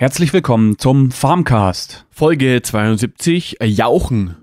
Herzlich 0.00 0.32
willkommen 0.32 0.78
zum 0.78 1.10
Farmcast. 1.10 2.06
Folge 2.08 2.62
72 2.62 3.60
äh, 3.60 3.66
Jauchen. 3.66 4.36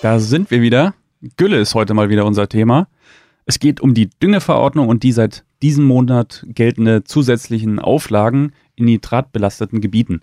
Da 0.00 0.20
sind 0.20 0.52
wir 0.52 0.62
wieder. 0.62 0.94
Gülle 1.36 1.58
ist 1.58 1.74
heute 1.74 1.94
mal 1.94 2.10
wieder 2.10 2.24
unser 2.26 2.48
Thema. 2.48 2.86
Es 3.44 3.58
geht 3.58 3.80
um 3.80 3.92
die 3.92 4.08
Düngeverordnung 4.08 4.86
und 4.86 5.02
die 5.02 5.10
seit 5.10 5.44
diesem 5.62 5.84
Monat 5.84 6.46
geltende 6.46 7.02
zusätzlichen 7.02 7.80
Auflagen 7.80 8.52
in 8.76 8.84
nitratbelasteten 8.84 9.80
Gebieten. 9.80 10.22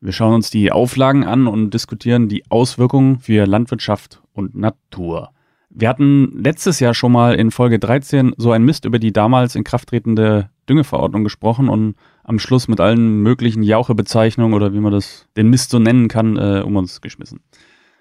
Wir 0.00 0.12
schauen 0.12 0.34
uns 0.34 0.50
die 0.50 0.70
Auflagen 0.72 1.24
an 1.24 1.46
und 1.46 1.70
diskutieren 1.70 2.28
die 2.28 2.44
Auswirkungen 2.50 3.18
für 3.18 3.46
Landwirtschaft 3.46 4.22
und 4.34 4.54
Natur. 4.54 5.30
Wir 5.70 5.88
hatten 5.88 6.42
letztes 6.42 6.80
Jahr 6.80 6.94
schon 6.94 7.12
mal 7.12 7.34
in 7.34 7.50
Folge 7.50 7.78
13 7.78 8.34
so 8.36 8.50
ein 8.52 8.64
Mist 8.64 8.84
über 8.84 8.98
die 8.98 9.12
damals 9.12 9.54
in 9.54 9.64
Kraft 9.64 9.88
tretende 9.88 10.50
Düngeverordnung 10.68 11.24
gesprochen 11.24 11.68
und 11.68 11.96
am 12.24 12.38
Schluss 12.38 12.68
mit 12.68 12.80
allen 12.80 13.22
möglichen 13.22 13.62
Jauchebezeichnungen 13.62 14.54
oder 14.54 14.72
wie 14.72 14.80
man 14.80 14.92
das 14.92 15.28
den 15.36 15.48
Mist 15.48 15.70
so 15.70 15.78
nennen 15.78 16.08
kann, 16.08 16.36
äh, 16.36 16.62
um 16.64 16.76
uns 16.76 17.00
geschmissen. 17.00 17.40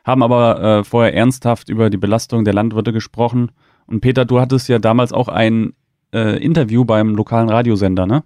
Haben 0.03 0.23
aber 0.23 0.62
äh, 0.62 0.84
vorher 0.84 1.14
ernsthaft 1.14 1.70
über 1.70 1.89
die 1.89 1.98
Belastung 1.98 2.45
der 2.45 2.53
Landwirte 2.53 2.94
gesprochen. 2.94 3.52
Und 3.88 4.02
Peter, 4.02 4.25
du 4.25 4.39
hattest 4.39 4.67
ja 4.67 4.80
damals 4.80 5.14
auch 5.14 5.27
ein 5.27 5.73
äh, 6.14 6.44
Interview 6.44 6.86
beim 6.86 7.16
lokalen 7.16 7.50
Radiosender, 7.50 8.05
ne? 8.05 8.23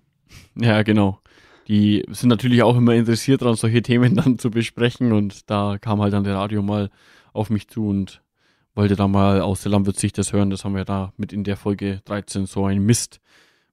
Ja, 0.56 0.84
genau. 0.84 1.19
Die 1.70 2.04
sind 2.10 2.30
natürlich 2.30 2.64
auch 2.64 2.76
immer 2.76 2.96
interessiert 2.96 3.44
daran, 3.44 3.56
solche 3.56 3.84
Themen 3.84 4.16
dann 4.16 4.40
zu 4.40 4.50
besprechen. 4.50 5.12
Und 5.12 5.50
da 5.50 5.78
kam 5.80 6.02
halt 6.02 6.14
dann 6.14 6.24
der 6.24 6.36
Radio 6.36 6.62
mal 6.64 6.90
auf 7.32 7.50
mich 7.50 7.68
zu 7.68 7.88
und 7.88 8.22
wollte 8.74 8.96
da 8.96 9.08
mal 9.08 9.42
aus 9.42 9.62
der 9.62 9.72
Landwirtsicht 9.72 10.18
das 10.18 10.34
hören. 10.34 10.50
Das 10.50 10.66
haben 10.66 10.76
wir 10.76 10.86
da 10.86 11.14
mit 11.16 11.32
in 11.32 11.44
der 11.44 11.58
Folge 11.58 12.02
13 12.06 12.48
so 12.48 12.66
ein 12.66 12.80
Mist 12.80 13.22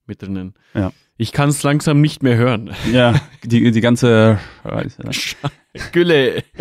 mit 0.06 0.22
drinnen. 0.22 0.54
Ja. 0.74 0.92
Ich 1.16 1.32
kann 1.32 1.48
es 1.48 1.62
langsam 1.62 2.02
nicht 2.02 2.22
mehr 2.22 2.36
hören. 2.36 2.70
Ja, 2.92 3.18
die, 3.42 3.70
die 3.70 3.80
ganze 3.80 4.38
Gülle. 5.92 6.44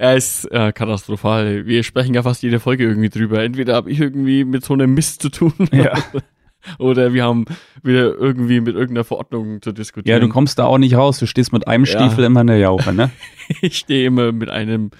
Er 0.00 0.14
ist 0.16 0.44
äh, 0.52 0.70
katastrophal. 0.70 1.66
Wir 1.66 1.82
sprechen 1.82 2.14
ja 2.14 2.22
fast 2.22 2.44
jede 2.44 2.60
Folge 2.60 2.84
irgendwie 2.84 3.08
drüber. 3.08 3.42
Entweder 3.42 3.74
habe 3.74 3.90
ich 3.90 3.98
irgendwie 3.98 4.44
mit 4.44 4.64
so 4.64 4.74
einem 4.74 4.94
Mist 4.94 5.20
zu 5.20 5.28
tun. 5.28 5.52
Ja. 5.72 5.92
Oder 6.78 7.12
wir 7.12 7.24
haben 7.24 7.44
wieder 7.82 8.14
irgendwie 8.14 8.60
mit 8.60 8.74
irgendeiner 8.74 9.04
Verordnung 9.04 9.62
zu 9.62 9.72
diskutieren. 9.72 10.20
Ja, 10.20 10.20
du 10.20 10.32
kommst 10.32 10.58
da 10.58 10.64
auch 10.64 10.78
nicht 10.78 10.94
raus. 10.94 11.18
Du 11.18 11.26
stehst 11.26 11.52
mit 11.52 11.66
einem 11.66 11.84
Ja. 11.84 11.98
Stiefel 11.98 12.24
immer 12.24 12.42
in 12.42 12.48
der 12.48 12.58
Jauche, 12.58 12.92
ne? 12.92 13.10
ich 13.62 13.78
stehe 13.78 14.06
immer 14.06 14.32
mit 14.32 14.50
einem 14.50 14.90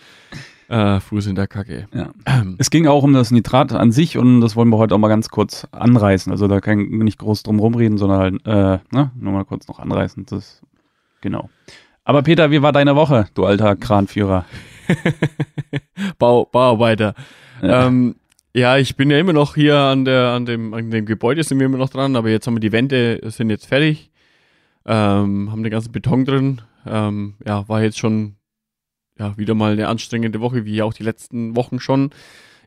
äh, 0.68 1.00
Fuß 1.00 1.26
in 1.26 1.34
der 1.34 1.46
Kacke. 1.46 1.86
Ja. 1.94 2.10
Es 2.58 2.70
ging 2.70 2.86
auch 2.86 3.02
um 3.02 3.12
das 3.12 3.30
Nitrat 3.30 3.72
an 3.72 3.90
sich 3.92 4.18
und 4.18 4.40
das 4.40 4.54
wollen 4.56 4.68
wir 4.68 4.78
heute 4.78 4.94
auch 4.94 4.98
mal 4.98 5.08
ganz 5.08 5.28
kurz 5.30 5.66
anreißen. 5.72 6.30
Also 6.30 6.46
da 6.46 6.60
kann 6.60 6.80
ich 6.80 6.88
nicht 6.90 7.18
groß 7.18 7.42
drum 7.42 7.58
rumreden, 7.58 7.98
sondern 7.98 8.18
halt, 8.18 8.46
äh, 8.46 8.78
ne, 8.94 9.10
nur 9.18 9.32
mal 9.32 9.44
kurz 9.44 9.66
noch 9.68 9.78
anreißen. 9.78 10.26
Das, 10.26 10.60
genau. 11.20 11.48
Aber 12.04 12.22
Peter, 12.22 12.50
wie 12.50 12.62
war 12.62 12.72
deine 12.72 12.96
Woche, 12.96 13.26
du 13.34 13.44
alter 13.44 13.76
Kranführer? 13.76 14.44
Bau, 16.18 16.46
Bauarbeiter. 16.46 17.14
Ja. 17.62 17.86
Ähm, 17.86 18.16
ja, 18.54 18.78
ich 18.78 18.96
bin 18.96 19.10
ja 19.10 19.18
immer 19.18 19.32
noch 19.32 19.54
hier 19.54 19.76
an 19.76 20.04
der, 20.04 20.28
an 20.28 20.46
dem, 20.46 20.74
an 20.74 20.90
dem 20.90 21.06
Gebäude 21.06 21.44
sind 21.44 21.58
wir 21.58 21.66
immer 21.66 21.78
noch 21.78 21.90
dran, 21.90 22.16
aber 22.16 22.30
jetzt 22.30 22.46
haben 22.46 22.56
wir 22.56 22.60
die 22.60 22.72
Wände, 22.72 23.20
sind 23.24 23.50
jetzt 23.50 23.66
fertig. 23.66 24.10
Ähm, 24.86 25.50
haben 25.52 25.62
den 25.62 25.70
ganzen 25.70 25.92
Beton 25.92 26.24
drin. 26.24 26.62
Ähm, 26.86 27.34
ja, 27.46 27.68
war 27.68 27.82
jetzt 27.82 27.98
schon, 27.98 28.36
ja, 29.18 29.36
wieder 29.36 29.54
mal 29.54 29.72
eine 29.72 29.88
anstrengende 29.88 30.40
Woche, 30.40 30.64
wie 30.64 30.82
auch 30.82 30.94
die 30.94 31.02
letzten 31.02 31.56
Wochen 31.56 31.78
schon. 31.78 32.10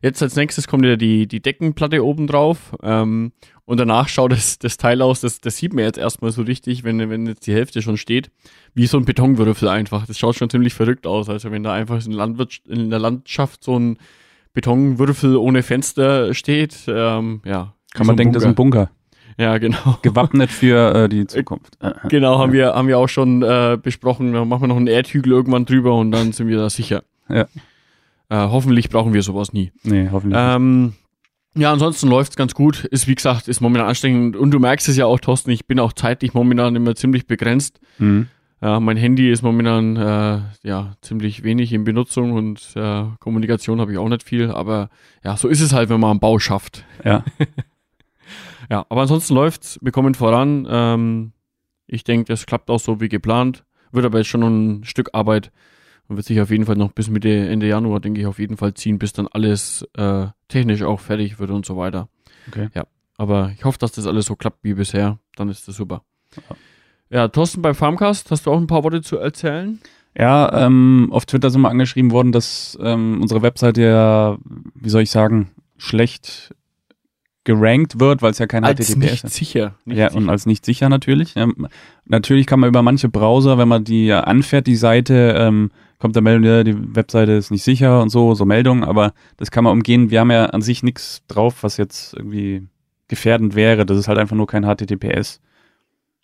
Jetzt 0.02 0.22
als 0.22 0.34
nächstes 0.34 0.66
kommt 0.66 0.84
ja 0.84 0.96
die, 0.96 1.26
die 1.28 1.40
Deckenplatte 1.40 2.04
oben 2.04 2.26
drauf. 2.26 2.76
Ähm, 2.82 3.32
und 3.64 3.78
danach 3.78 4.08
schaut 4.08 4.32
das, 4.32 4.58
das 4.58 4.76
Teil 4.76 5.00
aus, 5.00 5.20
das, 5.20 5.40
das 5.40 5.56
sieht 5.56 5.72
man 5.74 5.84
jetzt 5.84 5.98
erstmal 5.98 6.32
so 6.32 6.42
richtig, 6.42 6.84
wenn, 6.84 7.10
wenn 7.10 7.26
jetzt 7.26 7.46
die 7.46 7.54
Hälfte 7.54 7.82
schon 7.82 7.96
steht, 7.96 8.30
wie 8.74 8.86
so 8.86 8.98
ein 8.98 9.04
Betonwürfel 9.04 9.68
einfach. 9.68 10.06
Das 10.06 10.18
schaut 10.18 10.36
schon 10.36 10.50
ziemlich 10.50 10.74
verrückt 10.74 11.06
aus. 11.06 11.28
Also 11.28 11.50
wenn 11.50 11.62
da 11.62 11.72
einfach 11.72 12.04
in, 12.04 12.12
Landwirt, 12.12 12.60
in 12.68 12.90
der 12.90 12.98
Landschaft 12.98 13.62
so 13.62 13.78
ein 13.78 13.98
Betonwürfel 14.52 15.36
ohne 15.36 15.62
Fenster 15.62 16.34
steht, 16.34 16.84
ähm, 16.88 17.40
ja. 17.44 17.74
Kann 17.94 18.06
man 18.06 18.14
so 18.14 18.18
denken, 18.18 18.34
das 18.34 18.42
ist 18.42 18.48
ein 18.48 18.54
Bunker. 18.54 18.90
Ja, 19.38 19.58
genau. 19.58 19.98
Gewappnet 20.02 20.50
für 20.50 20.94
äh, 20.94 21.08
die 21.08 21.26
Zukunft. 21.26 21.76
Äh, 21.80 21.88
äh. 21.88 22.08
Genau, 22.08 22.38
haben 22.38 22.52
wir, 22.52 22.74
haben 22.74 22.88
wir 22.88 22.98
auch 22.98 23.08
schon 23.08 23.42
äh, 23.42 23.78
besprochen. 23.82 24.32
Da 24.32 24.44
machen 24.44 24.62
wir 24.62 24.68
noch 24.68 24.76
einen 24.76 24.86
Erdhügel 24.86 25.32
irgendwann 25.32 25.64
drüber 25.64 25.94
und 25.96 26.10
dann 26.10 26.32
sind 26.32 26.48
wir 26.48 26.58
da 26.58 26.70
sicher. 26.70 27.02
Ja. 27.28 27.46
Äh, 28.28 28.48
hoffentlich 28.48 28.88
brauchen 28.88 29.12
wir 29.12 29.22
sowas 29.22 29.52
nie. 29.52 29.72
Nee, 29.82 30.08
hoffentlich. 30.10 30.40
Ähm, 30.40 30.94
ja, 31.54 31.72
ansonsten 31.72 32.08
läuft's 32.08 32.36
ganz 32.36 32.54
gut. 32.54 32.84
Ist, 32.84 33.06
wie 33.08 33.14
gesagt, 33.14 33.48
ist 33.48 33.60
momentan 33.60 33.88
anstrengend. 33.88 34.36
Und 34.36 34.52
du 34.52 34.58
merkst 34.58 34.88
es 34.88 34.96
ja 34.96 35.06
auch, 35.06 35.20
Thorsten, 35.20 35.50
ich 35.50 35.66
bin 35.66 35.78
auch 35.78 35.92
zeitlich 35.92 36.32
momentan 36.34 36.74
immer 36.76 36.94
ziemlich 36.94 37.26
begrenzt. 37.26 37.80
Mhm. 37.98 38.28
Ja, 38.62 38.78
mein 38.78 38.96
Handy 38.96 39.30
ist 39.30 39.42
momentan 39.42 39.96
äh, 39.96 40.40
ja 40.62 40.94
ziemlich 41.00 41.42
wenig 41.42 41.72
in 41.72 41.82
Benutzung 41.82 42.32
und 42.32 42.72
äh, 42.76 43.04
Kommunikation 43.18 43.80
habe 43.80 43.92
ich 43.92 43.98
auch 43.98 44.08
nicht 44.08 44.22
viel. 44.22 44.52
Aber 44.52 44.88
ja, 45.24 45.36
so 45.36 45.48
ist 45.48 45.60
es 45.60 45.72
halt, 45.72 45.88
wenn 45.88 45.98
man 45.98 46.12
einen 46.12 46.20
Bau 46.20 46.38
schafft. 46.38 46.84
Ja. 47.04 47.24
Ja, 48.70 48.86
aber 48.88 49.02
ansonsten 49.02 49.34
läuft's. 49.34 49.78
Wir 49.82 49.92
kommen 49.92 50.14
voran. 50.14 50.66
Ähm, 50.70 51.32
ich 51.86 52.04
denke, 52.04 52.24
das 52.24 52.46
klappt 52.46 52.70
auch 52.70 52.80
so 52.80 53.02
wie 53.02 53.10
geplant. 53.10 53.64
Wird 53.90 54.06
aber 54.06 54.18
jetzt 54.18 54.28
schon 54.28 54.42
ein 54.42 54.84
Stück 54.84 55.10
Arbeit 55.12 55.52
und 56.08 56.16
wird 56.16 56.24
sich 56.24 56.40
auf 56.40 56.50
jeden 56.50 56.64
Fall 56.64 56.76
noch 56.76 56.92
bis 56.92 57.10
Mitte, 57.10 57.28
Ende 57.28 57.66
Januar, 57.68 58.00
denke 58.00 58.20
ich, 58.20 58.26
auf 58.26 58.38
jeden 58.38 58.56
Fall 58.56 58.72
ziehen, 58.72 58.98
bis 58.98 59.12
dann 59.12 59.28
alles 59.28 59.86
äh, 59.94 60.28
technisch 60.48 60.82
auch 60.82 61.00
fertig 61.00 61.38
wird 61.38 61.50
und 61.50 61.66
so 61.66 61.76
weiter. 61.76 62.08
Okay. 62.48 62.68
Ja, 62.74 62.84
aber 63.18 63.52
ich 63.54 63.64
hoffe, 63.64 63.78
dass 63.78 63.92
das 63.92 64.06
alles 64.06 64.24
so 64.24 64.36
klappt 64.36 64.60
wie 64.62 64.72
bisher. 64.74 65.18
Dann 65.36 65.50
ist 65.50 65.68
das 65.68 65.76
super. 65.76 66.02
Ja. 66.36 66.56
Ja, 67.12 67.28
Thorsten 67.28 67.60
beim 67.60 67.74
Farmcast, 67.74 68.30
hast 68.30 68.46
du 68.46 68.50
auch 68.50 68.56
ein 68.58 68.66
paar 68.66 68.84
Worte 68.84 69.02
zu 69.02 69.18
erzählen? 69.18 69.78
Ja, 70.16 70.66
ähm, 70.66 71.08
auf 71.12 71.26
Twitter 71.26 71.50
sind 71.50 71.60
wir 71.60 71.68
angeschrieben 71.68 72.10
worden, 72.10 72.32
dass 72.32 72.78
ähm, 72.82 73.20
unsere 73.20 73.42
Webseite 73.42 73.82
ja, 73.82 74.38
wie 74.74 74.88
soll 74.88 75.02
ich 75.02 75.10
sagen, 75.10 75.50
schlecht 75.76 76.54
gerankt 77.44 78.00
wird, 78.00 78.22
weil 78.22 78.30
es 78.30 78.38
ja 78.38 78.46
kein 78.46 78.64
Als 78.64 78.78
HTTPS 78.78 78.96
nicht 78.96 79.24
ist. 79.24 79.34
sicher. 79.34 79.74
Nicht 79.84 79.98
ja, 79.98 80.08
sicher. 80.08 80.18
und 80.18 80.30
als 80.30 80.46
nicht 80.46 80.64
sicher 80.64 80.88
natürlich. 80.88 81.34
Ähm, 81.36 81.68
natürlich 82.06 82.46
kann 82.46 82.60
man 82.60 82.68
über 82.68 82.80
manche 82.82 83.10
Browser, 83.10 83.58
wenn 83.58 83.68
man 83.68 83.84
die 83.84 84.10
anfährt, 84.12 84.66
die 84.66 84.76
Seite, 84.76 85.34
ähm, 85.36 85.70
kommt 85.98 86.14
der 86.14 86.22
Meldung, 86.22 86.44
ja, 86.44 86.64
die 86.64 86.96
Webseite 86.96 87.32
ist 87.32 87.50
nicht 87.50 87.64
sicher 87.64 88.00
und 88.00 88.08
so, 88.08 88.34
so 88.34 88.46
Meldungen, 88.46 88.84
aber 88.84 89.12
das 89.36 89.50
kann 89.50 89.64
man 89.64 89.72
umgehen. 89.74 90.10
Wir 90.10 90.20
haben 90.20 90.30
ja 90.30 90.46
an 90.46 90.62
sich 90.62 90.82
nichts 90.82 91.22
drauf, 91.28 91.62
was 91.62 91.76
jetzt 91.76 92.14
irgendwie 92.14 92.66
gefährdend 93.08 93.54
wäre. 93.54 93.84
Das 93.84 93.98
ist 93.98 94.08
halt 94.08 94.18
einfach 94.18 94.36
nur 94.36 94.46
kein 94.46 94.64
HTTPS. 94.64 95.40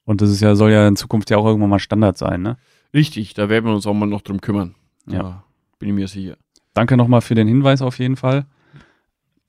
Und 0.09 0.23
das 0.23 0.31
ist 0.31 0.41
ja, 0.41 0.55
soll 0.55 0.71
ja 0.71 0.89
in 0.89 0.97
Zukunft 0.97 1.29
ja 1.29 1.37
auch 1.37 1.45
irgendwann 1.45 1.69
mal 1.69 1.79
Standard 1.79 2.17
sein, 2.17 2.41
ne? 2.41 2.57
Richtig, 2.95 3.35
da 3.35 3.51
werden 3.51 3.67
wir 3.67 3.75
uns 3.75 3.87
auch 3.87 3.93
mal 3.93 4.07
noch 4.07 4.23
drum 4.23 4.41
kümmern. 4.41 4.75
Ja. 5.07 5.19
Da 5.19 5.45
bin 5.79 5.91
ich 5.91 5.95
mir 5.95 6.09
sicher. 6.09 6.37
Danke 6.73 6.97
nochmal 6.97 7.21
für 7.21 7.35
den 7.35 7.47
Hinweis 7.47 7.83
auf 7.83 7.99
jeden 7.99 8.17
Fall. 8.17 8.47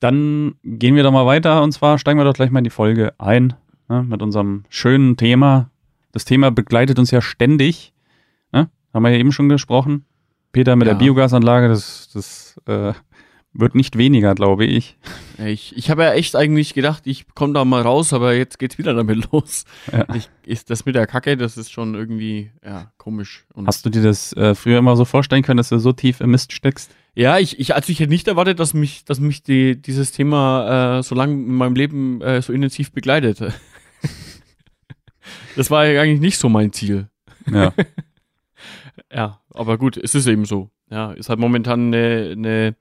Dann 0.00 0.56
gehen 0.62 0.96
wir 0.96 1.02
doch 1.02 1.12
mal 1.12 1.24
weiter 1.24 1.62
und 1.62 1.72
zwar 1.72 1.98
steigen 1.98 2.18
wir 2.20 2.24
doch 2.24 2.34
gleich 2.34 2.50
mal 2.50 2.58
in 2.58 2.64
die 2.64 2.70
Folge 2.70 3.14
ein 3.18 3.54
ne, 3.88 4.02
mit 4.02 4.20
unserem 4.20 4.64
schönen 4.68 5.16
Thema. 5.16 5.70
Das 6.12 6.26
Thema 6.26 6.50
begleitet 6.50 6.98
uns 6.98 7.10
ja 7.10 7.22
ständig. 7.22 7.94
Ne? 8.52 8.68
Haben 8.92 9.02
wir 9.02 9.10
ja 9.10 9.18
eben 9.18 9.32
schon 9.32 9.48
gesprochen. 9.48 10.04
Peter 10.52 10.76
mit 10.76 10.86
Ja. 10.88 10.92
der 10.94 10.98
Biogasanlage, 10.98 11.68
das, 11.68 12.10
das 12.12 12.60
äh, 12.66 12.92
wird 13.52 13.74
nicht 13.74 13.98
weniger, 13.98 14.34
glaube 14.34 14.64
ich. 14.64 14.96
Ich, 15.44 15.76
ich 15.76 15.90
habe 15.90 16.04
ja 16.04 16.12
echt 16.12 16.36
eigentlich 16.36 16.74
gedacht, 16.74 17.06
ich 17.06 17.26
komme 17.34 17.52
da 17.52 17.64
mal 17.64 17.82
raus, 17.82 18.12
aber 18.12 18.34
jetzt 18.34 18.58
geht's 18.58 18.78
wieder 18.78 18.94
damit 18.94 19.24
los. 19.32 19.64
Ja. 19.90 20.06
Ich, 20.14 20.30
ist 20.44 20.70
das 20.70 20.86
mit 20.86 20.94
der 20.94 21.06
Kacke, 21.06 21.36
das 21.36 21.56
ist 21.56 21.72
schon 21.72 21.94
irgendwie 21.94 22.52
ja 22.64 22.92
komisch. 22.96 23.44
Und 23.52 23.66
Hast 23.66 23.84
du 23.84 23.90
dir 23.90 24.02
das 24.02 24.32
äh, 24.34 24.54
früher 24.54 24.78
immer 24.78 24.96
so 24.96 25.04
vorstellen 25.04 25.42
können, 25.42 25.56
dass 25.56 25.68
du 25.68 25.78
so 25.78 25.92
tief 25.92 26.20
im 26.20 26.30
Mist 26.30 26.52
steckst? 26.52 26.90
ja, 27.14 27.38
ich, 27.38 27.58
ich, 27.58 27.74
also 27.74 27.90
ich 27.90 28.00
hätte 28.00 28.10
nicht 28.10 28.28
erwartet, 28.28 28.60
dass 28.60 28.72
mich, 28.72 29.04
dass 29.04 29.20
mich 29.20 29.42
die, 29.42 29.80
dieses 29.80 30.12
Thema 30.12 30.98
äh, 30.98 31.02
so 31.02 31.14
lange 31.14 31.32
in 31.32 31.54
meinem 31.54 31.74
Leben 31.74 32.20
äh, 32.22 32.40
so 32.40 32.52
intensiv 32.52 32.92
begleitet. 32.92 33.40
das 35.56 35.70
war 35.70 35.86
ja 35.86 36.02
eigentlich 36.02 36.20
nicht 36.20 36.38
so 36.38 36.48
mein 36.48 36.72
Ziel. 36.72 37.08
Ja. 37.50 37.72
Ja, 39.12 39.40
aber 39.50 39.78
gut, 39.78 39.96
es 39.96 40.14
ist 40.14 40.26
eben 40.26 40.44
so. 40.44 40.70
Ja, 40.88 41.12
ist 41.12 41.30
halt 41.30 41.40
momentan 41.40 41.92
eine, 41.92 42.30
eine 42.32 42.76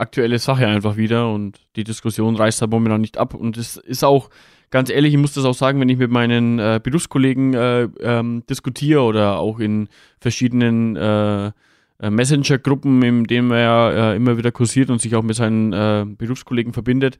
aktuelle 0.00 0.38
Sache 0.38 0.66
einfach 0.66 0.96
wieder 0.96 1.30
und 1.30 1.60
die 1.76 1.84
Diskussion 1.84 2.36
reißt 2.36 2.60
halt 2.60 2.70
momentan 2.70 3.00
nicht 3.00 3.18
ab. 3.18 3.34
Und 3.34 3.56
es 3.56 3.76
ist 3.76 4.04
auch, 4.04 4.30
ganz 4.70 4.90
ehrlich, 4.90 5.14
ich 5.14 5.20
muss 5.20 5.34
das 5.34 5.44
auch 5.44 5.54
sagen, 5.54 5.80
wenn 5.80 5.88
ich 5.88 5.98
mit 5.98 6.10
meinen 6.10 6.58
äh, 6.58 6.80
Berufskollegen 6.82 7.54
äh, 7.54 7.82
ähm, 8.00 8.42
diskutiere 8.48 9.02
oder 9.02 9.38
auch 9.38 9.58
in 9.58 9.88
verschiedenen 10.20 10.96
äh, 10.96 11.52
äh, 12.00 12.10
Messenger-Gruppen, 12.10 13.02
in 13.02 13.24
denen 13.24 13.50
er 13.50 14.12
äh, 14.12 14.16
immer 14.16 14.38
wieder 14.38 14.52
kursiert 14.52 14.90
und 14.90 15.00
sich 15.00 15.14
auch 15.14 15.22
mit 15.22 15.36
seinen 15.36 15.72
äh, 15.72 16.06
Berufskollegen 16.06 16.72
verbindet, 16.72 17.18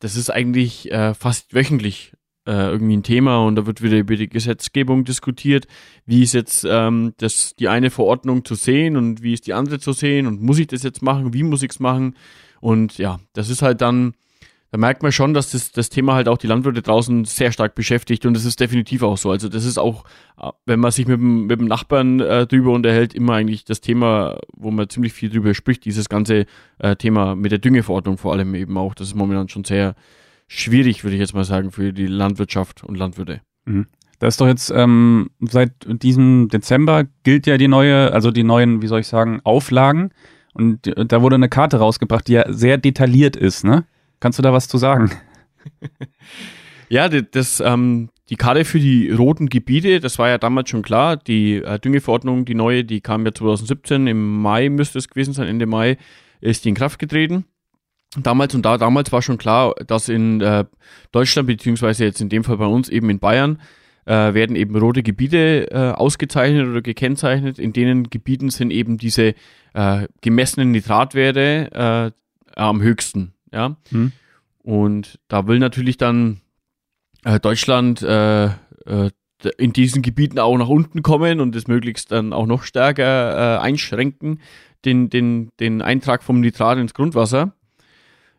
das 0.00 0.14
ist 0.14 0.30
eigentlich 0.30 0.90
fast 1.18 1.54
wöchentlich 1.54 2.12
äh, 2.48 2.70
irgendwie 2.70 2.96
ein 2.96 3.02
Thema 3.02 3.44
und 3.44 3.56
da 3.56 3.66
wird 3.66 3.82
wieder 3.82 3.98
über 3.98 4.16
die 4.16 4.28
Gesetzgebung 4.28 5.04
diskutiert. 5.04 5.66
Wie 6.06 6.22
ist 6.22 6.32
jetzt 6.32 6.66
ähm, 6.68 7.12
das, 7.18 7.54
die 7.56 7.68
eine 7.68 7.90
Verordnung 7.90 8.44
zu 8.44 8.54
sehen 8.54 8.96
und 8.96 9.22
wie 9.22 9.34
ist 9.34 9.46
die 9.46 9.52
andere 9.52 9.78
zu 9.78 9.92
sehen 9.92 10.26
und 10.26 10.42
muss 10.42 10.58
ich 10.58 10.66
das 10.66 10.82
jetzt 10.82 11.02
machen? 11.02 11.34
Wie 11.34 11.42
muss 11.42 11.62
ich 11.62 11.72
es 11.72 11.80
machen? 11.80 12.16
Und 12.60 12.98
ja, 12.98 13.20
das 13.34 13.50
ist 13.50 13.62
halt 13.62 13.82
dann 13.82 14.14
da 14.70 14.76
merkt 14.76 15.02
man 15.02 15.12
schon, 15.12 15.32
dass 15.32 15.50
das, 15.50 15.72
das 15.72 15.88
Thema 15.88 16.14
halt 16.14 16.28
auch 16.28 16.36
die 16.36 16.46
Landwirte 16.46 16.82
draußen 16.82 17.24
sehr 17.24 17.52
stark 17.52 17.74
beschäftigt 17.74 18.26
und 18.26 18.34
das 18.34 18.44
ist 18.44 18.60
definitiv 18.60 19.02
auch 19.02 19.16
so. 19.16 19.30
Also 19.30 19.48
das 19.48 19.64
ist 19.64 19.78
auch, 19.78 20.04
äh, 20.38 20.50
wenn 20.66 20.80
man 20.80 20.90
sich 20.90 21.06
mit 21.06 21.18
dem, 21.18 21.46
mit 21.46 21.58
dem 21.58 21.68
Nachbarn 21.68 22.20
äh, 22.20 22.46
drüber 22.46 22.72
unterhält, 22.72 23.14
immer 23.14 23.34
eigentlich 23.34 23.64
das 23.64 23.80
Thema, 23.80 24.38
wo 24.54 24.70
man 24.70 24.88
ziemlich 24.90 25.14
viel 25.14 25.30
drüber 25.30 25.54
spricht, 25.54 25.84
dieses 25.86 26.08
ganze 26.08 26.44
äh, 26.78 26.96
Thema 26.96 27.34
mit 27.34 27.50
der 27.50 27.58
Düngeverordnung 27.58 28.18
vor 28.18 28.32
allem 28.32 28.54
eben 28.54 28.76
auch. 28.76 28.94
Das 28.94 29.08
ist 29.08 29.14
momentan 29.14 29.48
schon 29.48 29.64
sehr 29.64 29.94
schwierig, 30.48 31.04
würde 31.04 31.14
ich 31.14 31.20
jetzt 31.20 31.34
mal 31.34 31.44
sagen, 31.44 31.70
für 31.70 31.92
die 31.92 32.06
Landwirtschaft 32.06 32.82
und 32.82 32.96
Landwirte. 32.96 33.40
Mhm. 33.66 33.86
Da 34.18 34.26
ist 34.26 34.40
doch 34.40 34.48
jetzt 34.48 34.70
ähm, 34.74 35.30
seit 35.40 35.72
diesem 35.86 36.48
Dezember 36.48 37.04
gilt 37.22 37.46
ja 37.46 37.56
die 37.56 37.68
neue, 37.68 38.12
also 38.12 38.32
die 38.32 38.42
neuen, 38.42 38.82
wie 38.82 38.88
soll 38.88 39.00
ich 39.00 39.06
sagen, 39.06 39.40
Auflagen. 39.44 40.10
Und 40.54 40.92
da 40.96 41.22
wurde 41.22 41.36
eine 41.36 41.48
Karte 41.48 41.76
rausgebracht, 41.76 42.26
die 42.26 42.32
ja 42.32 42.52
sehr 42.52 42.78
detailliert 42.78 43.36
ist, 43.36 43.64
ne? 43.64 43.84
Kannst 44.18 44.40
du 44.40 44.42
da 44.42 44.52
was 44.52 44.66
zu 44.66 44.76
sagen? 44.76 45.12
ja, 46.88 47.08
das, 47.08 47.60
ähm, 47.60 48.08
die 48.28 48.34
Karte 48.34 48.64
für 48.64 48.80
die 48.80 49.10
roten 49.10 49.48
Gebiete, 49.48 50.00
das 50.00 50.18
war 50.18 50.28
ja 50.28 50.38
damals 50.38 50.70
schon 50.70 50.82
klar. 50.82 51.16
Die 51.16 51.56
äh, 51.56 51.78
Düngeverordnung, 51.78 52.44
die 52.44 52.56
neue, 52.56 52.84
die 52.84 53.00
kam 53.00 53.24
ja 53.24 53.32
2017, 53.32 54.08
im 54.08 54.42
Mai 54.42 54.68
müsste 54.68 54.98
es 54.98 55.08
gewesen 55.08 55.32
sein, 55.32 55.46
Ende 55.46 55.66
Mai 55.66 55.96
ist 56.40 56.64
die 56.64 56.70
in 56.70 56.74
Kraft 56.74 56.98
getreten. 56.98 57.44
Damals 58.16 58.54
und 58.54 58.62
da, 58.64 58.78
damals 58.78 59.12
war 59.12 59.20
schon 59.20 59.36
klar, 59.36 59.74
dass 59.86 60.08
in 60.08 60.40
äh, 60.40 60.64
Deutschland, 61.12 61.46
beziehungsweise 61.46 62.04
jetzt 62.04 62.20
in 62.20 62.30
dem 62.30 62.42
Fall 62.42 62.56
bei 62.56 62.66
uns 62.66 62.88
eben 62.88 63.10
in 63.10 63.18
Bayern, 63.18 63.60
äh, 64.06 64.32
werden 64.32 64.56
eben 64.56 64.74
rote 64.76 65.02
Gebiete 65.02 65.70
äh, 65.70 65.92
ausgezeichnet 65.92 66.66
oder 66.66 66.80
gekennzeichnet. 66.80 67.58
In 67.58 67.74
denen 67.74 68.04
Gebieten 68.08 68.48
sind 68.48 68.70
eben 68.70 68.96
diese 68.96 69.34
äh, 69.74 70.08
gemessenen 70.22 70.70
Nitratwerte 70.70 72.14
äh, 72.56 72.58
am 72.58 72.80
höchsten. 72.80 73.34
Ja. 73.52 73.76
Hm. 73.90 74.12
Und 74.62 75.18
da 75.28 75.46
will 75.46 75.58
natürlich 75.58 75.98
dann 75.98 76.40
äh, 77.24 77.38
Deutschland 77.40 78.02
in 79.58 79.72
diesen 79.72 80.00
Gebieten 80.00 80.38
auch 80.38 80.56
nach 80.56 80.68
unten 80.68 81.02
kommen 81.02 81.40
und 81.40 81.54
es 81.54 81.68
möglichst 81.68 82.10
dann 82.10 82.32
auch 82.32 82.46
noch 82.46 82.62
stärker 82.62 83.60
einschränken, 83.60 84.40
den, 84.86 85.10
den, 85.10 85.50
den 85.60 85.82
Eintrag 85.82 86.22
vom 86.22 86.40
Nitrat 86.40 86.78
ins 86.78 86.94
Grundwasser. 86.94 87.52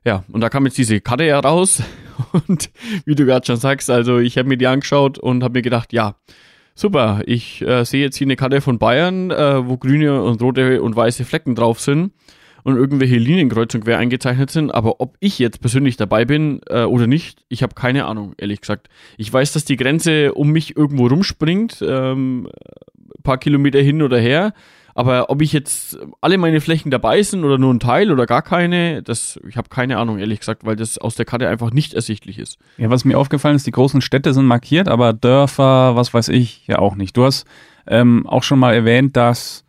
Ja, 0.09 0.23
und 0.31 0.41
da 0.41 0.49
kam 0.49 0.65
jetzt 0.65 0.79
diese 0.79 1.01
Karte 1.01 1.25
heraus 1.25 1.83
und 2.47 2.71
wie 3.05 3.13
du 3.13 3.25
gerade 3.25 3.45
schon 3.45 3.57
sagst, 3.57 3.91
also 3.91 4.17
ich 4.17 4.39
habe 4.39 4.49
mir 4.49 4.57
die 4.57 4.65
angeschaut 4.65 5.19
und 5.19 5.43
habe 5.43 5.59
mir 5.59 5.61
gedacht, 5.61 5.93
ja, 5.93 6.15
super, 6.73 7.21
ich 7.27 7.61
äh, 7.61 7.85
sehe 7.85 8.05
jetzt 8.05 8.15
hier 8.15 8.25
eine 8.25 8.35
Karte 8.35 8.59
von 8.59 8.79
Bayern, 8.79 9.29
äh, 9.29 9.67
wo 9.67 9.77
grüne 9.77 10.23
und 10.23 10.41
rote 10.41 10.81
und 10.81 10.95
weiße 10.95 11.25
Flecken 11.25 11.53
drauf 11.53 11.79
sind 11.79 12.11
und 12.63 12.75
irgendwelche 12.75 13.17
Linien 13.17 13.49
quer 13.49 13.99
eingezeichnet 13.99 14.49
sind. 14.49 14.71
Aber 14.73 14.99
ob 14.99 15.15
ich 15.19 15.37
jetzt 15.37 15.61
persönlich 15.61 15.95
dabei 15.95 16.25
bin 16.25 16.61
äh, 16.71 16.85
oder 16.85 17.05
nicht, 17.05 17.43
ich 17.47 17.61
habe 17.61 17.75
keine 17.75 18.05
Ahnung, 18.05 18.33
ehrlich 18.39 18.61
gesagt. 18.61 18.89
Ich 19.17 19.31
weiß, 19.31 19.53
dass 19.53 19.63
die 19.63 19.77
Grenze 19.77 20.33
um 20.33 20.49
mich 20.49 20.75
irgendwo 20.75 21.05
rumspringt, 21.05 21.83
ähm, 21.87 22.49
paar 23.21 23.37
Kilometer 23.37 23.79
hin 23.79 24.01
oder 24.01 24.17
her. 24.17 24.53
Aber 24.95 25.29
ob 25.29 25.41
ich 25.41 25.53
jetzt 25.53 25.97
alle 26.21 26.37
meine 26.37 26.61
Flächen 26.61 26.91
dabei 26.91 27.21
sind 27.21 27.43
oder 27.43 27.57
nur 27.57 27.73
ein 27.73 27.79
Teil 27.79 28.11
oder 28.11 28.25
gar 28.25 28.41
keine, 28.41 29.03
das, 29.03 29.39
ich 29.47 29.57
habe 29.57 29.69
keine 29.69 29.97
Ahnung, 29.97 30.19
ehrlich 30.19 30.39
gesagt, 30.39 30.65
weil 30.65 30.75
das 30.75 30.97
aus 30.97 31.15
der 31.15 31.25
Karte 31.25 31.47
einfach 31.47 31.71
nicht 31.71 31.93
ersichtlich 31.93 32.39
ist. 32.39 32.57
Ja, 32.77 32.89
was 32.89 33.05
mir 33.05 33.17
aufgefallen 33.17 33.55
ist, 33.55 33.67
die 33.67 33.71
großen 33.71 34.01
Städte 34.01 34.33
sind 34.33 34.45
markiert, 34.45 34.87
aber 34.87 35.13
Dörfer, 35.13 35.95
was 35.95 36.13
weiß 36.13 36.29
ich, 36.29 36.67
ja 36.67 36.79
auch 36.79 36.95
nicht. 36.95 37.15
Du 37.15 37.25
hast 37.25 37.45
ähm, 37.87 38.25
auch 38.27 38.43
schon 38.43 38.59
mal 38.59 38.73
erwähnt, 38.73 39.15
dass, 39.15 39.63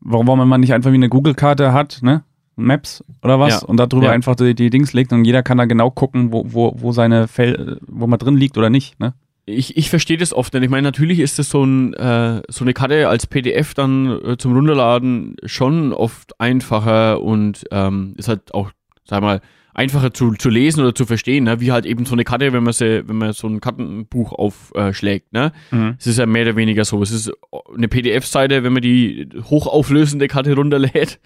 warum 0.00 0.48
man 0.48 0.60
nicht 0.60 0.74
einfach 0.74 0.90
wie 0.90 0.96
eine 0.96 1.08
Google-Karte 1.08 1.72
hat, 1.72 2.00
ne? 2.02 2.24
Maps 2.56 3.02
oder 3.22 3.40
was 3.40 3.62
ja. 3.62 3.66
und 3.66 3.78
darüber 3.78 4.06
ja. 4.06 4.12
einfach 4.12 4.36
die, 4.36 4.54
die, 4.54 4.70
Dings 4.70 4.92
legt 4.92 5.12
und 5.12 5.24
jeder 5.24 5.42
kann 5.42 5.58
da 5.58 5.64
genau 5.64 5.90
gucken, 5.90 6.32
wo, 6.32 6.44
wo, 6.52 6.74
wo 6.76 6.92
seine 6.92 7.26
Fel 7.26 7.80
wo 7.86 8.06
man 8.06 8.18
drin 8.18 8.36
liegt 8.36 8.56
oder 8.56 8.70
nicht, 8.70 9.00
ne? 9.00 9.14
Ich, 9.46 9.76
ich 9.76 9.90
verstehe 9.90 10.16
das 10.16 10.32
oft, 10.32 10.54
denn 10.54 10.62
ich 10.62 10.70
meine, 10.70 10.82
natürlich 10.82 11.18
ist 11.20 11.38
das 11.38 11.50
so, 11.50 11.64
ein, 11.64 11.92
äh, 11.94 12.42
so 12.48 12.64
eine 12.64 12.72
Karte 12.72 13.08
als 13.08 13.26
PDF 13.26 13.74
dann 13.74 14.20
äh, 14.24 14.36
zum 14.38 14.54
Runterladen 14.54 15.36
schon 15.44 15.92
oft 15.92 16.40
einfacher 16.40 17.20
und 17.20 17.64
ähm, 17.70 18.14
ist 18.16 18.28
halt 18.28 18.54
auch, 18.54 18.70
sag 19.04 19.20
mal, 19.20 19.40
einfacher 19.74 20.14
zu, 20.14 20.32
zu 20.32 20.48
lesen 20.48 20.80
oder 20.80 20.94
zu 20.94 21.04
verstehen, 21.04 21.44
ne? 21.44 21.60
wie 21.60 21.72
halt 21.72 21.84
eben 21.84 22.06
so 22.06 22.14
eine 22.14 22.24
Karte, 22.24 22.52
wenn 22.52 22.62
man 22.62 22.72
sie, 22.72 23.06
wenn 23.06 23.16
man 23.16 23.32
so 23.32 23.48
ein 23.48 23.60
Kartenbuch 23.60 24.32
aufschlägt, 24.32 25.32
ne? 25.32 25.52
Mhm. 25.72 25.96
Es 25.98 26.06
ist 26.06 26.18
ja 26.18 26.26
mehr 26.26 26.42
oder 26.42 26.56
weniger 26.56 26.84
so. 26.84 27.02
Es 27.02 27.10
ist 27.10 27.32
eine 27.74 27.88
PDF-Seite, 27.88 28.62
wenn 28.62 28.72
man 28.72 28.82
die 28.82 29.28
hochauflösende 29.50 30.28
Karte 30.28 30.54
runterlädt. 30.54 31.18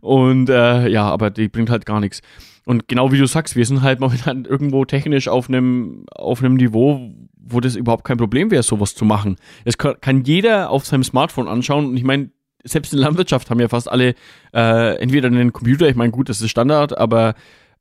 Und 0.00 0.50
äh, 0.50 0.88
ja, 0.88 1.08
aber 1.08 1.30
die 1.30 1.48
bringt 1.48 1.70
halt 1.70 1.86
gar 1.86 2.00
nichts. 2.00 2.22
Und 2.64 2.88
genau 2.88 3.12
wie 3.12 3.18
du 3.18 3.26
sagst, 3.26 3.56
wir 3.56 3.64
sind 3.64 3.82
halt 3.82 4.00
momentan 4.00 4.44
irgendwo 4.44 4.84
technisch 4.84 5.28
auf 5.28 5.48
einem 5.48 6.04
auf 6.12 6.42
einem 6.42 6.54
Niveau, 6.54 7.12
wo 7.44 7.60
das 7.60 7.76
überhaupt 7.76 8.04
kein 8.04 8.16
Problem 8.18 8.50
wäre, 8.50 8.62
sowas 8.62 8.94
zu 8.94 9.04
machen. 9.04 9.36
Kann, 9.78 9.94
kann 10.00 10.24
jeder 10.24 10.70
auf 10.70 10.86
seinem 10.86 11.04
Smartphone 11.04 11.48
anschauen 11.48 11.86
und 11.86 11.96
ich 11.96 12.04
meine, 12.04 12.30
selbst 12.64 12.92
in 12.92 12.98
der 12.98 13.06
Landwirtschaft 13.06 13.50
haben 13.50 13.60
ja 13.60 13.68
fast 13.68 13.90
alle 13.90 14.14
äh, 14.54 14.96
entweder 14.96 15.28
einen 15.28 15.52
Computer, 15.52 15.88
ich 15.88 15.96
meine, 15.96 16.12
gut, 16.12 16.28
das 16.28 16.40
ist 16.40 16.50
Standard, 16.50 16.96
aber 16.96 17.34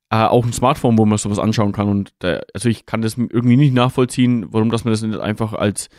äh, 0.10 0.16
auch 0.18 0.46
ein 0.46 0.54
Smartphone, 0.54 0.98
wo 0.98 1.06
man 1.06 1.18
sowas 1.18 1.40
anschauen 1.40 1.72
kann. 1.72 1.88
Und 1.88 2.12
äh, 2.24 2.42
also 2.54 2.70
ich 2.70 2.86
kann 2.86 3.02
das 3.02 3.18
irgendwie 3.18 3.58
nicht 3.58 3.74
nachvollziehen, 3.74 4.48
warum 4.50 4.70
dass 4.70 4.84
man 4.84 4.92
das 4.92 5.02
nicht 5.02 5.20
einfach 5.20 5.54
als, 5.54 5.90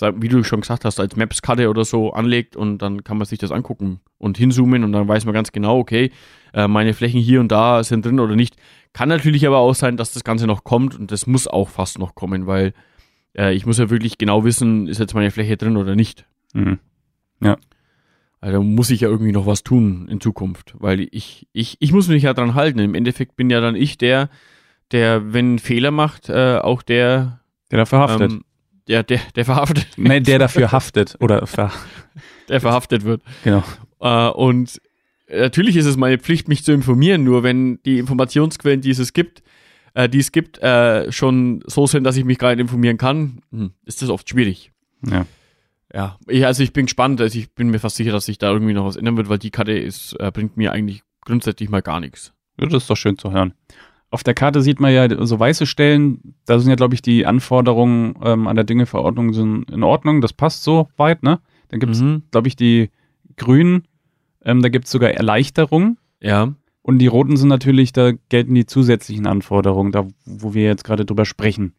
wie 0.00 0.28
du 0.28 0.44
schon 0.44 0.60
gesagt 0.60 0.84
hast, 0.84 1.00
als 1.00 1.16
Maps-Karte 1.16 1.70
oder 1.70 1.84
so 1.84 2.12
anlegt 2.12 2.54
und 2.54 2.78
dann 2.78 3.02
kann 3.02 3.16
man 3.16 3.26
sich 3.26 3.38
das 3.38 3.50
angucken 3.50 4.00
und 4.18 4.36
hinzoomen 4.36 4.84
und 4.84 4.92
dann 4.92 5.08
weiß 5.08 5.24
man 5.24 5.34
ganz 5.34 5.52
genau, 5.52 5.78
okay, 5.78 6.12
äh, 6.52 6.68
meine 6.68 6.92
Flächen 6.92 7.20
hier 7.20 7.40
und 7.40 7.50
da 7.50 7.82
sind 7.82 8.04
drin 8.04 8.20
oder 8.20 8.36
nicht. 8.36 8.56
Kann 8.92 9.08
natürlich 9.08 9.46
aber 9.46 9.58
auch 9.58 9.74
sein, 9.74 9.96
dass 9.96 10.12
das 10.12 10.22
Ganze 10.22 10.46
noch 10.46 10.64
kommt 10.64 10.98
und 10.98 11.10
das 11.10 11.26
muss 11.26 11.48
auch 11.48 11.70
fast 11.70 11.98
noch 11.98 12.14
kommen, 12.14 12.46
weil 12.46 12.72
äh, 13.36 13.54
ich 13.54 13.66
muss 13.66 13.78
ja 13.78 13.90
wirklich 13.90 14.18
genau 14.18 14.44
wissen, 14.44 14.88
ist 14.88 14.98
jetzt 14.98 15.14
meine 15.14 15.30
Fläche 15.30 15.56
drin 15.56 15.76
oder 15.76 15.94
nicht. 15.94 16.26
Mhm. 16.54 16.78
Ja. 17.40 17.56
Also 18.40 18.62
muss 18.62 18.90
ich 18.90 19.00
ja 19.00 19.08
irgendwie 19.08 19.32
noch 19.32 19.46
was 19.46 19.62
tun 19.62 20.08
in 20.08 20.20
Zukunft, 20.20 20.74
weil 20.78 21.08
ich, 21.10 21.48
ich, 21.52 21.76
ich 21.80 21.92
muss 21.92 22.08
mich 22.08 22.22
ja 22.22 22.34
dran 22.34 22.54
halten. 22.54 22.78
Im 22.78 22.94
Endeffekt 22.94 23.36
bin 23.36 23.50
ja 23.50 23.60
dann 23.60 23.74
ich 23.74 23.98
der, 23.98 24.28
der, 24.92 25.32
wenn 25.32 25.58
Fehler 25.58 25.90
macht, 25.90 26.28
äh, 26.28 26.58
auch 26.58 26.82
der, 26.82 27.40
der 27.70 27.78
dafür 27.78 27.98
haftet. 27.98 28.32
Ähm, 28.32 28.44
der, 28.88 29.02
der, 29.02 29.20
der 29.34 29.44
verhaftet. 29.44 29.88
Nein, 29.96 30.22
der 30.22 30.38
dafür 30.38 30.70
haftet 30.70 31.16
oder 31.20 31.46
ver 31.46 31.72
der 32.48 32.60
verhaftet 32.60 33.04
wird. 33.04 33.22
Genau. 33.42 33.64
Äh, 34.00 34.28
und 34.28 34.80
natürlich 35.28 35.76
ist 35.76 35.86
es 35.86 35.96
meine 35.96 36.18
Pflicht, 36.18 36.48
mich 36.48 36.62
zu 36.62 36.72
informieren, 36.72 37.24
nur 37.24 37.42
wenn 37.42 37.82
die 37.84 37.98
Informationsquellen, 37.98 38.80
die 38.80 38.90
es 38.90 39.12
gibt, 39.12 39.42
äh, 39.96 40.08
die 40.08 40.18
es 40.20 40.30
gibt, 40.30 40.58
äh, 40.58 41.10
schon 41.10 41.62
so 41.66 41.86
sind, 41.86 42.04
dass 42.04 42.16
ich 42.16 42.24
mich 42.24 42.38
gerade 42.38 42.60
informieren 42.60 42.98
kann, 42.98 43.40
hm, 43.50 43.72
ist 43.84 44.02
das 44.02 44.10
oft 44.10 44.28
schwierig. 44.28 44.70
Ja 45.04 45.26
ja, 45.96 46.18
ich, 46.26 46.44
also 46.44 46.62
ich 46.62 46.72
bin 46.72 46.86
gespannt. 46.86 47.20
Also 47.20 47.38
ich 47.38 47.52
bin 47.52 47.70
mir 47.70 47.78
fast 47.78 47.96
sicher, 47.96 48.12
dass 48.12 48.26
sich 48.26 48.38
da 48.38 48.50
irgendwie 48.50 48.74
noch 48.74 48.84
was 48.84 48.96
ändern 48.96 49.16
wird, 49.16 49.28
weil 49.28 49.38
die 49.38 49.50
Karte 49.50 49.72
ist, 49.72 50.12
äh, 50.20 50.30
bringt 50.30 50.56
mir 50.56 50.72
eigentlich 50.72 51.02
grundsätzlich 51.24 51.70
mal 51.70 51.82
gar 51.82 52.00
nichts. 52.00 52.34
Ja, 52.60 52.66
das 52.66 52.84
ist 52.84 52.90
doch 52.90 52.96
schön 52.96 53.18
zu 53.18 53.32
hören. 53.32 53.54
Auf 54.10 54.22
der 54.22 54.34
Karte 54.34 54.62
sieht 54.62 54.78
man 54.78 54.92
ja 54.92 55.26
so 55.26 55.38
weiße 55.38 55.66
Stellen, 55.66 56.34
da 56.44 56.58
sind 56.58 56.70
ja, 56.70 56.76
glaube 56.76 56.94
ich, 56.94 57.02
die 57.02 57.26
Anforderungen 57.26 58.14
ähm, 58.22 58.46
an 58.46 58.56
der 58.56 58.64
Düngeverordnung 58.64 59.32
sind 59.32 59.70
in 59.70 59.82
Ordnung, 59.82 60.20
das 60.20 60.32
passt 60.32 60.62
so 60.62 60.88
weit, 60.96 61.22
ne? 61.22 61.40
Dann 61.68 61.80
gibt 61.80 61.92
es, 61.92 62.00
mhm. 62.00 62.22
glaube 62.30 62.46
ich, 62.46 62.54
die 62.54 62.90
grünen, 63.36 63.88
ähm, 64.44 64.62
da 64.62 64.68
gibt 64.68 64.84
es 64.84 64.92
sogar 64.92 65.10
Erleichterungen. 65.10 65.98
Ja. 66.20 66.54
Und 66.86 67.00
die 67.00 67.08
roten 67.08 67.36
sind 67.36 67.48
natürlich, 67.48 67.92
da 67.92 68.12
gelten 68.28 68.54
die 68.54 68.64
zusätzlichen 68.64 69.26
Anforderungen, 69.26 69.90
da 69.90 70.06
wo 70.24 70.54
wir 70.54 70.62
jetzt 70.62 70.84
gerade 70.84 71.04
drüber 71.04 71.24
sprechen. 71.24 71.72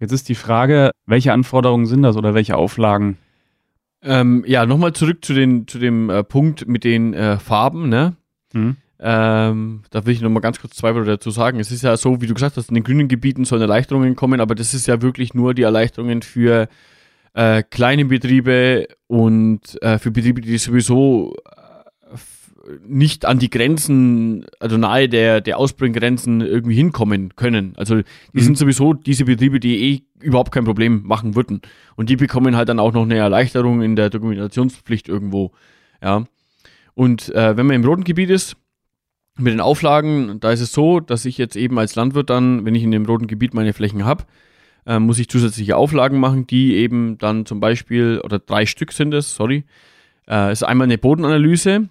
Jetzt 0.00 0.10
ist 0.10 0.28
die 0.28 0.34
Frage, 0.34 0.90
welche 1.06 1.32
Anforderungen 1.32 1.86
sind 1.86 2.02
das 2.02 2.16
oder 2.16 2.34
welche 2.34 2.56
Auflagen? 2.56 3.16
Ähm, 4.02 4.42
ja, 4.48 4.66
nochmal 4.66 4.92
zurück 4.92 5.24
zu, 5.24 5.34
den, 5.34 5.68
zu 5.68 5.78
dem 5.78 6.10
äh, 6.10 6.24
Punkt 6.24 6.66
mit 6.66 6.82
den 6.82 7.14
äh, 7.14 7.38
Farben, 7.38 7.88
ne? 7.88 8.16
Mhm. 8.52 8.76
Ähm, 8.98 9.82
da 9.90 10.04
will 10.04 10.14
ich 10.14 10.20
nochmal 10.20 10.42
ganz 10.42 10.60
kurz 10.60 10.74
zwei 10.74 10.96
Worte 10.96 11.10
dazu 11.10 11.30
sagen. 11.30 11.60
Es 11.60 11.70
ist 11.70 11.82
ja 11.82 11.96
so, 11.96 12.20
wie 12.20 12.26
du 12.26 12.34
gesagt 12.34 12.56
hast, 12.56 12.70
in 12.70 12.74
den 12.74 12.82
grünen 12.82 13.06
Gebieten 13.06 13.44
sollen 13.44 13.62
Erleichterungen 13.62 14.16
kommen, 14.16 14.40
aber 14.40 14.56
das 14.56 14.74
ist 14.74 14.88
ja 14.88 15.00
wirklich 15.00 15.32
nur 15.32 15.54
die 15.54 15.62
Erleichterungen 15.62 16.22
für 16.22 16.66
äh, 17.34 17.62
kleine 17.62 18.04
Betriebe 18.04 18.88
und 19.06 19.80
äh, 19.80 20.00
für 20.00 20.10
Betriebe, 20.10 20.40
die 20.40 20.58
sowieso 20.58 21.36
nicht 22.86 23.24
an 23.24 23.38
die 23.38 23.50
Grenzen, 23.50 24.46
also 24.58 24.76
nahe 24.76 25.08
der, 25.08 25.40
der 25.40 25.58
Ausbringgrenzen 25.58 26.40
irgendwie 26.40 26.74
hinkommen 26.74 27.36
können. 27.36 27.74
Also 27.76 27.96
die 27.96 28.04
mhm. 28.32 28.40
sind 28.40 28.58
sowieso 28.58 28.92
diese 28.94 29.24
Betriebe, 29.24 29.60
die 29.60 29.92
eh 29.92 30.02
überhaupt 30.22 30.52
kein 30.52 30.64
Problem 30.64 31.02
machen 31.04 31.34
würden. 31.34 31.60
Und 31.96 32.10
die 32.10 32.16
bekommen 32.16 32.56
halt 32.56 32.68
dann 32.68 32.78
auch 32.78 32.92
noch 32.92 33.02
eine 33.02 33.16
Erleichterung 33.16 33.82
in 33.82 33.96
der 33.96 34.10
Dokumentationspflicht 34.10 35.08
irgendwo. 35.08 35.52
Ja. 36.02 36.24
Und 36.94 37.34
äh, 37.34 37.56
wenn 37.56 37.66
man 37.66 37.76
im 37.76 37.84
roten 37.84 38.04
Gebiet 38.04 38.30
ist, 38.30 38.56
mit 39.38 39.52
den 39.52 39.60
Auflagen, 39.60 40.38
da 40.40 40.52
ist 40.52 40.60
es 40.60 40.72
so, 40.72 41.00
dass 41.00 41.24
ich 41.24 41.38
jetzt 41.38 41.56
eben 41.56 41.78
als 41.78 41.94
Landwirt 41.94 42.30
dann, 42.30 42.64
wenn 42.64 42.74
ich 42.74 42.82
in 42.82 42.90
dem 42.90 43.06
roten 43.06 43.26
Gebiet 43.26 43.54
meine 43.54 43.72
Flächen 43.72 44.04
habe, 44.04 44.24
äh, 44.86 44.98
muss 44.98 45.18
ich 45.18 45.28
zusätzliche 45.28 45.76
Auflagen 45.76 46.20
machen, 46.20 46.46
die 46.46 46.74
eben 46.74 47.18
dann 47.18 47.46
zum 47.46 47.60
Beispiel, 47.60 48.20
oder 48.22 48.38
drei 48.38 48.66
Stück 48.66 48.92
sind 48.92 49.14
es, 49.14 49.34
sorry, 49.34 49.64
äh, 50.28 50.52
ist 50.52 50.62
einmal 50.62 50.86
eine 50.86 50.98
Bodenanalyse, 50.98 51.88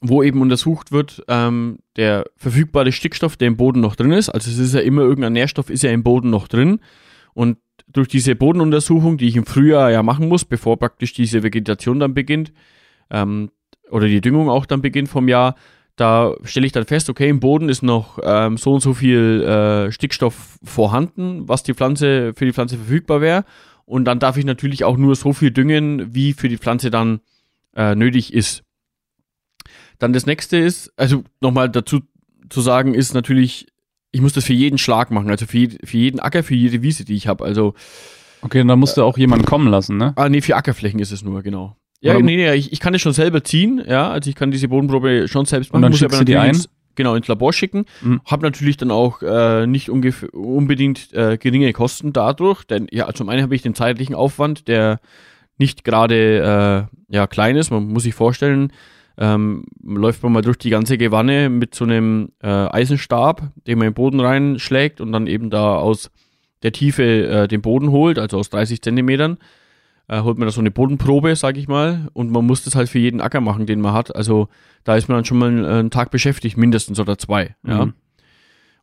wo 0.00 0.22
eben 0.22 0.40
untersucht 0.40 0.92
wird, 0.92 1.22
ähm, 1.28 1.78
der 1.96 2.24
verfügbare 2.36 2.92
Stickstoff, 2.92 3.36
der 3.36 3.48
im 3.48 3.56
Boden 3.56 3.80
noch 3.80 3.96
drin 3.96 4.12
ist. 4.12 4.28
Also 4.28 4.50
es 4.50 4.58
ist 4.58 4.74
ja 4.74 4.80
immer 4.80 5.02
irgendein 5.02 5.32
Nährstoff, 5.32 5.70
ist 5.70 5.82
ja 5.82 5.90
im 5.90 6.02
Boden 6.02 6.30
noch 6.30 6.48
drin. 6.48 6.80
Und 7.34 7.58
durch 7.88 8.08
diese 8.08 8.34
Bodenuntersuchung, 8.34 9.16
die 9.16 9.28
ich 9.28 9.36
im 9.36 9.46
Frühjahr 9.46 9.90
ja 9.90 10.02
machen 10.02 10.28
muss, 10.28 10.44
bevor 10.44 10.78
praktisch 10.78 11.14
diese 11.14 11.42
Vegetation 11.42 11.98
dann 12.00 12.14
beginnt, 12.14 12.52
ähm, 13.10 13.50
oder 13.90 14.06
die 14.06 14.20
Düngung 14.20 14.50
auch 14.50 14.66
dann 14.66 14.82
beginnt 14.82 15.08
vom 15.08 15.28
Jahr, 15.28 15.54
da 15.96 16.34
stelle 16.44 16.66
ich 16.66 16.72
dann 16.72 16.84
fest, 16.84 17.10
okay, 17.10 17.28
im 17.28 17.40
Boden 17.40 17.68
ist 17.68 17.82
noch 17.82 18.18
ähm, 18.22 18.56
so 18.56 18.74
und 18.74 18.80
so 18.80 18.94
viel 18.94 19.42
äh, 19.42 19.90
Stickstoff 19.90 20.58
vorhanden, 20.62 21.48
was 21.48 21.64
die 21.64 21.74
Pflanze 21.74 22.34
für 22.34 22.44
die 22.44 22.52
Pflanze 22.52 22.76
verfügbar 22.76 23.20
wäre. 23.20 23.44
Und 23.84 24.04
dann 24.04 24.20
darf 24.20 24.36
ich 24.36 24.44
natürlich 24.44 24.84
auch 24.84 24.96
nur 24.96 25.16
so 25.16 25.32
viel 25.32 25.50
düngen, 25.50 26.14
wie 26.14 26.34
für 26.34 26.48
die 26.48 26.58
Pflanze 26.58 26.90
dann 26.90 27.20
äh, 27.74 27.94
nötig 27.94 28.32
ist. 28.32 28.62
Dann 29.98 30.12
das 30.12 30.26
nächste 30.26 30.56
ist, 30.56 30.92
also 30.96 31.24
nochmal 31.40 31.68
dazu 31.68 32.00
zu 32.48 32.60
sagen, 32.60 32.94
ist 32.94 33.14
natürlich, 33.14 33.66
ich 34.12 34.20
muss 34.20 34.32
das 34.32 34.44
für 34.44 34.52
jeden 34.52 34.78
Schlag 34.78 35.10
machen, 35.10 35.30
also 35.30 35.46
für, 35.46 35.68
für 35.84 35.96
jeden 35.96 36.20
Acker, 36.20 36.42
für 36.42 36.54
jede 36.54 36.82
Wiese, 36.82 37.04
die 37.04 37.14
ich 37.14 37.26
habe. 37.26 37.44
Also 37.44 37.74
Okay, 38.42 38.64
dann 38.64 38.78
musst 38.78 38.96
du 38.96 39.02
auch 39.02 39.18
jemanden 39.18 39.44
kommen 39.44 39.68
lassen, 39.68 39.96
ne? 39.96 40.12
Ah, 40.16 40.28
nee, 40.28 40.40
für 40.40 40.54
Ackerflächen 40.56 41.00
ist 41.00 41.10
es 41.10 41.22
nur, 41.22 41.42
genau. 41.42 41.76
Ja, 42.00 42.14
Oder- 42.14 42.22
nee, 42.22 42.36
nee, 42.36 42.54
ich, 42.54 42.72
ich 42.72 42.78
kann 42.80 42.92
das 42.92 43.02
schon 43.02 43.12
selber 43.12 43.42
ziehen, 43.42 43.82
ja, 43.86 44.08
also 44.10 44.30
ich 44.30 44.36
kann 44.36 44.50
diese 44.52 44.68
Bodenprobe 44.68 45.26
schon 45.26 45.44
selbst 45.44 45.70
Und 45.70 45.80
machen, 45.80 45.82
dann 45.82 45.90
muss 45.92 45.98
schickst 45.98 46.20
du 46.20 46.24
die 46.24 46.36
ein? 46.36 46.50
Ins, 46.50 46.68
genau, 46.94 47.16
ins 47.16 47.26
Labor 47.26 47.52
schicken. 47.52 47.86
Mhm. 48.00 48.20
Hab 48.24 48.42
natürlich 48.42 48.76
dann 48.76 48.92
auch 48.92 49.20
äh, 49.22 49.66
nicht 49.66 49.90
unbedingt 49.90 51.12
äh, 51.12 51.36
geringe 51.36 51.72
Kosten 51.72 52.12
dadurch, 52.12 52.62
denn 52.64 52.86
ja, 52.92 53.12
zum 53.12 53.28
einen 53.28 53.42
habe 53.42 53.56
ich 53.56 53.62
den 53.62 53.74
zeitlichen 53.74 54.14
Aufwand, 54.14 54.68
der 54.68 55.00
nicht 55.56 55.82
gerade 55.82 56.88
äh, 57.10 57.14
ja, 57.14 57.26
klein 57.26 57.56
ist, 57.56 57.70
man 57.70 57.88
muss 57.88 58.04
sich 58.04 58.14
vorstellen, 58.14 58.72
ähm, 59.18 59.64
läuft 59.82 60.22
man 60.22 60.32
mal 60.32 60.42
durch 60.42 60.58
die 60.58 60.70
ganze 60.70 60.96
Gewanne 60.96 61.50
mit 61.50 61.74
so 61.74 61.84
einem 61.84 62.30
äh, 62.40 62.46
Eisenstab, 62.46 63.50
den 63.66 63.78
man 63.78 63.88
im 63.88 63.94
Boden 63.94 64.20
reinschlägt 64.20 65.00
und 65.00 65.12
dann 65.12 65.26
eben 65.26 65.50
da 65.50 65.76
aus 65.76 66.10
der 66.62 66.72
Tiefe 66.72 67.02
äh, 67.02 67.48
den 67.48 67.60
Boden 67.60 67.90
holt, 67.90 68.18
also 68.18 68.38
aus 68.38 68.50
30 68.50 68.80
Zentimetern, 68.80 69.38
äh, 70.06 70.22
holt 70.22 70.38
man 70.38 70.46
da 70.46 70.52
so 70.52 70.60
eine 70.60 70.70
Bodenprobe, 70.70 71.34
sag 71.34 71.56
ich 71.56 71.66
mal, 71.66 72.08
und 72.12 72.30
man 72.30 72.46
muss 72.46 72.62
das 72.62 72.76
halt 72.76 72.88
für 72.88 73.00
jeden 73.00 73.20
Acker 73.20 73.40
machen, 73.40 73.66
den 73.66 73.80
man 73.80 73.92
hat. 73.92 74.14
Also 74.14 74.48
da 74.84 74.96
ist 74.96 75.08
man 75.08 75.18
dann 75.18 75.24
schon 75.24 75.38
mal 75.38 75.48
einen, 75.48 75.64
einen 75.64 75.90
Tag 75.90 76.10
beschäftigt, 76.12 76.56
mindestens 76.56 77.00
oder 77.00 77.18
zwei. 77.18 77.56
Ja. 77.66 77.86
Mhm. 77.86 77.94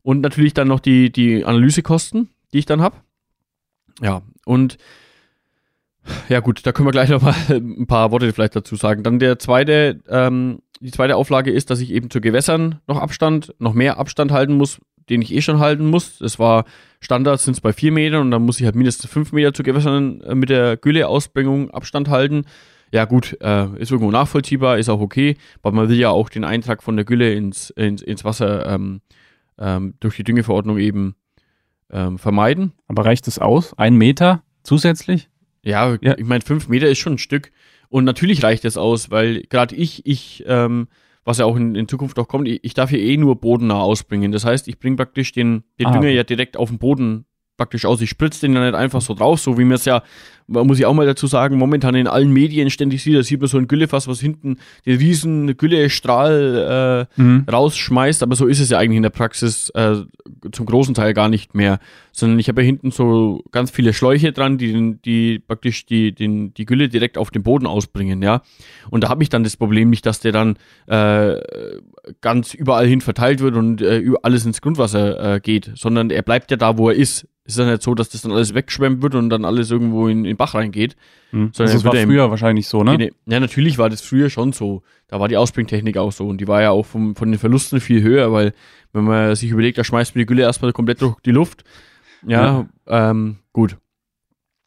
Und 0.01 0.22
natürlich 0.22 0.54
dann 0.54 0.68
noch 0.68 0.82
die, 0.82 1.12
die 1.12 1.46
Analysekosten, 1.46 2.30
die 2.54 2.60
ich 2.60 2.65
dann 2.65 2.82
habe. 2.82 2.98
Ja, 4.01 4.22
und 4.46 4.77
ja 6.29 6.39
gut, 6.39 6.65
da 6.65 6.71
können 6.71 6.88
wir 6.88 6.91
gleich 6.91 7.09
noch 7.09 7.21
mal 7.21 7.35
ein 7.50 7.88
paar 7.88 8.12
Worte 8.12 8.31
vielleicht 8.33 8.55
dazu 8.55 8.75
sagen. 8.75 9.03
Dann 9.03 9.19
der 9.19 9.39
zweite, 9.39 10.01
ähm, 10.07 10.59
die 10.79 10.91
zweite 10.91 11.15
Auflage 11.15 11.51
ist, 11.51 11.69
dass 11.69 11.79
ich 11.79 11.91
eben 11.91 12.09
zu 12.09 12.21
Gewässern 12.21 12.79
noch 12.88 13.00
Abstand, 13.00 13.53
noch 13.59 13.74
mehr 13.74 13.97
Abstand 13.97 14.31
halten 14.31 14.55
muss, 14.55 14.79
den 15.09 15.21
ich 15.21 15.33
eh 15.33 15.41
schon 15.41 15.59
halten 15.59 15.85
muss. 15.88 16.17
Das 16.19 16.39
war 16.39 16.65
Standard 17.00 17.39
sind 17.39 17.53
es 17.53 17.62
bei 17.62 17.74
vier 17.74 17.91
Metern 17.91 18.21
und 18.21 18.31
dann 18.31 18.43
muss 18.43 18.59
ich 18.59 18.65
halt 18.65 18.75
mindestens 18.75 19.09
fünf 19.09 19.31
Meter 19.31 19.53
zu 19.53 19.63
Gewässern 19.63 20.21
äh, 20.21 20.35
mit 20.35 20.50
der 20.50 20.77
Gülleausbringung 20.77 21.71
Abstand 21.71 22.09
halten. 22.09 22.45
Ja 22.91 23.05
gut, 23.05 23.38
äh, 23.41 23.67
ist 23.77 23.91
irgendwo 23.91 24.12
nachvollziehbar, 24.12 24.77
ist 24.77 24.89
auch 24.89 25.01
okay, 25.01 25.38
weil 25.62 25.71
man 25.71 25.89
will 25.89 25.97
ja 25.97 26.09
auch 26.09 26.29
den 26.29 26.43
Eintrag 26.43 26.81
von 26.81 26.95
der 26.95 27.05
Gülle 27.05 27.33
ins, 27.33 27.69
ins, 27.71 28.01
ins 28.01 28.24
Wasser 28.24 28.67
ähm, 28.67 29.01
ähm, 29.57 29.95
durch 30.00 30.15
die 30.15 30.24
Düngeverordnung 30.24 30.77
eben 30.77 31.15
ähm, 31.91 32.17
vermeiden. 32.17 32.74
Aber 32.88 33.05
reicht 33.05 33.27
es 33.27 33.39
aus? 33.39 33.74
Ein 33.77 33.95
Meter 33.95 34.43
zusätzlich? 34.63 35.29
Ja, 35.65 35.98
Ja. 36.01 36.17
ich 36.17 36.25
meine, 36.25 36.41
fünf 36.45 36.67
Meter 36.69 36.88
ist 36.88 37.00
schon 37.00 37.13
ein 37.13 37.17
Stück. 37.17 37.51
Und 37.89 38.03
natürlich 38.05 38.43
reicht 38.43 38.63
das 38.65 38.77
aus, 38.77 39.12
weil 39.12 39.43
gerade 39.50 39.75
ich, 39.75 40.05
ich, 40.05 40.43
ähm, 40.48 40.88
was 41.24 41.38
ja 41.39 41.45
auch 41.45 41.55
in, 41.55 41.75
in 41.75 41.88
Zukunft 41.88 42.17
auch 42.19 42.27
kommt, 42.27 42.48
ich, 42.48 42.60
ich 42.63 42.74
darf 42.74 42.89
hier 42.89 43.00
eh 43.00 43.17
nur 43.17 43.36
bodennah 43.39 43.79
ausbringen. 43.81 44.31
Das 44.31 44.45
heißt, 44.45 44.67
ich 44.67 44.79
bringe 44.79 44.95
praktisch 44.95 45.31
den, 45.31 45.63
den 45.79 45.88
Ah, 45.88 45.91
Dünger 45.91 46.10
ja 46.10 46.24
direkt 46.24 46.55
auf 46.57 46.69
den 46.69 46.77
Boden 46.79 47.25
praktisch 47.57 47.86
aus. 47.86 48.01
Ich 48.01 48.10
spritze 48.10 48.41
den 48.41 48.53
ja 48.53 48.65
nicht 48.65 48.75
einfach 48.75 49.00
so 49.01 49.13
drauf, 49.13 49.39
so 49.39 49.57
wie 49.57 49.63
man 49.63 49.75
es 49.75 49.86
ja, 49.86 50.03
muss 50.48 50.77
ich 50.77 50.86
auch 50.86 50.93
mal 50.93 51.05
dazu 51.05 51.25
sagen, 51.25 51.57
momentan 51.57 51.95
in 51.95 52.05
allen 52.07 52.29
Medien 52.31 52.69
ständig 52.69 53.01
sieht, 53.01 53.15
da 53.15 53.24
sieht 53.24 53.39
man 53.39 53.48
so 53.48 53.57
ein 53.57 53.69
Güllefass, 53.69 54.10
was 54.10 54.19
hinten 54.19 54.57
den 54.86 54.98
riesen 54.98 55.55
Güllestrahl 55.55 57.07
äh, 57.17 57.22
Mhm. 57.22 57.45
rausschmeißt, 57.50 58.24
aber 58.24 58.36
so 58.36 58.45
ist 58.48 58.60
es 58.60 58.69
ja 58.72 58.77
eigentlich 58.79 58.98
in 58.98 59.03
der 59.03 59.10
Praxis 59.10 59.69
äh, 59.69 59.95
zum 60.51 60.65
großen 60.65 60.93
Teil 60.93 61.13
gar 61.13 61.29
nicht 61.29 61.55
mehr, 61.55 61.79
sondern 62.11 62.39
ich 62.39 62.47
habe 62.49 62.61
ja 62.61 62.65
hinten 62.65 62.91
so 62.91 63.43
ganz 63.51 63.71
viele 63.71 63.93
Schläuche 63.93 64.31
dran, 64.31 64.57
die, 64.57 64.97
die 65.03 65.39
praktisch 65.39 65.85
die, 65.85 66.13
den, 66.13 66.53
die 66.53 66.65
Gülle 66.65 66.89
direkt 66.89 67.17
auf 67.17 67.31
den 67.31 67.43
Boden 67.43 67.67
ausbringen, 67.67 68.21
ja. 68.21 68.41
Und 68.89 69.03
da 69.03 69.09
habe 69.09 69.23
ich 69.23 69.29
dann 69.29 69.43
das 69.43 69.57
Problem 69.57 69.89
nicht, 69.89 70.05
dass 70.05 70.19
der 70.19 70.31
dann 70.31 70.57
äh, 70.87 71.35
ganz 72.21 72.53
überall 72.53 72.87
hin 72.87 73.01
verteilt 73.01 73.39
wird 73.39 73.55
und 73.55 73.81
äh, 73.81 74.03
alles 74.23 74.45
ins 74.45 74.61
Grundwasser 74.61 75.35
äh, 75.35 75.39
geht, 75.39 75.71
sondern 75.75 76.09
er 76.09 76.21
bleibt 76.21 76.51
ja 76.51 76.57
da, 76.57 76.77
wo 76.77 76.89
er 76.89 76.95
ist. 76.95 77.27
Es 77.47 77.53
ist 77.53 77.59
ja 77.59 77.69
nicht 77.69 77.83
so, 77.83 77.93
dass 77.93 78.09
das 78.09 78.23
dann 78.23 78.31
alles 78.31 78.55
wegschwemmt 78.55 79.03
wird 79.03 79.13
und 79.13 79.29
dann 79.29 79.45
alles 79.45 79.69
irgendwo 79.69 80.07
in, 80.07 80.19
in 80.19 80.23
den 80.23 80.37
Bach 80.37 80.55
reingeht. 80.55 80.95
Mhm. 81.31 81.51
Sondern 81.53 81.73
Also 81.73 81.73
das 81.73 81.83
wird 81.83 81.93
war 81.93 81.99
er 81.99 82.07
früher 82.07 82.29
wahrscheinlich 82.31 82.67
so, 82.67 82.83
ne? 82.83 83.11
Ja, 83.27 83.39
natürlich 83.39 83.77
war 83.77 83.89
das 83.89 84.01
früher 84.01 84.31
schon 84.31 84.51
so. 84.51 84.81
Da 85.07 85.19
war 85.19 85.27
die 85.27 85.37
Ausbringtechnik 85.37 85.97
auch 85.97 86.11
so 86.11 86.25
und 86.25 86.41
die 86.41 86.47
war 86.47 86.63
ja 86.63 86.71
auch 86.71 86.87
vom, 86.87 87.15
von 87.15 87.31
den 87.31 87.39
Verlusten 87.39 87.79
viel 87.79 88.01
höher, 88.01 88.31
weil 88.31 88.53
wenn 88.95 89.03
man 89.03 89.35
sich 89.35 89.51
überlegt, 89.51 89.77
da 89.77 89.83
schmeißt 89.83 90.15
man 90.15 90.21
die 90.21 90.25
Gülle 90.25 90.41
erstmal 90.43 90.73
komplett 90.73 91.01
durch 91.01 91.17
die 91.25 91.31
Luft. 91.31 91.63
Ja, 92.25 92.67
Ähm, 92.87 93.37
gut. 93.53 93.77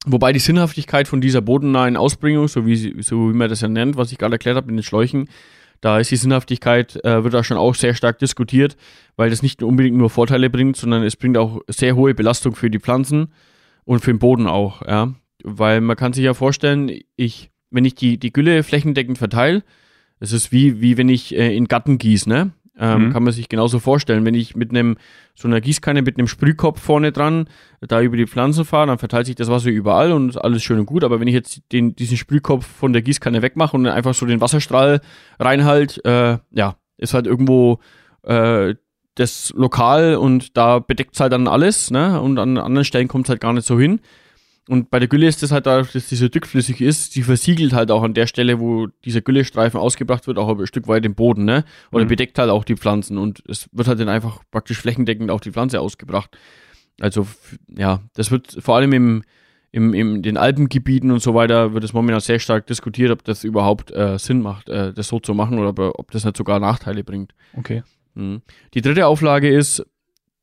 Wobei 0.07 0.33
die 0.33 0.39
Sinnhaftigkeit 0.39 1.09
von 1.09 1.21
dieser 1.21 1.41
bodennahen 1.41 1.97
Ausbringung, 1.97 2.47
so 2.49 2.65
wie, 2.67 2.77
sie- 2.77 2.95
so 3.01 3.31
wie 3.31 3.35
man 3.37 3.49
das 3.49 3.61
ja 3.61 3.69
nennt, 3.69 3.97
was 3.97 4.13
ich 4.13 4.19
gerade 4.19 4.35
erklärt 4.35 4.57
habe 4.57 4.71
in 4.71 4.77
den 4.77 4.83
Schläuchen, 4.85 5.29
da 5.81 5.99
ist 5.99 6.11
die 6.11 6.17
Sinnhaftigkeit, 6.17 6.97
äh, 7.05 7.23
wird 7.25 7.35
da 7.35 7.45
schon 7.45 7.57
auch 7.57 7.75
sehr 7.75 7.95
stark 7.95 8.19
diskutiert, 8.19 8.77
weil 9.17 9.31
das 9.31 9.43
nicht 9.43 9.63
unbedingt 9.63 9.97
nur 9.97 10.11
Vorteile 10.11 10.51
bringt, 10.51 10.77
sondern 10.77 11.03
es 11.03 11.17
bringt 11.17 11.37
auch 11.37 11.61
sehr 11.69 11.95
hohe 11.97 12.15
Belastung 12.15 12.55
für 12.55 12.71
die 12.71 12.81
Pflanzen 12.81 13.33
und 13.85 14.01
für 14.01 14.13
den 14.13 14.19
Boden 14.19 14.47
auch, 14.47 14.83
ja. 14.87 15.15
Weil 15.45 15.81
man 15.81 15.97
kann 15.97 16.13
sich 16.13 16.25
ja 16.25 16.35
vorstellen, 16.35 16.91
ich, 17.17 17.51
wenn 17.71 17.85
ich 17.85 17.95
die, 17.95 18.19
die 18.19 18.33
Gülle 18.33 18.63
flächendeckend 18.65 19.19
verteile, 19.19 19.63
das 20.21 20.33
ist 20.33 20.51
wie, 20.51 20.81
wie 20.81 20.97
wenn 20.97 21.09
ich 21.09 21.37
äh, 21.37 21.55
in 21.57 21.67
Gatten 21.69 21.99
gieße, 21.99 22.29
ne? 22.29 22.51
Ähm, 22.79 23.09
Mhm. 23.09 23.13
Kann 23.13 23.25
man 23.25 23.33
sich 23.33 23.49
genauso 23.49 23.79
vorstellen. 23.81 24.25
Wenn 24.25 24.35
ich 24.35 24.55
mit 24.55 24.71
einem, 24.71 24.97
so 25.35 25.49
einer 25.49 25.61
Gießkanne 25.61 26.03
mit 26.03 26.17
einem 26.17 26.29
Sprühkopf 26.29 26.81
vorne 26.81 27.13
dran 27.13 27.49
da 27.81 28.01
über 28.01 28.17
die 28.17 28.27
Pflanzen 28.27 28.65
fahre, 28.65 28.87
dann 28.87 28.99
verteilt 28.99 29.27
sich 29.27 29.35
das 29.35 29.49
Wasser 29.51 29.71
überall 29.71 30.13
und 30.13 30.43
alles 30.43 30.63
schön 30.63 30.79
und 30.79 30.87
gut. 30.87 31.05
Aber 31.05 31.21
wenn 31.21 31.29
ich 31.29 31.35
jetzt 31.35 31.61
den, 31.73 31.97
diesen 31.97 32.17
Sprühkopf 32.17 32.67
von 32.67 32.93
der 32.93 33.03
Gießkanne 33.03 33.43
wegmache 33.43 33.77
und 33.77 33.87
einfach 33.87 34.15
so 34.15 34.27
den 34.27 34.41
Wasserstrahl 34.41 35.01
reinhalt, 35.39 36.05
äh, 36.05 36.39
ja, 36.53 36.77
ist 36.97 37.15
halt 37.15 37.27
irgendwo 37.27 37.81
äh, 38.23 38.75
das 39.15 39.53
Lokal 39.57 40.15
und 40.15 40.57
da 40.57 40.79
bedeckt 40.79 41.15
es 41.15 41.21
halt 41.21 41.33
dann 41.33 41.49
alles, 41.49 41.91
ne? 41.91 42.21
Und 42.21 42.39
an 42.39 42.57
anderen 42.57 42.85
Stellen 42.85 43.09
kommt 43.09 43.27
es 43.27 43.31
halt 43.31 43.41
gar 43.41 43.53
nicht 43.53 43.67
so 43.67 43.79
hin. 43.79 44.01
Und 44.69 44.91
bei 44.91 44.99
der 44.99 45.09
Gülle 45.09 45.27
ist 45.27 45.43
das 45.43 45.51
halt 45.51 45.65
dadurch, 45.67 45.93
dass 45.93 46.09
diese 46.09 46.29
dickflüssig 46.29 46.81
ist, 46.83 47.13
sie 47.15 47.23
versiegelt 47.23 47.73
halt 47.73 47.91
auch 47.91 48.03
an 48.03 48.13
der 48.13 48.27
Stelle, 48.27 48.61
wo 48.61 48.87
dieser 49.05 49.23
Güllestreifen 49.23 49.81
ausgebracht 49.81 50.27
wird, 50.27 50.39
auch 50.39 50.49
ein 50.59 50.67
Stück 50.67 50.87
weit 50.89 51.05
den 51.05 51.15
Boden, 51.15 51.45
ne? 51.47 51.65
Oder 51.91 52.05
Mhm. 52.05 52.09
bedeckt 52.09 52.39
halt 52.39 52.51
auch 52.51 52.65
die 52.65 52.77
Pflanzen 52.77 53.17
und 53.17 53.43
es 53.49 53.69
wird 53.73 53.89
halt 53.89 53.99
dann 53.99 54.11
einfach 54.11 54.43
praktisch 54.51 54.79
flächendeckend 54.79 55.31
auf 55.31 55.41
die 55.41 55.53
Pflanze 55.53 55.81
ausgebracht. 55.81 56.37
Also, 57.01 57.27
ja, 57.75 58.03
das 58.15 58.31
wird 58.31 58.57
vor 58.61 58.77
allem 58.77 58.93
im, 58.93 59.23
im, 59.71 59.95
im 59.95 60.23
den 60.23 60.37
Alpengebieten 60.37 61.11
und 61.13 61.21
so 61.23 61.35
weiter 61.35 61.73
wird 61.73 61.85
es 61.85 61.93
momentan 61.95 62.21
sehr 62.21 62.39
stark 62.39 62.67
diskutiert, 62.67 63.11
ob 63.11 63.25
das 63.25 63.45
überhaupt 63.45 63.91
äh, 63.93 64.19
Sinn 64.19 64.43
macht, 64.43 64.69
äh, 64.69 64.93
das 64.93 65.09
so 65.09 65.19
zu 65.19 65.33
machen 65.33 65.59
oder 65.59 65.71
ob, 65.71 65.79
ob 65.99 66.11
das 66.11 66.25
nicht 66.25 66.37
sogar 66.37 66.61
Nachteile 66.61 67.05
bringt. 67.05 67.33
Okay. 67.57 67.83
Mhm. 68.15 68.43
Die 68.75 68.83
dritte 68.83 69.07
Auflage 69.07 69.49
ist, 69.49 69.87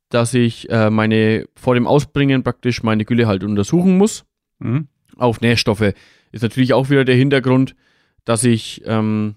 dass 0.09 0.33
ich 0.33 0.69
äh, 0.69 0.89
meine 0.89 1.45
vor 1.55 1.74
dem 1.75 1.88
Ausbringen 1.88 2.43
praktisch 2.43 2.83
meine 2.83 3.05
Gülle 3.05 3.27
halt 3.27 3.43
untersuchen 3.43 3.97
muss 3.97 4.25
Mhm. 4.59 4.88
auf 5.17 5.41
Nährstoffe. 5.41 5.93
Ist 6.31 6.41
natürlich 6.43 6.74
auch 6.74 6.89
wieder 6.89 7.05
der 7.05 7.15
Hintergrund, 7.15 7.75
dass 8.24 8.43
ich 8.43 8.81
ähm, 8.85 9.35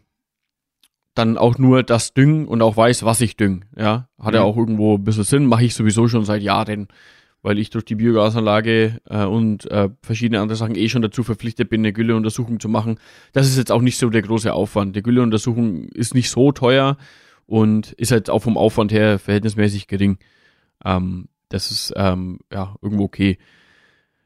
dann 1.14 1.37
auch 1.37 1.58
nur 1.58 1.82
das 1.82 2.14
düngen 2.14 2.46
und 2.46 2.62
auch 2.62 2.76
weiß, 2.76 3.04
was 3.04 3.20
ich 3.20 3.37
düng. 3.37 3.64
Ja, 3.76 4.08
hat 4.20 4.34
ja 4.34 4.40
Mhm. 4.40 4.46
auch 4.46 4.56
irgendwo 4.56 4.94
ein 4.96 5.04
bisschen 5.04 5.25
Sinn, 5.25 5.46
mache 5.46 5.64
ich 5.64 5.75
sowieso 5.75 6.06
schon 6.06 6.25
seit 6.25 6.42
Jahren, 6.42 6.87
weil 7.42 7.58
ich 7.58 7.70
durch 7.70 7.84
die 7.84 7.96
Biogasanlage 7.96 9.00
äh, 9.08 9.25
und 9.25 9.68
äh, 9.70 9.88
verschiedene 10.02 10.40
andere 10.40 10.56
Sachen 10.56 10.76
eh 10.76 10.88
schon 10.88 11.02
dazu 11.02 11.22
verpflichtet 11.25 11.70
bin, 11.70 11.80
eine 11.80 11.92
Gülleuntersuchung 11.92 12.60
zu 12.60 12.68
machen. 12.68 12.98
Das 13.32 13.48
ist 13.48 13.56
jetzt 13.56 13.72
auch 13.72 13.80
nicht 13.82 13.98
so 13.98 14.10
der 14.10 14.22
große 14.22 14.52
Aufwand. 14.52 14.94
Die 14.94 15.02
Gülleuntersuchung 15.02 15.84
ist 15.88 16.14
nicht 16.14 16.30
so 16.30 16.52
teuer 16.52 16.96
und 17.46 17.92
ist 17.92 18.12
halt 18.12 18.30
auch 18.30 18.40
vom 18.40 18.56
Aufwand 18.56 18.92
her 18.92 19.18
verhältnismäßig 19.18 19.88
gering. 19.88 20.18
Ähm, 20.85 21.28
das 21.49 21.70
ist 21.70 21.92
ähm, 21.97 22.40
ja 22.52 22.76
irgendwo 22.82 23.04
okay. 23.04 23.38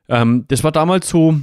Ähm, 0.09 0.45
das 0.49 0.65
war 0.65 0.73
damals 0.73 1.09
so 1.09 1.41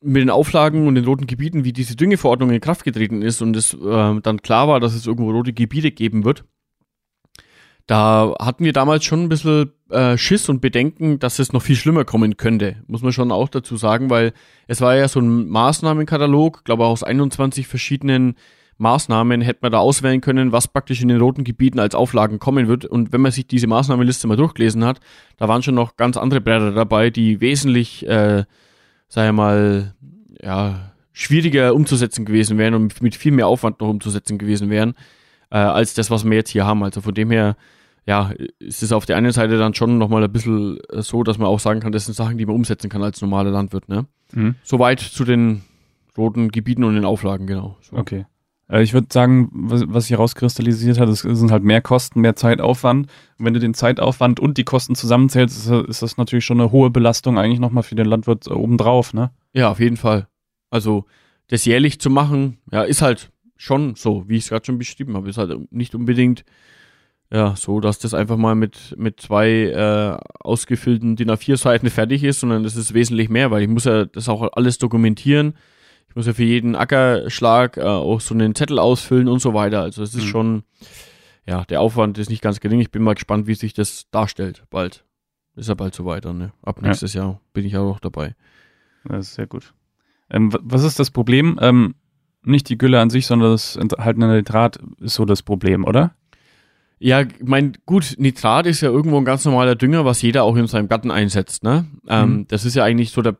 mit 0.00 0.20
den 0.20 0.30
Auflagen 0.30 0.86
und 0.86 0.96
den 0.96 1.04
roten 1.04 1.26
Gebieten, 1.26 1.64
wie 1.64 1.72
diese 1.72 1.96
Düngeverordnung 1.96 2.50
in 2.50 2.60
Kraft 2.60 2.84
getreten 2.84 3.22
ist 3.22 3.40
und 3.40 3.56
es 3.56 3.74
ähm, 3.74 4.20
dann 4.22 4.42
klar 4.42 4.68
war, 4.68 4.80
dass 4.80 4.94
es 4.94 5.06
irgendwo 5.06 5.30
rote 5.30 5.52
Gebiete 5.52 5.92
geben 5.92 6.24
wird. 6.24 6.44
Da 7.86 8.34
hatten 8.40 8.64
wir 8.64 8.72
damals 8.72 9.04
schon 9.04 9.24
ein 9.24 9.28
bisschen 9.28 9.72
äh, 9.90 10.16
Schiss 10.16 10.48
und 10.48 10.60
Bedenken, 10.60 11.18
dass 11.18 11.38
es 11.38 11.52
noch 11.52 11.62
viel 11.62 11.76
schlimmer 11.76 12.04
kommen 12.04 12.36
könnte, 12.36 12.76
muss 12.86 13.02
man 13.02 13.12
schon 13.12 13.32
auch 13.32 13.48
dazu 13.48 13.76
sagen, 13.76 14.08
weil 14.08 14.32
es 14.66 14.80
war 14.80 14.96
ja 14.96 15.08
so 15.08 15.20
ein 15.20 15.48
Maßnahmenkatalog, 15.48 16.64
glaube 16.64 16.86
aus 16.86 17.02
21 17.02 17.66
verschiedenen 17.66 18.36
Maßnahmen 18.78 19.40
hätte 19.40 19.60
man 19.62 19.72
da 19.72 19.78
auswählen 19.78 20.20
können, 20.20 20.52
was 20.52 20.68
praktisch 20.68 21.02
in 21.02 21.08
den 21.08 21.20
roten 21.20 21.44
Gebieten 21.44 21.78
als 21.78 21.94
Auflagen 21.94 22.38
kommen 22.38 22.68
wird. 22.68 22.84
Und 22.84 23.12
wenn 23.12 23.20
man 23.20 23.32
sich 23.32 23.46
diese 23.46 23.66
Maßnahmenliste 23.66 24.26
mal 24.26 24.36
durchgelesen 24.36 24.84
hat, 24.84 25.00
da 25.36 25.48
waren 25.48 25.62
schon 25.62 25.74
noch 25.74 25.96
ganz 25.96 26.16
andere 26.16 26.40
Bretter 26.40 26.72
dabei, 26.72 27.10
die 27.10 27.40
wesentlich, 27.40 28.06
äh, 28.08 28.44
sag 29.08 29.26
ich 29.26 29.32
mal, 29.32 29.94
ja, 30.42 30.92
schwieriger 31.12 31.74
umzusetzen 31.74 32.24
gewesen 32.24 32.58
wären 32.58 32.74
und 32.74 33.00
mit 33.02 33.14
viel 33.14 33.32
mehr 33.32 33.46
Aufwand 33.46 33.80
noch 33.80 33.88
umzusetzen 33.88 34.38
gewesen 34.38 34.70
wären, 34.70 34.94
äh, 35.50 35.58
als 35.58 35.94
das, 35.94 36.10
was 36.10 36.24
wir 36.24 36.32
jetzt 36.32 36.50
hier 36.50 36.66
haben. 36.66 36.82
Also 36.82 37.02
von 37.02 37.14
dem 37.14 37.30
her, 37.30 37.56
ja, 38.06 38.32
ist 38.58 38.82
es 38.82 38.92
auf 38.92 39.06
der 39.06 39.16
einen 39.16 39.32
Seite 39.32 39.58
dann 39.58 39.74
schon 39.74 39.98
nochmal 39.98 40.24
ein 40.24 40.32
bisschen 40.32 40.78
so, 40.90 41.22
dass 41.22 41.38
man 41.38 41.48
auch 41.48 41.60
sagen 41.60 41.80
kann, 41.80 41.92
das 41.92 42.06
sind 42.06 42.14
Sachen, 42.14 42.38
die 42.38 42.46
man 42.46 42.56
umsetzen 42.56 42.88
kann 42.90 43.02
als 43.02 43.20
normaler 43.20 43.50
Landwirt. 43.50 43.88
Ne? 43.88 44.06
Mhm. 44.32 44.56
Soweit 44.64 45.00
zu 45.00 45.24
den 45.24 45.62
roten 46.16 46.50
Gebieten 46.50 46.84
und 46.84 46.94
den 46.94 47.04
Auflagen, 47.04 47.46
genau. 47.46 47.76
So. 47.80 47.96
Okay. 47.96 48.26
Äh, 48.72 48.82
ich 48.82 48.94
würde 48.94 49.08
sagen, 49.12 49.48
was, 49.52 50.04
sich 50.04 50.12
herauskristallisiert 50.12 50.98
hat, 50.98 51.08
ist, 51.08 51.20
sind 51.20 51.52
halt 51.52 51.62
mehr 51.62 51.82
Kosten, 51.82 52.20
mehr 52.20 52.34
Zeitaufwand. 52.34 53.08
Wenn 53.38 53.54
du 53.54 53.60
den 53.60 53.74
Zeitaufwand 53.74 54.40
und 54.40 54.58
die 54.58 54.64
Kosten 54.64 54.94
zusammenzählst, 54.94 55.56
ist, 55.56 55.88
ist 55.88 56.02
das 56.02 56.16
natürlich 56.16 56.44
schon 56.44 56.60
eine 56.60 56.72
hohe 56.72 56.90
Belastung 56.90 57.38
eigentlich 57.38 57.60
nochmal 57.60 57.82
für 57.82 57.94
den 57.94 58.06
Landwirt 58.06 58.48
obendrauf, 58.50 59.12
ne? 59.12 59.30
Ja, 59.52 59.70
auf 59.70 59.80
jeden 59.80 59.98
Fall. 59.98 60.26
Also, 60.70 61.04
das 61.48 61.64
jährlich 61.66 62.00
zu 62.00 62.08
machen, 62.08 62.58
ja, 62.72 62.82
ist 62.82 63.02
halt 63.02 63.30
schon 63.56 63.94
so, 63.94 64.24
wie 64.26 64.36
ich 64.36 64.44
es 64.44 64.48
gerade 64.48 64.64
schon 64.64 64.78
beschrieben 64.78 65.14
habe. 65.14 65.28
Ist 65.28 65.38
halt 65.38 65.70
nicht 65.70 65.94
unbedingt 65.94 66.44
ja, 67.32 67.56
so, 67.56 67.80
dass 67.80 67.98
das 67.98 68.12
einfach 68.12 68.36
mal 68.36 68.54
mit, 68.54 68.94
mit 68.98 69.20
zwei 69.20 69.48
äh, 69.48 70.16
ausgefüllten 70.40 71.16
DIN 71.16 71.30
A4-Seiten 71.30 71.88
fertig 71.88 72.24
ist, 72.24 72.40
sondern 72.40 72.62
das 72.62 72.76
ist 72.76 72.92
wesentlich 72.92 73.30
mehr, 73.30 73.50
weil 73.50 73.62
ich 73.62 73.68
muss 73.68 73.84
ja 73.84 74.04
das 74.04 74.28
auch 74.28 74.52
alles 74.52 74.76
dokumentieren 74.76 75.54
ich 76.12 76.16
muss 76.16 76.26
ja 76.26 76.34
für 76.34 76.44
jeden 76.44 76.76
Ackerschlag 76.76 77.78
äh, 77.78 77.84
auch 77.84 78.20
so 78.20 78.34
einen 78.34 78.54
Zettel 78.54 78.78
ausfüllen 78.78 79.28
und 79.28 79.40
so 79.40 79.54
weiter. 79.54 79.80
Also 79.80 80.02
es 80.02 80.14
ist 80.14 80.24
mhm. 80.24 80.28
schon, 80.28 80.62
ja, 81.46 81.64
der 81.64 81.80
Aufwand 81.80 82.18
ist 82.18 82.28
nicht 82.28 82.42
ganz 82.42 82.60
gering. 82.60 82.80
Ich 82.80 82.90
bin 82.90 83.02
mal 83.02 83.14
gespannt, 83.14 83.46
wie 83.46 83.54
sich 83.54 83.72
das 83.72 84.10
darstellt. 84.10 84.62
Bald. 84.68 85.06
Ist 85.56 85.70
ja 85.70 85.74
bald 85.74 85.94
so 85.94 86.04
weiter, 86.04 86.34
ne? 86.34 86.52
Ab 86.62 86.82
nächstes 86.82 87.14
ja. 87.14 87.22
Jahr 87.22 87.40
bin 87.54 87.64
ich 87.64 87.78
auch 87.78 87.98
dabei. 87.98 88.34
Das 89.04 89.28
ist 89.28 89.34
sehr 89.36 89.46
gut. 89.46 89.72
Ähm, 90.28 90.52
was 90.60 90.84
ist 90.84 90.98
das 90.98 91.10
Problem? 91.10 91.58
Ähm, 91.62 91.94
nicht 92.44 92.68
die 92.68 92.76
Gülle 92.76 93.00
an 93.00 93.08
sich, 93.08 93.26
sondern 93.26 93.52
das 93.52 93.76
enthaltene 93.76 94.28
Nitrat 94.28 94.80
ist 95.00 95.14
so 95.14 95.24
das 95.24 95.42
Problem, 95.42 95.86
oder? 95.86 96.14
Ja, 96.98 97.24
mein 97.42 97.78
gut, 97.86 98.16
Nitrat 98.18 98.66
ist 98.66 98.82
ja 98.82 98.90
irgendwo 98.90 99.16
ein 99.16 99.24
ganz 99.24 99.46
normaler 99.46 99.76
Dünger, 99.76 100.04
was 100.04 100.20
jeder 100.20 100.42
auch 100.42 100.56
in 100.56 100.66
seinem 100.66 100.88
Garten 100.88 101.10
einsetzt. 101.10 101.64
Ne? 101.64 101.86
Ähm, 102.06 102.30
mhm. 102.30 102.46
das 102.48 102.66
ist 102.66 102.74
ja 102.74 102.84
eigentlich 102.84 103.12
so 103.12 103.22
der 103.22 103.38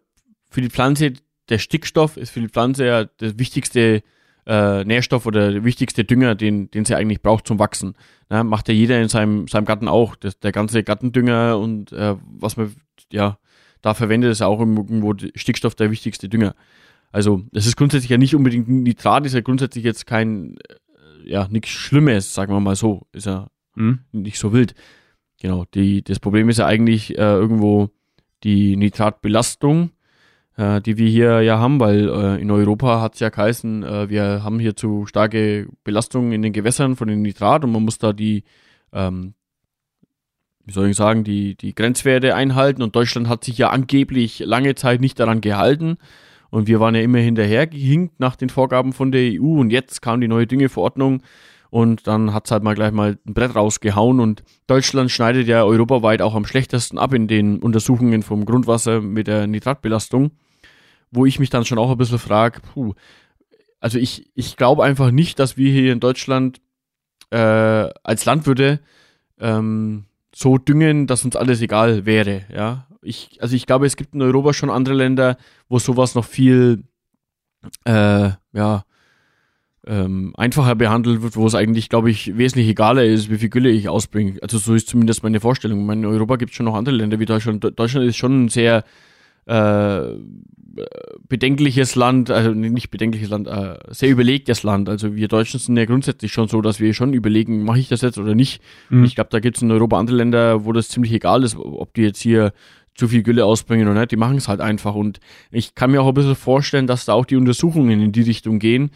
für 0.49 0.63
die 0.63 0.71
Pflanze 0.71 1.13
der 1.53 1.59
Stickstoff 1.59 2.17
ist 2.17 2.31
für 2.31 2.41
die 2.41 2.49
Pflanze 2.49 2.87
ja 2.87 3.05
der 3.05 3.39
wichtigste 3.39 4.03
äh, 4.47 4.85
Nährstoff 4.85 5.27
oder 5.27 5.53
der 5.53 5.65
wichtigste 5.65 6.03
Dünger, 6.03 6.35
den, 6.35 6.71
den 6.71 6.87
sie 6.87 6.97
eigentlich 6.97 7.21
braucht 7.21 7.47
zum 7.47 7.59
Wachsen. 7.59 7.95
Ja, 8.31 8.43
macht 8.43 8.69
ja 8.69 8.75
jeder 8.75 9.01
in 9.01 9.09
seinem, 9.09 9.47
seinem 9.49 9.67
Garten 9.67 9.87
auch. 9.87 10.17
Das, 10.17 10.41
der 10.41 10.51
ganze 10.51 10.83
Gartendünger 10.83 11.59
und 11.59 11.93
äh, 11.93 12.17
was 12.25 12.57
man 12.57 12.75
ja 13.13 13.39
da 13.83 13.93
verwendet, 13.93 14.33
ist 14.33 14.41
ja 14.41 14.47
auch 14.47 14.61
irgendwo 14.61 15.15
Stickstoff 15.35 15.75
der 15.75 15.91
wichtigste 15.91 16.29
Dünger. 16.31 16.55
Also 17.13 17.43
das 17.53 17.67
ist 17.67 17.77
grundsätzlich 17.77 18.11
ja 18.11 18.17
nicht 18.17 18.35
unbedingt 18.35 18.69
Nitrat, 18.69 19.27
ist 19.27 19.35
ja 19.35 19.43
grundsätzlich 19.43 19.85
jetzt 19.85 20.07
kein, 20.07 20.57
äh, 20.57 21.31
ja, 21.31 21.49
nichts 21.51 21.69
Schlimmes, 21.69 22.33
sagen 22.33 22.55
wir 22.55 22.61
mal 22.61 22.77
so. 22.77 23.07
Ist 23.13 23.27
ja 23.27 23.49
hm? 23.75 24.01
nicht 24.13 24.39
so 24.39 24.55
wild. 24.55 24.75
Genau, 25.41 25.67
die, 25.75 26.03
das 26.03 26.19
Problem 26.19 26.49
ist 26.49 26.59
ja 26.59 26.67
eigentlich 26.67 27.19
äh, 27.19 27.23
irgendwo 27.23 27.91
die 28.43 28.77
Nitratbelastung 28.77 29.91
äh, 30.57 30.81
die 30.81 30.99
wir 30.99 31.09
hier 31.09 31.41
ja 31.43 31.59
haben, 31.59 31.81
weil 31.81 32.09
äh, 32.09 32.41
in 32.41 32.51
Europa 32.51 33.01
hat 33.01 33.15
es 33.15 33.21
ja 33.21 33.29
geheißen, 33.29 33.83
äh, 33.83 34.09
wir 34.09 34.45
haben 34.45 34.59
hier 34.59 34.77
zu 34.77 35.07
starke 35.07 35.69
Belastungen 35.85 36.33
in 36.33 36.43
den 36.43 36.53
Gewässern 36.53 36.97
von 36.97 37.09
den 37.09 37.23
Nitrat 37.23 37.65
und 37.65 37.73
man 37.73 37.85
muss 37.85 37.99
da 37.99 38.13
die, 38.13 38.45
ähm, 38.93 39.35
wie 40.65 40.73
soll 40.73 40.89
ich 40.89 40.97
sagen, 40.97 41.25
die, 41.25 41.57
die 41.57 41.75
Grenzwerte 41.75 42.35
einhalten. 42.35 42.83
Und 42.83 42.95
Deutschland 42.95 43.29
hat 43.29 43.45
sich 43.45 43.59
ja 43.59 43.71
angeblich 43.71 44.41
lange 44.41 44.75
Zeit 44.75 45.01
nicht 45.01 45.19
daran 45.19 45.41
gehalten. 45.41 45.97
Und 46.51 46.69
wir 46.69 46.81
waren 46.81 46.95
ja 46.95 47.01
immer 47.01 47.19
hinterhergehinkt 47.19 48.21
nach 48.21 48.37
den 48.37 48.51
Vorgaben 48.51 48.93
von 48.93 49.11
der 49.11 49.41
EU 49.41 49.59
und 49.59 49.71
jetzt 49.71 50.03
kam 50.03 50.21
die 50.21 50.29
neue 50.29 50.47
Düngeverordnung 50.47 51.23
und 51.73 52.07
dann 52.07 52.35
hat's 52.35 52.51
halt 52.51 52.63
mal 52.63 52.75
gleich 52.75 52.93
mal 52.93 53.17
ein 53.27 53.33
Brett 53.33 53.57
rausgehauen 53.57 54.21
und 54.21 54.45
Deutschland 54.67 55.11
schneidet 55.11 55.49
ja 55.49 55.65
europaweit 55.65 56.21
auch 56.21 56.35
am 56.35 56.45
schlechtesten 56.45 56.99
ab 56.99 57.15
in 57.15 57.29
den 57.29 57.61
Untersuchungen 57.61 58.23
vom 58.23 58.45
Grundwasser 58.45 59.01
mit 59.01 59.27
der 59.27 59.47
Nitratbelastung, 59.47 60.33
wo 61.11 61.25
ich 61.25 61.39
mich 61.39 61.49
dann 61.49 61.65
schon 61.65 61.79
auch 61.79 61.91
ein 61.91 61.97
bisschen 61.97 62.19
frage, 62.19 62.61
puh, 62.61 62.93
also 63.81 63.99
ich, 63.99 64.31
ich 64.35 64.59
glaube 64.59 64.85
einfach 64.85 65.11
nicht, 65.11 65.39
dass 65.39 65.57
wir 65.57 65.73
hier 65.73 65.95
in 65.95 66.01
Deutschland 66.01 66.61
äh, 67.31 67.39
als 68.03 68.27
Landwirte 68.27 68.81
ähm, 69.41 70.05
so 70.35 70.59
düngen, 70.59 71.07
dass 71.07 71.25
uns 71.25 71.37
alles 71.37 71.63
egal 71.63 72.05
wäre, 72.05 72.43
ja. 72.55 72.87
Ich, 73.01 73.39
also 73.41 73.57
ich 73.57 73.65
glaube, 73.65 73.87
es 73.87 73.97
gibt 73.97 74.15
in 74.15 74.21
Europa 74.21 74.53
schon 74.53 74.69
andere 74.69 74.95
Länder, 74.95 75.39
wo 75.71 75.79
sowas 75.79 76.15
noch 76.15 76.27
viel 76.27 76.85
äh, 77.87 78.31
ja, 78.53 78.85
ähm, 79.87 80.33
einfacher 80.37 80.75
behandelt 80.75 81.23
wird, 81.23 81.37
wo 81.37 81.47
es 81.47 81.55
eigentlich, 81.55 81.89
glaube 81.89 82.11
ich, 82.11 82.37
wesentlich 82.37 82.69
egaler 82.69 83.05
ist, 83.05 83.31
wie 83.31 83.39
viel 83.39 83.49
Gülle 83.49 83.71
ich 83.71 83.89
ausbringe. 83.89 84.39
Also 84.43 84.59
so 84.59 84.75
ist 84.75 84.89
zumindest 84.89 85.23
meine 85.23 85.41
Vorstellung. 85.41 85.81
Ich 85.81 85.87
meine, 85.87 86.07
in 86.07 86.13
Europa 86.13 86.37
gibt 86.37 86.53
es 86.53 86.57
schon 86.57 86.67
noch 86.67 86.77
andere 86.77 86.95
Länder 86.95 87.19
wie 87.19 87.27
Deutschland. 87.27 87.65
Deutschland 87.77 88.07
ist 88.07 88.17
schon 88.17 88.45
ein 88.45 88.49
sehr 88.49 88.85
äh, 89.47 90.03
bedenkliches 91.29 91.97
Land, 91.97 92.31
also 92.31 92.53
nicht 92.53 92.91
bedenkliches 92.91 93.29
Land, 93.29 93.49
äh, 93.49 93.79
sehr 93.89 94.11
überlegtes 94.11 94.63
Land. 94.63 94.89
Also 94.89 95.17
wir 95.17 95.29
Deutschen 95.29 95.59
sind 95.59 95.77
ja 95.77 95.85
grundsätzlich 95.85 96.33
schon 96.33 96.49
so, 96.49 96.61
dass 96.63 96.81
wir 96.81 96.95
schon 96.95 97.13
überlegen, 97.13 97.65
mache 97.65 97.81
ich 97.81 97.89
das 97.89 98.03
jetzt 98.03 98.19
oder 98.19 98.35
nicht. 98.35 98.63
Mhm. 98.89 99.05
Ich 99.05 99.17
glaube, 99.17 99.31
da 99.31 99.41
gibt 99.41 99.57
es 99.57 99.63
in 99.63 99.71
Europa 99.71 99.99
andere 99.99 100.17
Länder, 100.17 100.65
wo 100.65 100.73
das 100.73 100.89
ziemlich 100.89 101.13
egal 101.13 101.43
ist, 101.43 101.57
ob 101.57 101.93
die 101.95 102.03
jetzt 102.03 102.21
hier 102.21 102.53
zu 102.95 103.09
viel 103.09 103.23
Gülle 103.23 103.45
ausbringen 103.45 103.89
oder 103.89 103.99
nicht. 103.99 104.13
Die 104.13 104.17
machen 104.17 104.37
es 104.37 104.49
halt 104.49 104.61
einfach. 104.61 104.95
Und 104.95 105.21
ich 105.51 105.75
kann 105.75 105.91
mir 105.91 106.03
auch 106.03 106.09
ein 106.09 106.15
bisschen 106.15 106.37
vorstellen, 106.37 106.87
dass 106.87 107.05
da 107.05 107.15
auch 107.15 107.25
die 107.25 107.37
Untersuchungen 107.37 108.01
in 108.01 108.13
die 108.13 108.23
Richtung 108.23 108.59
gehen, 108.59 108.91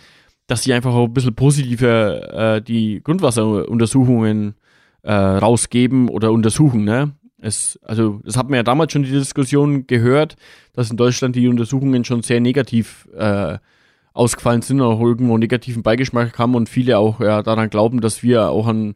dass 0.46 0.62
sie 0.62 0.72
einfach 0.72 0.94
auch 0.94 1.06
ein 1.06 1.14
bisschen 1.14 1.34
positiver 1.34 2.56
äh, 2.56 2.62
die 2.62 3.00
Grundwasseruntersuchungen 3.02 4.54
äh, 5.02 5.12
rausgeben 5.12 6.08
oder 6.08 6.32
untersuchen, 6.32 6.84
ne? 6.84 7.12
Es, 7.38 7.78
also, 7.82 8.20
das 8.24 8.36
hat 8.36 8.48
man 8.48 8.56
ja 8.56 8.62
damals 8.62 8.92
schon 8.92 9.02
die 9.02 9.10
Diskussion 9.10 9.86
gehört, 9.86 10.36
dass 10.72 10.90
in 10.90 10.96
Deutschland 10.96 11.36
die 11.36 11.48
Untersuchungen 11.48 12.04
schon 12.04 12.22
sehr 12.22 12.40
negativ 12.40 13.08
äh, 13.14 13.58
ausgefallen 14.14 14.62
sind, 14.62 14.80
auch 14.80 15.00
irgendwo 15.00 15.36
negativen 15.36 15.82
Beigeschmack 15.82 16.38
haben 16.38 16.54
und 16.54 16.68
viele 16.68 16.98
auch 16.98 17.20
ja, 17.20 17.42
daran 17.42 17.68
glauben, 17.68 18.00
dass 18.00 18.22
wir 18.22 18.48
auch 18.48 18.66
an 18.66 18.94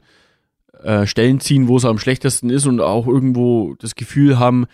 äh, 0.83 1.07
Stellen 1.07 1.41
ziehen, 1.41 1.69
wo 1.69 1.77
es 1.77 1.85
am 1.85 1.99
schlechtesten 1.99 2.49
ist 2.49 2.67
und 2.67 2.81
auch 2.81 3.07
irgendwo 3.07 3.75
das 3.79 3.95
Gefühl 3.95 4.39
haben, 4.39 4.67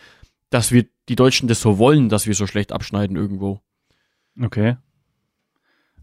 dass 0.50 0.70
wir 0.70 0.86
die 1.08 1.16
Deutschen 1.16 1.48
das 1.48 1.60
so 1.60 1.78
wollen, 1.78 2.08
dass 2.08 2.26
wir 2.26 2.34
so 2.34 2.46
schlecht 2.46 2.72
abschneiden 2.72 3.16
irgendwo. 3.16 3.60
Okay. 4.40 4.76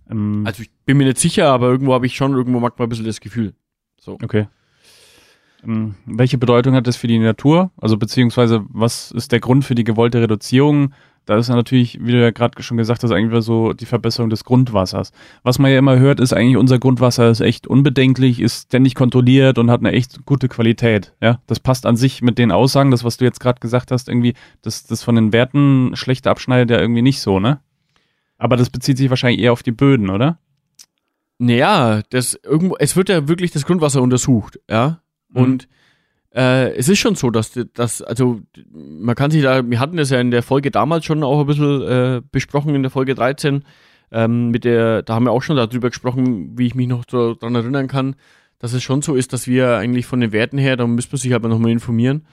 Ähm, 0.10 0.44
also 0.46 0.64
ich 0.64 0.72
bin 0.86 0.98
mir 0.98 1.06
nicht 1.06 1.20
sicher, 1.20 1.50
aber 1.50 1.68
irgendwo 1.68 1.94
habe 1.94 2.06
ich 2.06 2.16
schon 2.16 2.34
irgendwo 2.34 2.60
manchmal 2.60 2.88
ein 2.88 2.90
bisschen 2.90 3.06
das 3.06 3.20
Gefühl. 3.20 3.54
So. 4.00 4.18
Okay. 4.24 4.48
Ähm, 5.64 5.96
welche 6.06 6.38
Bedeutung 6.38 6.76
hat 6.76 6.88
das 6.88 6.98
für 6.98 7.08
die 7.08 7.20
Natur? 7.20 7.72
Also 7.78 7.98
beziehungsweise 7.98 8.66
was 8.70 9.12
ist 9.12 9.32
der 9.32 9.40
Grund 9.40 9.66
für 9.66 9.76
die 9.76 9.84
gewollte 9.84 10.22
Reduzierung? 10.22 10.94
Da 11.26 11.38
ist 11.38 11.48
ja 11.48 11.56
natürlich, 11.56 12.00
wie 12.02 12.12
du 12.12 12.22
ja 12.22 12.32
gerade 12.32 12.62
schon 12.62 12.76
gesagt 12.76 13.02
hast, 13.02 13.12
eigentlich 13.12 13.46
so 13.46 13.72
die 13.72 13.86
Verbesserung 13.86 14.30
des 14.30 14.44
Grundwassers. 14.44 15.14
Was 15.44 15.58
man 15.58 15.72
ja 15.72 15.78
immer 15.78 15.98
hört, 15.98 16.20
ist 16.20 16.34
eigentlich, 16.34 16.58
unser 16.58 16.80
Grundwasser 16.80 17.30
ist 17.30 17.40
echt 17.40 17.66
unbedenklich, 17.66 18.42
ist 18.42 18.64
ständig 18.64 18.94
kontrolliert 18.94 19.58
und 19.58 19.72
hat 19.72 19.80
eine 19.80 19.94
echt 19.94 20.26
gute 20.26 20.50
Qualität. 20.50 21.14
Ja, 21.22 21.40
das 21.48 21.62
passt 21.62 21.86
an 21.86 21.96
sich 21.96 22.22
mit 22.22 22.38
den 22.38 22.52
Aussagen, 22.52 22.92
das, 22.92 23.06
was 23.06 23.18
du 23.18 23.26
jetzt 23.26 23.40
gerade 23.40 23.62
gesagt 23.62 23.92
hast, 23.92 24.10
irgendwie, 24.10 24.34
das, 24.62 24.86
das 24.86 25.02
von 25.02 25.16
den 25.16 25.32
Werten 25.32 25.92
schlecht 25.96 26.28
abschneidet 26.28 26.72
ja 26.72 26.80
irgendwie 26.82 27.02
nicht 27.02 27.22
so, 27.22 27.40
ne? 27.40 27.62
Aber 28.44 28.58
das 28.58 28.70
bezieht 28.70 28.98
sich 28.98 29.10
wahrscheinlich 29.10 29.42
eher 29.42 29.54
auf 29.54 29.64
die 29.64 29.72
Böden, 29.72 30.10
oder? 30.10 30.38
Naja, 31.38 32.02
das 32.10 32.38
irgendwo, 32.44 32.76
es 32.78 32.98
wird 32.98 33.08
ja 33.08 33.30
wirklich 33.30 33.52
das 33.52 33.66
Grundwasser 33.66 34.02
untersucht, 34.02 34.60
ja. 34.70 35.00
Mhm. 35.30 35.42
Und 35.42 35.68
äh, 36.36 36.76
es 36.76 36.90
ist 36.90 37.00
schon 37.00 37.16
so, 37.16 37.30
dass 37.30 37.58
das, 37.74 38.02
also 38.02 38.42
man 38.70 39.16
kann 39.16 39.32
sich 39.32 39.44
da, 39.44 39.66
wir 39.66 39.80
hatten 39.80 39.96
das 39.96 40.10
ja 40.10 40.20
in 40.20 40.30
der 40.30 40.44
Folge 40.44 40.72
damals 40.72 41.06
schon 41.06 41.24
auch 41.24 41.40
ein 41.40 41.46
bisschen 41.46 41.82
äh, 41.84 42.22
besprochen, 42.34 42.76
in 42.76 42.84
der 42.84 42.92
Folge 42.92 43.16
13, 43.16 43.64
ähm, 44.12 44.50
mit 44.50 44.66
der, 44.66 45.04
da 45.04 45.16
haben 45.16 45.24
wir 45.24 45.32
auch 45.32 45.42
schon 45.42 45.56
darüber 45.56 45.88
gesprochen, 45.88 46.58
wie 46.58 46.68
ich 46.68 46.76
mich 46.76 46.90
noch 46.90 47.06
so 47.10 47.36
daran 47.36 47.56
erinnern 47.56 47.88
kann, 47.88 48.18
dass 48.60 48.74
es 48.74 48.84
schon 48.84 49.02
so 49.02 49.16
ist, 49.16 49.32
dass 49.32 49.48
wir 49.48 49.78
eigentlich 49.78 50.06
von 50.06 50.20
den 50.20 50.34
Werten 50.34 50.58
her, 50.58 50.76
da 50.76 50.86
müsste 50.86 51.14
man 51.14 51.22
sich 51.22 51.34
aber 51.34 51.48
nochmal 51.48 51.72
informieren, 51.72 52.26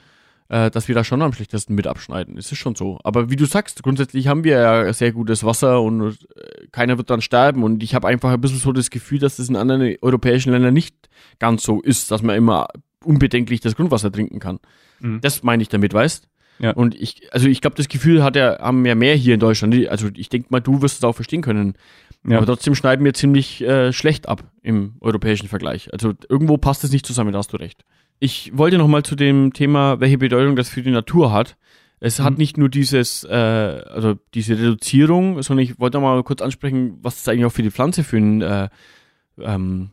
äh, 0.51 0.69
dass 0.69 0.89
wir 0.89 0.95
da 0.95 1.05
schon 1.05 1.21
am 1.21 1.31
schlechtesten 1.31 1.75
mit 1.75 1.87
abschneiden. 1.87 2.37
Es 2.37 2.51
ist 2.51 2.57
schon 2.57 2.75
so. 2.75 2.99
Aber 3.05 3.29
wie 3.29 3.37
du 3.37 3.45
sagst, 3.45 3.81
grundsätzlich 3.83 4.27
haben 4.27 4.43
wir 4.43 4.59
ja 4.59 4.91
sehr 4.91 5.13
gutes 5.13 5.45
Wasser 5.45 5.81
und 5.81 6.01
äh, 6.01 6.67
keiner 6.73 6.97
wird 6.97 7.09
dann 7.09 7.21
sterben. 7.21 7.63
Und 7.63 7.81
ich 7.81 7.95
habe 7.95 8.09
einfach 8.09 8.31
ein 8.31 8.41
bisschen 8.41 8.59
so 8.59 8.73
das 8.73 8.89
Gefühl, 8.89 9.19
dass 9.19 9.37
das 9.37 9.47
in 9.47 9.55
anderen 9.55 9.95
europäischen 10.01 10.51
Ländern 10.51 10.73
nicht 10.73 10.93
ganz 11.39 11.63
so 11.63 11.81
ist, 11.81 12.11
dass 12.11 12.21
man 12.21 12.35
immer 12.35 12.67
unbedenklich 13.01 13.61
das 13.61 13.77
Grundwasser 13.77 14.11
trinken 14.11 14.39
kann. 14.39 14.59
Mhm. 14.99 15.21
Das 15.21 15.41
meine 15.41 15.63
ich 15.63 15.69
damit, 15.69 15.93
weißt? 15.93 16.27
Ja. 16.59 16.71
Und 16.71 16.95
ich, 16.95 17.33
also 17.33 17.47
ich 17.47 17.61
glaube, 17.61 17.77
das 17.77 17.87
Gefühl 17.87 18.21
hat 18.21 18.35
er, 18.35 18.59
haben 18.59 18.85
ja 18.85 18.93
mehr 18.93 19.15
hier 19.15 19.35
in 19.35 19.39
Deutschland. 19.39 19.87
Also 19.87 20.09
ich 20.13 20.27
denke 20.27 20.49
mal, 20.51 20.59
du 20.59 20.81
wirst 20.81 20.97
es 20.97 21.03
auch 21.05 21.15
verstehen 21.15 21.41
können. 21.41 21.75
Ja. 22.27 22.37
Aber 22.37 22.45
trotzdem 22.45 22.75
schneiden 22.75 23.05
wir 23.05 23.13
ziemlich 23.13 23.61
äh, 23.61 23.93
schlecht 23.93 24.27
ab 24.27 24.43
im 24.61 24.95
europäischen 24.99 25.47
Vergleich. 25.47 25.93
Also 25.93 26.11
irgendwo 26.27 26.57
passt 26.57 26.83
es 26.83 26.91
nicht 26.91 27.05
zusammen, 27.05 27.31
da 27.31 27.39
hast 27.39 27.53
du 27.53 27.57
recht. 27.57 27.85
Ich 28.23 28.55
wollte 28.55 28.77
noch 28.77 28.87
mal 28.87 29.01
zu 29.01 29.15
dem 29.15 29.51
Thema, 29.51 29.99
welche 29.99 30.19
Bedeutung 30.19 30.55
das 30.55 30.69
für 30.69 30.83
die 30.83 30.91
Natur 30.91 31.31
hat. 31.31 31.57
Es 31.99 32.19
hat 32.19 32.33
Mhm. 32.33 32.37
nicht 32.37 32.55
nur 32.55 32.69
dieses, 32.69 33.23
äh, 33.23 33.33
also 33.33 34.13
diese 34.35 34.57
Reduzierung, 34.59 35.41
sondern 35.41 35.63
ich 35.63 35.79
wollte 35.79 35.99
mal 35.99 36.21
kurz 36.23 36.41
ansprechen, 36.43 36.99
was 37.01 37.19
es 37.19 37.27
eigentlich 37.27 37.45
auch 37.45 37.51
für 37.51 37.63
die 37.63 37.71
Pflanze 37.71 38.03
für 38.03 38.17
eine 38.17 38.69
äh, 39.39 39.43
ähm, 39.43 39.89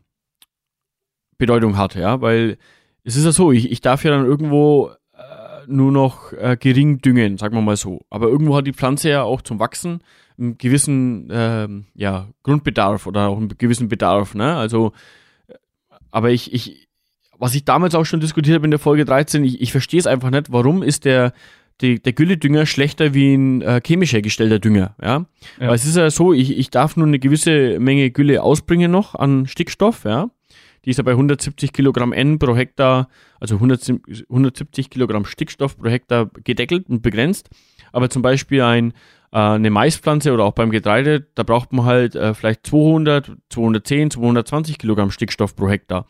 Bedeutung 1.38 1.78
hat, 1.78 1.94
ja, 1.94 2.20
weil 2.20 2.58
es 3.02 3.16
ist 3.16 3.24
ja 3.24 3.32
so, 3.32 3.50
ich, 3.50 3.70
ich 3.72 3.80
darf 3.80 4.04
ja 4.04 4.10
dann 4.10 4.26
irgendwo 4.26 4.90
äh, 5.14 5.66
nur 5.66 5.90
noch 5.90 6.32
äh, 6.34 6.58
gering 6.60 6.98
düngen, 7.00 7.38
sagen 7.38 7.54
wir 7.54 7.62
mal 7.62 7.76
so. 7.76 8.04
Aber 8.10 8.28
irgendwo 8.28 8.56
hat 8.56 8.66
die 8.66 8.74
Pflanze 8.74 9.08
ja 9.08 9.22
auch 9.22 9.40
zum 9.40 9.58
Wachsen 9.58 10.02
einen 10.38 10.58
gewissen 10.58 11.28
ähm, 11.30 11.86
ja, 11.94 12.28
Grundbedarf 12.42 13.06
oder 13.06 13.28
auch 13.28 13.38
einen 13.38 13.56
gewissen 13.56 13.88
Bedarf, 13.88 14.34
ne? 14.34 14.54
Also, 14.56 14.92
äh, 15.46 15.54
aber 16.10 16.30
ich, 16.30 16.52
ich, 16.52 16.87
was 17.38 17.54
ich 17.54 17.64
damals 17.64 17.94
auch 17.94 18.04
schon 18.04 18.20
diskutiert 18.20 18.56
habe 18.56 18.66
in 18.66 18.70
der 18.70 18.80
Folge 18.80 19.04
13, 19.04 19.44
ich, 19.44 19.60
ich 19.60 19.72
verstehe 19.72 20.00
es 20.00 20.06
einfach 20.06 20.30
nicht, 20.30 20.52
warum 20.52 20.82
ist 20.82 21.04
der, 21.04 21.32
die, 21.80 22.00
der 22.00 22.12
Gülledünger 22.12 22.66
schlechter 22.66 23.14
wie 23.14 23.34
ein 23.34 23.62
äh, 23.62 23.80
chemisch 23.84 24.12
hergestellter 24.12 24.58
Dünger, 24.58 24.94
ja? 25.00 25.26
Ja. 25.60 25.68
Weil 25.68 25.74
es 25.74 25.84
ist 25.84 25.96
ja 25.96 26.10
so, 26.10 26.32
ich, 26.32 26.56
ich 26.58 26.70
darf 26.70 26.96
nur 26.96 27.06
eine 27.06 27.18
gewisse 27.18 27.78
Menge 27.78 28.10
Gülle 28.10 28.42
ausbringen 28.42 28.90
noch 28.90 29.14
an 29.14 29.46
Stickstoff, 29.46 30.04
ja? 30.04 30.30
Die 30.84 30.90
ist 30.90 30.96
ja 30.96 31.02
bei 31.02 31.12
170 31.12 31.72
Kilogramm 31.72 32.12
N 32.12 32.38
pro 32.38 32.56
Hektar, 32.56 33.08
also 33.40 33.56
100, 33.56 33.92
170 34.28 34.90
Kilogramm 34.90 35.24
Stickstoff 35.24 35.76
pro 35.76 35.88
Hektar 35.88 36.30
gedeckelt 36.44 36.88
und 36.88 37.02
begrenzt. 37.02 37.50
Aber 37.92 38.10
zum 38.10 38.22
Beispiel 38.22 38.62
ein, 38.62 38.92
äh, 39.32 39.38
eine 39.38 39.70
Maispflanze 39.70 40.32
oder 40.32 40.44
auch 40.44 40.52
beim 40.52 40.70
Getreide, 40.70 41.26
da 41.34 41.42
braucht 41.42 41.72
man 41.72 41.84
halt 41.84 42.14
äh, 42.14 42.32
vielleicht 42.34 42.66
200, 42.66 43.32
210, 43.50 44.12
220 44.12 44.78
Kilogramm 44.78 45.10
Stickstoff 45.10 45.54
pro 45.54 45.68
Hektar. 45.68 46.06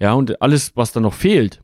Ja, 0.00 0.12
und 0.12 0.40
alles, 0.42 0.76
was 0.76 0.92
da 0.92 1.00
noch 1.00 1.14
fehlt, 1.14 1.60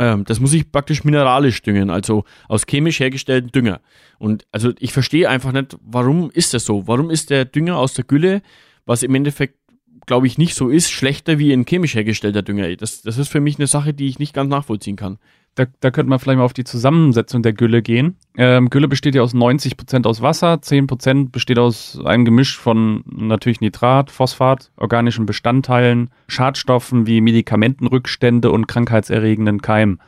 ähm, 0.00 0.24
das 0.24 0.40
muss 0.40 0.54
ich 0.54 0.72
praktisch 0.72 1.04
mineralisch 1.04 1.60
düngen, 1.62 1.90
also 1.90 2.24
aus 2.48 2.66
chemisch 2.66 3.00
hergestellten 3.00 3.52
Dünger. 3.52 3.80
Und 4.18 4.46
also 4.50 4.72
ich 4.78 4.92
verstehe 4.92 5.28
einfach 5.28 5.52
nicht, 5.52 5.76
warum 5.82 6.30
ist 6.30 6.54
das 6.54 6.64
so? 6.64 6.86
Warum 6.86 7.10
ist 7.10 7.30
der 7.30 7.44
Dünger 7.44 7.76
aus 7.76 7.94
der 7.94 8.04
Gülle, 8.04 8.42
was 8.86 9.02
im 9.02 9.14
Endeffekt, 9.14 9.58
glaube 10.06 10.26
ich, 10.26 10.38
nicht 10.38 10.54
so 10.54 10.70
ist, 10.70 10.90
schlechter 10.90 11.38
wie 11.38 11.52
ein 11.52 11.66
chemisch 11.66 11.94
hergestellter 11.94 12.42
Dünger? 12.42 12.74
Das, 12.76 13.02
das 13.02 13.18
ist 13.18 13.28
für 13.28 13.40
mich 13.40 13.58
eine 13.58 13.66
Sache, 13.66 13.92
die 13.92 14.08
ich 14.08 14.18
nicht 14.18 14.32
ganz 14.32 14.48
nachvollziehen 14.48 14.96
kann. 14.96 15.18
Da, 15.56 15.66
da 15.80 15.90
könnte 15.90 16.08
man 16.08 16.18
vielleicht 16.18 16.38
mal 16.38 16.44
auf 16.44 16.52
die 16.52 16.64
Zusammensetzung 16.64 17.42
der 17.42 17.52
Gülle 17.52 17.82
gehen. 17.82 18.16
Ähm, 18.36 18.70
Gülle 18.70 18.86
besteht 18.86 19.14
ja 19.14 19.22
aus 19.22 19.34
90 19.34 19.76
Prozent 19.76 20.06
aus 20.06 20.22
Wasser, 20.22 20.62
10 20.62 20.86
Prozent 20.86 21.32
besteht 21.32 21.58
aus 21.58 22.00
einem 22.04 22.24
Gemisch 22.24 22.56
von 22.56 23.02
natürlich 23.06 23.60
Nitrat, 23.60 24.10
Phosphat, 24.10 24.70
organischen 24.76 25.26
Bestandteilen, 25.26 26.10
Schadstoffen 26.28 27.06
wie 27.06 27.20
Medikamentenrückstände 27.20 28.50
und 28.50 28.68
krankheitserregenden 28.68 29.60
Keimen. 29.60 30.00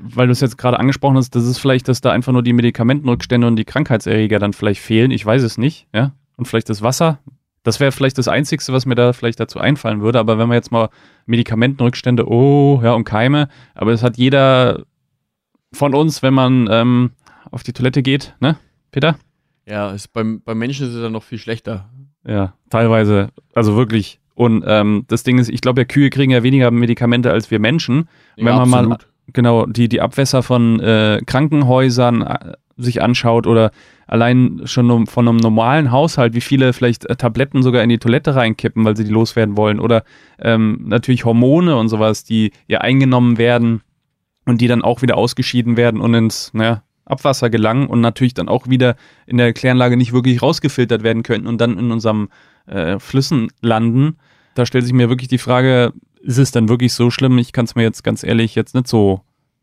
Weil 0.00 0.26
du 0.26 0.32
es 0.32 0.40
jetzt 0.40 0.58
gerade 0.58 0.78
angesprochen 0.78 1.16
hast, 1.16 1.34
das 1.34 1.44
ist 1.44 1.58
vielleicht, 1.58 1.88
dass 1.88 2.00
da 2.00 2.10
einfach 2.10 2.32
nur 2.32 2.42
die 2.42 2.52
Medikamentenrückstände 2.52 3.46
und 3.46 3.56
die 3.56 3.64
Krankheitserreger 3.64 4.38
dann 4.38 4.52
vielleicht 4.52 4.80
fehlen. 4.80 5.10
Ich 5.10 5.24
weiß 5.24 5.42
es 5.42 5.58
nicht, 5.58 5.86
ja. 5.94 6.12
Und 6.36 6.46
vielleicht 6.46 6.68
das 6.68 6.82
Wasser. 6.82 7.18
Das 7.62 7.80
wäre 7.80 7.92
vielleicht 7.92 8.18
das 8.18 8.28
Einzigste, 8.28 8.72
was 8.72 8.86
mir 8.86 8.94
da 8.94 9.12
vielleicht 9.12 9.40
dazu 9.40 9.58
einfallen 9.58 10.00
würde. 10.00 10.18
Aber 10.18 10.38
wenn 10.38 10.48
man 10.48 10.54
jetzt 10.54 10.72
mal 10.72 10.88
Medikamentenrückstände, 11.26 12.28
oh, 12.28 12.80
ja, 12.82 12.94
und 12.94 13.04
Keime, 13.04 13.48
aber 13.74 13.90
das 13.90 14.02
hat 14.02 14.16
jeder 14.16 14.84
von 15.72 15.94
uns, 15.94 16.22
wenn 16.22 16.34
man 16.34 16.68
ähm, 16.70 17.10
auf 17.50 17.62
die 17.62 17.72
Toilette 17.72 18.02
geht, 18.02 18.34
ne, 18.40 18.56
Peter? 18.90 19.18
Ja, 19.66 19.90
ist 19.90 20.12
beim, 20.12 20.40
beim 20.42 20.58
Menschen 20.58 20.86
ist 20.88 20.94
es 20.94 21.02
dann 21.02 21.12
noch 21.12 21.22
viel 21.22 21.38
schlechter. 21.38 21.90
Ja, 22.26 22.54
teilweise, 22.70 23.28
also 23.54 23.76
wirklich. 23.76 24.20
Und 24.34 24.64
ähm, 24.66 25.04
das 25.08 25.24
Ding 25.24 25.38
ist, 25.38 25.48
ich 25.48 25.60
glaube, 25.60 25.80
ja, 25.80 25.84
Kühe 25.84 26.10
kriegen 26.10 26.30
ja 26.30 26.42
weniger 26.42 26.70
Medikamente 26.70 27.32
als 27.32 27.50
wir 27.50 27.58
Menschen. 27.58 28.08
Wenn 28.36 28.44
man 28.44 28.68
mal 28.68 28.98
genau 29.32 29.66
die, 29.66 29.88
die 29.88 30.00
Abwässer 30.00 30.42
von 30.42 30.80
äh, 30.80 31.20
Krankenhäusern 31.26 32.22
äh, 32.22 32.52
sich 32.76 33.02
anschaut 33.02 33.46
oder 33.46 33.72
allein 34.08 34.62
schon 34.64 35.06
von 35.06 35.28
einem 35.28 35.36
normalen 35.36 35.92
Haushalt, 35.92 36.34
wie 36.34 36.40
viele 36.40 36.72
vielleicht 36.72 37.04
äh, 37.04 37.14
Tabletten 37.14 37.62
sogar 37.62 37.82
in 37.82 37.90
die 37.90 37.98
Toilette 37.98 38.34
reinkippen, 38.34 38.84
weil 38.84 38.96
sie 38.96 39.04
die 39.04 39.12
loswerden 39.12 39.56
wollen. 39.56 39.78
Oder 39.78 40.02
ähm, 40.40 40.84
natürlich 40.86 41.24
Hormone 41.24 41.76
und 41.76 41.88
sowas, 41.88 42.24
die 42.24 42.50
ja 42.66 42.78
eingenommen 42.78 43.38
werden 43.38 43.82
und 44.46 44.60
die 44.60 44.66
dann 44.66 44.82
auch 44.82 45.02
wieder 45.02 45.16
ausgeschieden 45.16 45.76
werden 45.76 46.00
und 46.00 46.14
ins 46.14 46.52
naja, 46.54 46.82
Abwasser 47.04 47.50
gelangen 47.50 47.86
und 47.86 48.00
natürlich 48.00 48.34
dann 48.34 48.48
auch 48.48 48.66
wieder 48.66 48.96
in 49.26 49.36
der 49.36 49.52
Kläranlage 49.52 49.96
nicht 49.96 50.12
wirklich 50.12 50.42
rausgefiltert 50.42 51.02
werden 51.02 51.22
könnten 51.22 51.46
und 51.46 51.60
dann 51.60 51.78
in 51.78 51.92
unserem 51.92 52.30
äh, 52.66 52.98
Flüssen 52.98 53.48
landen. 53.60 54.16
Da 54.54 54.64
stellt 54.64 54.84
sich 54.84 54.94
mir 54.94 55.10
wirklich 55.10 55.28
die 55.28 55.38
Frage, 55.38 55.92
ist 56.22 56.38
es 56.38 56.50
dann 56.50 56.68
wirklich 56.70 56.94
so 56.94 57.10
schlimm? 57.10 57.36
Ich 57.38 57.52
kann 57.52 57.66
es 57.66 57.74
mir 57.74 57.82
jetzt 57.82 58.02
ganz 58.02 58.24
ehrlich 58.24 58.54
jetzt 58.54 58.74
nicht 58.74 58.88
so 58.88 59.20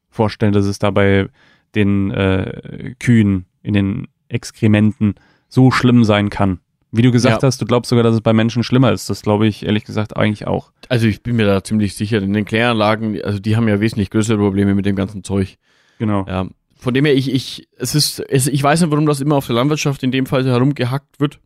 vorstellen, 0.10 0.54
dass 0.54 0.66
es 0.66 0.80
da 0.80 0.92
bei 0.92 1.28
den 1.74 2.12
äh, 2.12 2.94
Kühen 3.00 3.46
in 3.64 3.74
den 3.74 4.08
Exkrementen 4.30 5.16
so 5.48 5.72
schlimm 5.72 6.04
sein 6.04 6.30
kann. 6.30 6.60
Wie 6.92 7.02
du 7.02 7.12
gesagt 7.12 7.42
Ja. 7.42 7.48
hast, 7.48 7.62
du 7.62 7.66
glaubst 7.66 7.90
sogar, 7.90 8.04
dass 8.04 8.16
es 8.16 8.22
bei 8.22 8.32
Menschen 8.34 8.64
schlimmer 8.64 8.92
ist. 8.92 9.10
Das 9.10 9.22
glaube 9.22 9.48
ich 9.48 9.66
ehrlich 9.66 9.84
gesagt 9.84 10.16
eigentlich 10.16 10.48
auch. 10.48 10.72
Also 10.88 11.08
ich 11.08 11.24
bin 11.24 11.36
mir 11.36 11.46
da 11.46 11.64
ziemlich 11.64 11.94
sicher, 11.96 12.22
in 12.22 12.32
den 12.34 12.46
Kläranlagen, 12.46 13.22
also 13.22 13.40
die 13.40 13.56
haben 13.56 13.68
ja 13.68 13.80
wesentlich 13.82 14.10
größere 14.10 14.38
Probleme 14.38 14.76
mit 14.76 14.86
dem 14.86 14.96
ganzen 14.96 15.24
Zeug. 15.24 15.58
Genau. 16.00 16.26
Ja. 16.28 16.48
Von 16.78 16.94
dem 16.94 17.06
her, 17.06 17.16
ich, 17.16 17.34
ich, 17.34 17.68
es 17.78 17.96
ist, 17.96 18.20
es, 18.20 18.48
ich 18.48 18.62
weiß 18.62 18.82
nicht, 18.82 18.92
warum 18.92 19.06
das 19.06 19.20
immer 19.20 19.36
auf 19.36 19.48
der 19.48 19.56
Landwirtschaft 19.56 20.04
in 20.04 20.12
dem 20.12 20.26
Fall 20.26 20.46
herumgehackt 20.46 21.20
wird. 21.20 21.40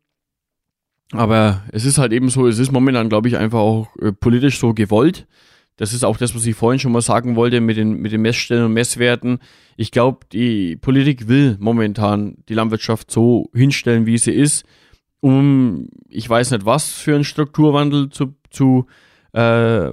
Aber 1.12 1.64
es 1.72 1.86
ist 1.86 1.98
halt 1.98 2.14
eben 2.14 2.30
so, 2.30 2.46
es 2.48 2.60
ist 2.60 2.72
momentan, 2.72 3.10
glaube 3.10 3.28
ich, 3.28 3.38
einfach 3.38 3.60
auch 3.60 3.88
äh, 4.00 4.12
politisch 4.12 4.60
so 4.60 4.74
gewollt. 4.74 5.28
Das 5.80 5.94
ist 5.94 6.04
auch 6.04 6.18
das, 6.18 6.36
was 6.36 6.46
ich 6.46 6.56
vorhin 6.56 6.80
schon 6.80 6.92
mal 6.92 7.02
sagen 7.02 7.36
wollte 7.36 7.62
mit 7.62 7.78
den, 7.78 8.02
mit 8.02 8.12
den 8.12 8.22
Messstellen 8.22 8.66
und 8.66 8.74
Messwerten. 8.74 9.40
Ich 9.78 9.92
glaube, 9.92 10.26
die 10.32 10.76
Politik 10.76 11.28
will 11.28 11.56
momentan 11.60 12.36
die 12.50 12.54
Landwirtschaft 12.54 13.10
so 13.10 13.50
hinstellen, 13.54 14.06
wie 14.06 14.18
sie 14.18 14.34
ist, 14.34 14.66
um, 15.22 15.88
ich 16.10 16.30
weiß 16.30 16.52
nicht 16.52 16.66
was 16.66 16.92
für 16.92 17.16
einen 17.16 17.24
Strukturwandel 17.24 18.10
zu, 18.10 18.36
zu 18.50 18.88
äh, 19.34 19.90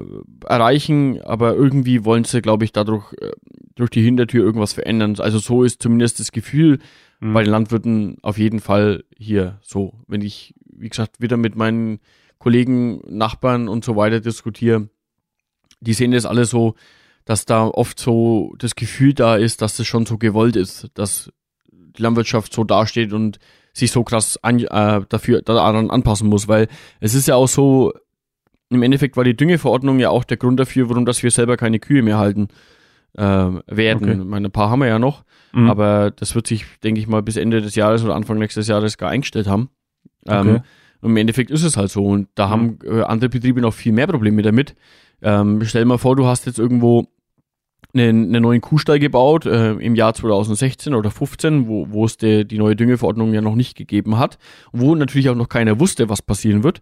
erreichen, 0.46 1.20
aber 1.22 1.54
irgendwie 1.54 2.04
wollen 2.04 2.24
sie, 2.24 2.42
glaube 2.42 2.64
ich, 2.64 2.72
dadurch 2.72 3.12
äh, 3.20 3.30
durch 3.74 3.90
die 3.90 4.02
Hintertür 4.02 4.44
irgendwas 4.44 4.72
verändern. 4.72 5.16
Also 5.18 5.38
so 5.38 5.62
ist 5.62 5.82
zumindest 5.82 6.18
das 6.20 6.32
Gefühl 6.32 6.78
Mhm. 7.20 7.32
bei 7.32 7.42
den 7.42 7.50
Landwirten 7.50 8.18
auf 8.22 8.38
jeden 8.38 8.60
Fall 8.60 9.04
hier 9.16 9.58
so. 9.62 9.94
Wenn 10.06 10.20
ich, 10.20 10.54
wie 10.64 10.88
gesagt, 10.88 11.20
wieder 11.20 11.36
mit 11.36 11.56
meinen 11.56 12.00
Kollegen, 12.38 13.00
Nachbarn 13.06 13.68
und 13.68 13.84
so 13.84 13.96
weiter 13.96 14.20
diskutiere, 14.20 14.88
die 15.86 15.92
sehen 15.94 16.10
das 16.12 16.26
alle 16.26 16.44
so, 16.44 16.74
dass 17.24 17.44
da 17.44 17.64
oft 17.66 17.98
so 17.98 18.54
das 18.58 18.74
Gefühl 18.74 19.14
da 19.14 19.36
ist, 19.36 19.62
dass 19.62 19.76
das 19.76 19.86
schon 19.86 20.06
so 20.06 20.18
gewollt 20.18 20.56
ist, 20.56 20.88
dass 20.94 21.30
die 21.72 22.02
Landwirtschaft 22.02 22.52
so 22.52 22.64
dasteht 22.64 23.12
und 23.12 23.38
sich 23.72 23.90
so 23.90 24.04
krass 24.04 24.38
an, 24.42 24.58
äh, 24.60 25.00
dafür 25.08 25.42
daran 25.42 25.90
anpassen 25.90 26.28
muss, 26.28 26.48
weil 26.48 26.68
es 27.00 27.14
ist 27.14 27.28
ja 27.28 27.34
auch 27.34 27.48
so, 27.48 27.92
im 28.70 28.82
Endeffekt 28.82 29.16
war 29.16 29.24
die 29.24 29.36
Düngeverordnung 29.36 29.98
ja 29.98 30.10
auch 30.10 30.24
der 30.24 30.36
Grund 30.36 30.58
dafür, 30.58 30.88
warum 30.88 31.04
dass 31.04 31.22
wir 31.22 31.30
selber 31.30 31.56
keine 31.56 31.78
Kühe 31.78 32.02
mehr 32.02 32.18
halten 32.18 32.48
äh, 33.14 33.22
werden. 33.22 34.02
Okay. 34.02 34.12
Ich 34.18 34.24
meine, 34.24 34.48
ein 34.48 34.52
paar 34.52 34.70
haben 34.70 34.80
wir 34.80 34.88
ja 34.88 34.98
noch, 34.98 35.24
Mhm. 35.52 35.70
aber 35.70 36.10
das 36.10 36.34
wird 36.34 36.46
sich, 36.46 36.64
denke 36.84 37.00
ich 37.00 37.06
mal, 37.06 37.22
bis 37.22 37.36
Ende 37.36 37.60
des 37.62 37.74
Jahres 37.76 38.04
oder 38.04 38.14
Anfang 38.14 38.38
nächstes 38.38 38.66
Jahres 38.68 38.98
gar 38.98 39.10
eingestellt 39.10 39.46
haben. 39.46 39.70
Ähm, 40.26 40.48
Okay. 40.48 40.60
und 41.02 41.10
im 41.10 41.16
Endeffekt 41.16 41.50
ist 41.50 41.62
es 41.62 41.76
halt 41.76 41.90
so. 41.90 42.04
Und 42.04 42.28
da 42.34 42.46
Mhm. 42.48 42.50
haben 42.50 42.78
äh, 42.84 43.02
andere 43.02 43.30
Betriebe 43.30 43.60
noch 43.60 43.72
viel 43.74 43.92
mehr 43.92 44.06
Probleme 44.06 44.42
damit. 44.42 44.74
Ähm, 45.22 45.62
stell 45.64 45.82
dir 45.82 45.88
mal 45.88 45.98
vor, 45.98 46.16
du 46.16 46.26
hast 46.26 46.46
jetzt 46.46 46.58
irgendwo 46.58 47.06
einen, 47.94 48.26
einen 48.26 48.42
neuen 48.42 48.60
Kuhstall 48.60 48.98
gebaut 48.98 49.46
äh, 49.46 49.72
im 49.72 49.94
Jahr 49.94 50.14
2016 50.14 50.94
oder 50.94 51.10
15, 51.10 51.66
wo, 51.66 51.86
wo 51.90 52.04
es 52.04 52.16
die, 52.16 52.46
die 52.46 52.58
neue 52.58 52.76
Düngeverordnung 52.76 53.32
ja 53.32 53.40
noch 53.40 53.54
nicht 53.54 53.76
gegeben 53.76 54.18
hat, 54.18 54.38
wo 54.72 54.94
natürlich 54.94 55.28
auch 55.30 55.34
noch 55.34 55.48
keiner 55.48 55.80
wusste, 55.80 56.08
was 56.08 56.22
passieren 56.22 56.62
wird. 56.62 56.80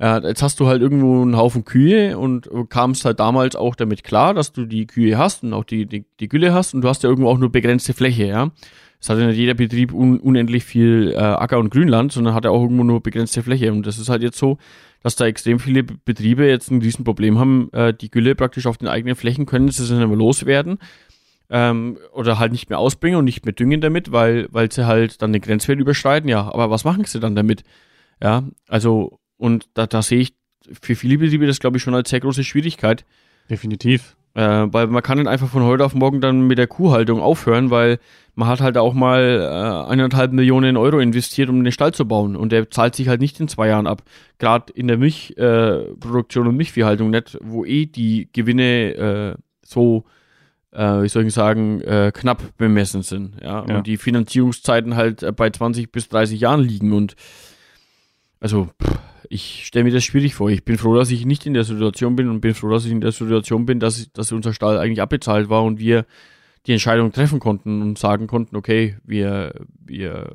Äh, 0.00 0.26
jetzt 0.26 0.42
hast 0.42 0.58
du 0.60 0.66
halt 0.66 0.82
irgendwo 0.82 1.22
einen 1.22 1.36
Haufen 1.36 1.64
Kühe 1.64 2.18
und 2.18 2.48
kamst 2.68 3.04
halt 3.04 3.20
damals 3.20 3.56
auch 3.56 3.74
damit 3.76 4.04
klar, 4.04 4.34
dass 4.34 4.52
du 4.52 4.64
die 4.64 4.86
Kühe 4.86 5.18
hast 5.18 5.44
und 5.44 5.52
auch 5.52 5.64
die, 5.64 5.86
die, 5.86 6.04
die 6.20 6.28
Gülle 6.28 6.52
hast 6.52 6.74
und 6.74 6.80
du 6.80 6.88
hast 6.88 7.02
ja 7.02 7.10
irgendwo 7.10 7.28
auch 7.28 7.38
nur 7.38 7.52
begrenzte 7.52 7.92
Fläche, 7.92 8.26
ja. 8.26 8.50
Es 9.00 9.08
hat 9.08 9.18
ja 9.18 9.26
nicht 9.26 9.36
jeder 9.36 9.54
Betrieb 9.54 9.92
un, 9.92 10.18
unendlich 10.18 10.64
viel 10.64 11.12
äh, 11.12 11.18
Acker- 11.18 11.58
und 11.58 11.70
Grünland, 11.70 12.12
sondern 12.12 12.34
hat 12.34 12.44
ja 12.44 12.50
auch 12.50 12.62
irgendwo 12.62 12.84
nur 12.84 13.02
begrenzte 13.02 13.42
Fläche. 13.42 13.72
Und 13.72 13.86
das 13.86 13.98
ist 13.98 14.08
halt 14.08 14.22
jetzt 14.22 14.38
so, 14.38 14.58
dass 15.02 15.16
da 15.16 15.26
extrem 15.26 15.58
viele 15.58 15.82
Betriebe 15.82 16.46
jetzt 16.46 16.70
ein 16.70 16.80
Riesenproblem 16.80 17.38
haben, 17.38 17.70
äh, 17.72 17.92
die 17.92 18.10
Gülle 18.10 18.34
praktisch 18.34 18.66
auf 18.66 18.78
den 18.78 18.88
eigenen 18.88 19.16
Flächen 19.16 19.44
können 19.44 19.68
sie 19.68 19.86
dann 19.86 20.00
immer 20.00 20.16
loswerden 20.16 20.78
ähm, 21.50 21.98
oder 22.12 22.38
halt 22.38 22.52
nicht 22.52 22.70
mehr 22.70 22.78
ausbringen 22.78 23.18
und 23.18 23.24
nicht 23.24 23.44
mehr 23.44 23.52
düngen 23.52 23.80
damit, 23.80 24.12
weil, 24.12 24.48
weil 24.50 24.72
sie 24.72 24.86
halt 24.86 25.22
dann 25.22 25.32
den 25.32 25.42
Grenzwert 25.42 25.78
überschreiten. 25.78 26.28
Ja, 26.28 26.42
aber 26.52 26.70
was 26.70 26.84
machen 26.84 27.04
sie 27.04 27.20
dann 27.20 27.36
damit? 27.36 27.64
Ja, 28.22 28.44
also, 28.68 29.20
und 29.36 29.68
da, 29.74 29.86
da 29.86 30.02
sehe 30.02 30.20
ich 30.20 30.34
für 30.80 30.96
viele 30.96 31.18
Betriebe 31.18 31.46
das, 31.46 31.60
glaube 31.60 31.76
ich, 31.76 31.82
schon 31.82 31.94
als 31.94 32.10
sehr 32.10 32.20
große 32.20 32.44
Schwierigkeit. 32.44 33.04
Definitiv. 33.50 34.16
Äh, 34.34 34.66
weil 34.72 34.88
man 34.88 35.02
kann 35.02 35.18
nicht 35.18 35.28
einfach 35.28 35.48
von 35.48 35.62
heute 35.62 35.84
auf 35.84 35.94
morgen 35.94 36.20
dann 36.20 36.48
mit 36.48 36.58
der 36.58 36.66
Kuhhaltung 36.66 37.20
aufhören, 37.20 37.70
weil 37.70 38.00
man 38.34 38.48
hat 38.48 38.60
halt 38.60 38.76
auch 38.76 38.92
mal 38.92 39.40
äh, 39.40 39.90
eineinhalb 39.90 40.32
Millionen 40.32 40.76
Euro 40.76 40.98
investiert, 40.98 41.48
um 41.48 41.62
den 41.62 41.72
Stall 41.72 41.94
zu 41.94 42.06
bauen. 42.06 42.34
Und 42.34 42.50
der 42.50 42.68
zahlt 42.68 42.96
sich 42.96 43.06
halt 43.08 43.20
nicht 43.20 43.38
in 43.38 43.46
zwei 43.46 43.68
Jahren 43.68 43.86
ab. 43.86 44.02
Gerade 44.38 44.72
in 44.72 44.88
der 44.88 44.98
Milchproduktion 44.98 46.46
äh, 46.46 46.48
und 46.48 46.56
Milchviehhaltung 46.56 47.10
nicht, 47.10 47.38
wo 47.42 47.64
eh 47.64 47.86
die 47.86 48.28
Gewinne 48.32 48.94
äh, 48.94 49.34
so, 49.64 50.04
äh, 50.72 51.02
wie 51.02 51.08
soll 51.08 51.26
ich 51.26 51.32
sagen, 51.32 51.80
äh, 51.82 52.10
knapp 52.12 52.42
bemessen 52.56 53.02
sind. 53.02 53.40
Ja? 53.40 53.64
ja? 53.68 53.76
Und 53.76 53.86
die 53.86 53.96
Finanzierungszeiten 53.96 54.96
halt 54.96 55.22
äh, 55.22 55.30
bei 55.30 55.50
20 55.50 55.92
bis 55.92 56.08
30 56.08 56.40
Jahren 56.40 56.60
liegen. 56.60 56.92
Und 56.92 57.14
also, 58.40 58.68
pff, 58.82 58.98
ich 59.34 59.66
stelle 59.66 59.84
mir 59.84 59.90
das 59.90 60.04
schwierig 60.04 60.36
vor. 60.36 60.48
Ich 60.48 60.64
bin 60.64 60.78
froh, 60.78 60.94
dass 60.94 61.10
ich 61.10 61.26
nicht 61.26 61.44
in 61.44 61.54
der 61.54 61.64
Situation 61.64 62.14
bin 62.14 62.28
und 62.28 62.40
bin 62.40 62.54
froh, 62.54 62.70
dass 62.70 62.84
ich 62.84 62.92
in 62.92 63.00
der 63.00 63.10
Situation 63.10 63.66
bin, 63.66 63.80
dass, 63.80 64.12
dass 64.12 64.30
unser 64.30 64.52
Stall 64.52 64.78
eigentlich 64.78 65.02
abbezahlt 65.02 65.48
war 65.48 65.64
und 65.64 65.80
wir 65.80 66.06
die 66.66 66.72
Entscheidung 66.72 67.10
treffen 67.10 67.40
konnten 67.40 67.82
und 67.82 67.98
sagen 67.98 68.28
konnten, 68.28 68.54
okay, 68.54 68.96
wir, 69.02 69.66
wir 69.84 70.32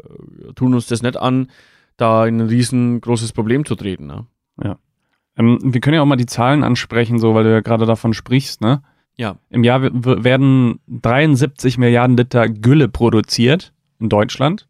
tun 0.54 0.74
uns 0.74 0.88
das 0.88 1.02
nicht 1.02 1.16
an, 1.16 1.48
da 1.96 2.28
in 2.28 2.42
ein 2.42 2.48
riesengroßes 2.48 3.32
Problem 3.32 3.64
zu 3.64 3.76
treten. 3.76 4.06
Ne? 4.06 4.26
Ja. 4.62 4.78
Ähm, 5.38 5.60
wir 5.64 5.80
können 5.80 5.96
ja 5.96 6.02
auch 6.02 6.06
mal 6.06 6.18
die 6.18 6.26
Zahlen 6.26 6.66
ansprechen, 6.66 7.20
so, 7.20 7.34
weil 7.34 7.46
du 7.46 7.52
ja 7.52 7.62
gerade 7.62 7.86
davon 7.86 8.14
sprichst, 8.14 8.60
ne? 8.60 8.84
Ja. 9.16 9.38
Im 9.50 9.64
Jahr 9.64 9.82
werden 9.84 10.80
73 10.88 11.78
Milliarden 11.78 12.18
Liter 12.18 12.48
Gülle 12.48 12.90
produziert 12.90 13.74
in 14.00 14.10
Deutschland. 14.10 14.68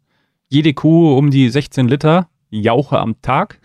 Jede 0.48 0.74
Kuh 0.74 1.18
um 1.18 1.30
die 1.30 1.50
16 1.50 1.88
Liter 1.88 2.30
Jauche 2.50 3.00
am 3.00 3.22
Tag. 3.22 3.60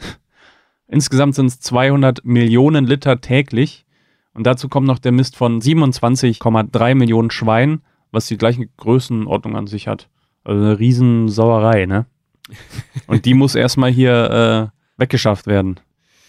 Insgesamt 0.94 1.34
sind 1.34 1.46
es 1.46 1.58
200 1.58 2.24
Millionen 2.24 2.86
Liter 2.86 3.20
täglich. 3.20 3.84
Und 4.32 4.46
dazu 4.46 4.68
kommt 4.68 4.86
noch 4.86 5.00
der 5.00 5.10
Mist 5.10 5.34
von 5.34 5.60
27,3 5.60 6.94
Millionen 6.94 7.32
Schweinen, 7.32 7.82
was 8.12 8.28
die 8.28 8.38
gleiche 8.38 8.68
Größenordnung 8.76 9.56
an 9.56 9.66
sich 9.66 9.88
hat. 9.88 10.08
Also 10.44 10.62
eine 10.62 10.78
Riesensauerei, 10.78 11.86
ne? 11.86 12.06
Und 13.08 13.24
die 13.24 13.34
muss 13.34 13.56
erstmal 13.56 13.90
hier 13.90 14.70
äh, 14.70 15.00
weggeschafft 15.00 15.48
werden. 15.48 15.80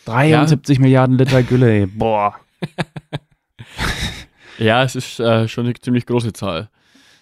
73 0.05 0.77
ja. 0.77 0.81
Milliarden 0.81 1.15
Liter 1.19 1.43
Gülle, 1.43 1.71
ey. 1.81 1.85
Boah. 1.85 2.35
ja, 4.57 4.81
es 4.81 4.95
ist 4.95 5.19
äh, 5.19 5.47
schon 5.47 5.65
eine 5.65 5.75
ziemlich 5.75 6.07
große 6.07 6.33
Zahl. 6.33 6.71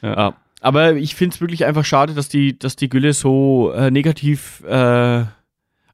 Ja. 0.01 0.33
Aber 0.61 0.93
ich 0.93 1.15
finde 1.15 1.35
es 1.35 1.41
wirklich 1.41 1.65
einfach 1.65 1.83
schade, 1.83 2.13
dass 2.13 2.29
die, 2.29 2.57
dass 2.57 2.77
die 2.77 2.87
Gülle 2.87 3.11
so 3.11 3.73
äh, 3.73 3.91
negativ 3.91 4.63
äh, 4.63 5.25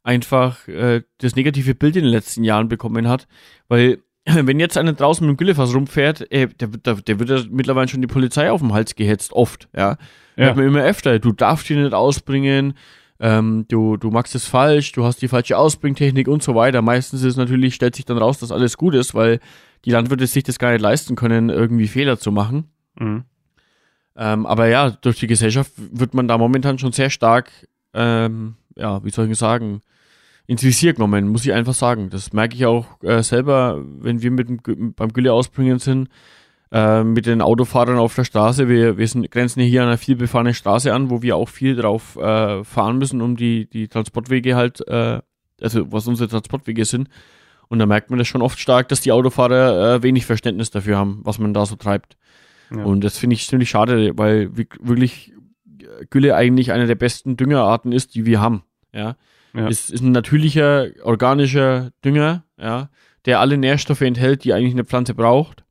einfach 0.03 0.67
äh, 0.67 1.03
das 1.19 1.35
negative 1.35 1.75
Bild 1.75 1.95
in 1.95 2.03
den 2.03 2.11
letzten 2.11 2.43
Jahren 2.43 2.69
bekommen 2.69 3.07
hat, 3.07 3.27
weil 3.67 3.99
wenn 4.25 4.59
jetzt 4.59 4.77
einer 4.77 4.93
draußen 4.93 5.25
mit 5.25 5.35
dem 5.35 5.37
Güllefass 5.37 5.73
rumfährt, 5.73 6.31
äh, 6.31 6.47
der, 6.47 6.67
der, 6.69 6.95
der 6.95 7.19
wird 7.19 7.29
ja 7.29 7.39
mittlerweile 7.49 7.87
schon 7.87 8.01
die 8.01 8.07
Polizei 8.07 8.51
auf 8.51 8.61
dem 8.61 8.73
Hals 8.73 8.95
gehetzt, 8.95 9.33
oft, 9.33 9.67
ja. 9.75 9.97
ja. 10.35 10.45
Hört 10.45 10.57
man 10.57 10.65
immer 10.65 10.83
öfter, 10.83 11.19
du 11.19 11.31
darfst 11.31 11.69
ihn 11.69 11.81
nicht 11.81 11.93
ausbringen, 11.93 12.73
ähm, 13.19 13.65
du, 13.67 13.97
du 13.97 14.11
machst 14.11 14.33
es 14.35 14.45
falsch, 14.45 14.93
du 14.93 15.03
hast 15.03 15.21
die 15.21 15.27
falsche 15.27 15.57
Ausbringtechnik 15.57 16.27
und 16.27 16.41
so 16.41 16.55
weiter. 16.55 16.81
Meistens 16.81 17.23
ist 17.23 17.35
natürlich, 17.35 17.75
stellt 17.75 17.95
sich 17.95 18.05
dann 18.05 18.17
raus, 18.17 18.39
dass 18.39 18.51
alles 18.51 18.77
gut 18.77 18.95
ist, 18.95 19.13
weil 19.13 19.39
die 19.85 19.91
Landwirte 19.91 20.25
sich 20.25 20.43
das 20.43 20.59
gar 20.59 20.71
nicht 20.71 20.81
leisten 20.81 21.15
können, 21.15 21.49
irgendwie 21.49 21.87
Fehler 21.87 22.17
zu 22.17 22.31
machen. 22.31 22.71
Mhm. 22.97 23.25
Ähm, 24.15 24.45
aber 24.45 24.67
ja, 24.67 24.89
durch 24.89 25.19
die 25.19 25.27
Gesellschaft 25.27 25.71
wird 25.75 26.13
man 26.13 26.27
da 26.27 26.37
momentan 26.37 26.77
schon 26.77 26.91
sehr 26.91 27.09
stark, 27.09 27.51
ähm, 27.93 28.55
ja, 28.79 29.03
wie 29.03 29.09
soll 29.09 29.29
ich 29.29 29.37
sagen, 29.37 29.81
ins 30.47 30.63
Visier 30.63 30.93
genommen, 30.93 31.27
muss 31.27 31.45
ich 31.45 31.53
einfach 31.53 31.75
sagen. 31.75 32.09
Das 32.09 32.33
merke 32.33 32.55
ich 32.55 32.65
auch 32.65 33.01
äh, 33.03 33.21
selber, 33.21 33.83
wenn 33.99 34.21
wir 34.21 34.31
mit 34.31 34.49
dem, 34.49 34.93
beim 34.95 35.13
Gülle 35.13 35.31
ausbringen 35.31 35.77
sind, 35.77 36.09
äh, 36.71 37.03
mit 37.03 37.27
den 37.27 37.41
Autofahrern 37.41 37.97
auf 37.97 38.15
der 38.15 38.23
Straße. 38.23 38.67
Wir, 38.67 38.97
wir 38.97 39.07
sind, 39.07 39.29
grenzen 39.29 39.61
hier 39.61 39.83
an 39.83 39.89
einer 39.89 39.97
viel 39.97 40.15
befahrenen 40.15 40.55
Straße 40.55 40.91
an, 40.93 41.09
wo 41.09 41.21
wir 41.21 41.35
auch 41.35 41.49
viel 41.49 41.75
drauf 41.75 42.15
äh, 42.15 42.63
fahren 42.63 42.97
müssen, 42.97 43.21
um 43.21 43.35
die, 43.35 43.69
die 43.69 43.87
Transportwege 43.87 44.55
halt, 44.55 44.85
äh, 44.87 45.21
also 45.61 45.91
was 45.91 46.07
unsere 46.07 46.29
Transportwege 46.29 46.85
sind. 46.85 47.09
Und 47.67 47.77
da 47.77 47.85
merkt 47.85 48.09
man 48.09 48.17
das 48.17 48.27
schon 48.27 48.41
oft 48.41 48.59
stark, 48.59 48.87
dass 48.89 49.01
die 49.01 49.11
Autofahrer 49.11 49.97
äh, 49.97 50.03
wenig 50.03 50.25
Verständnis 50.25 50.71
dafür 50.71 50.97
haben, 50.97 51.19
was 51.23 51.37
man 51.37 51.53
da 51.53 51.67
so 51.67 51.75
treibt. 51.75 52.17
Ja. 52.75 52.83
Und 52.83 53.03
das 53.03 53.19
finde 53.19 53.35
ich 53.35 53.47
ziemlich 53.47 53.69
schade, 53.69 54.17
weil 54.17 54.57
wirklich 54.57 55.33
Gülle 56.09 56.35
eigentlich 56.35 56.71
eine 56.71 56.87
der 56.87 56.95
besten 56.95 57.37
Düngerarten 57.37 57.91
ist, 57.91 58.15
die 58.15 58.25
wir 58.25 58.41
haben. 58.41 58.63
Ja. 58.93 59.15
Ja. 59.53 59.67
Ist, 59.67 59.89
ist 59.89 60.01
ein 60.01 60.11
natürlicher, 60.11 60.87
organischer 61.03 61.91
Dünger, 62.05 62.43
ja, 62.57 62.89
der 63.25 63.39
alle 63.39 63.57
Nährstoffe 63.57 64.01
enthält, 64.01 64.43
die 64.43 64.53
eigentlich 64.53 64.73
eine 64.73 64.85
Pflanze 64.85 65.15
braucht. 65.15 65.63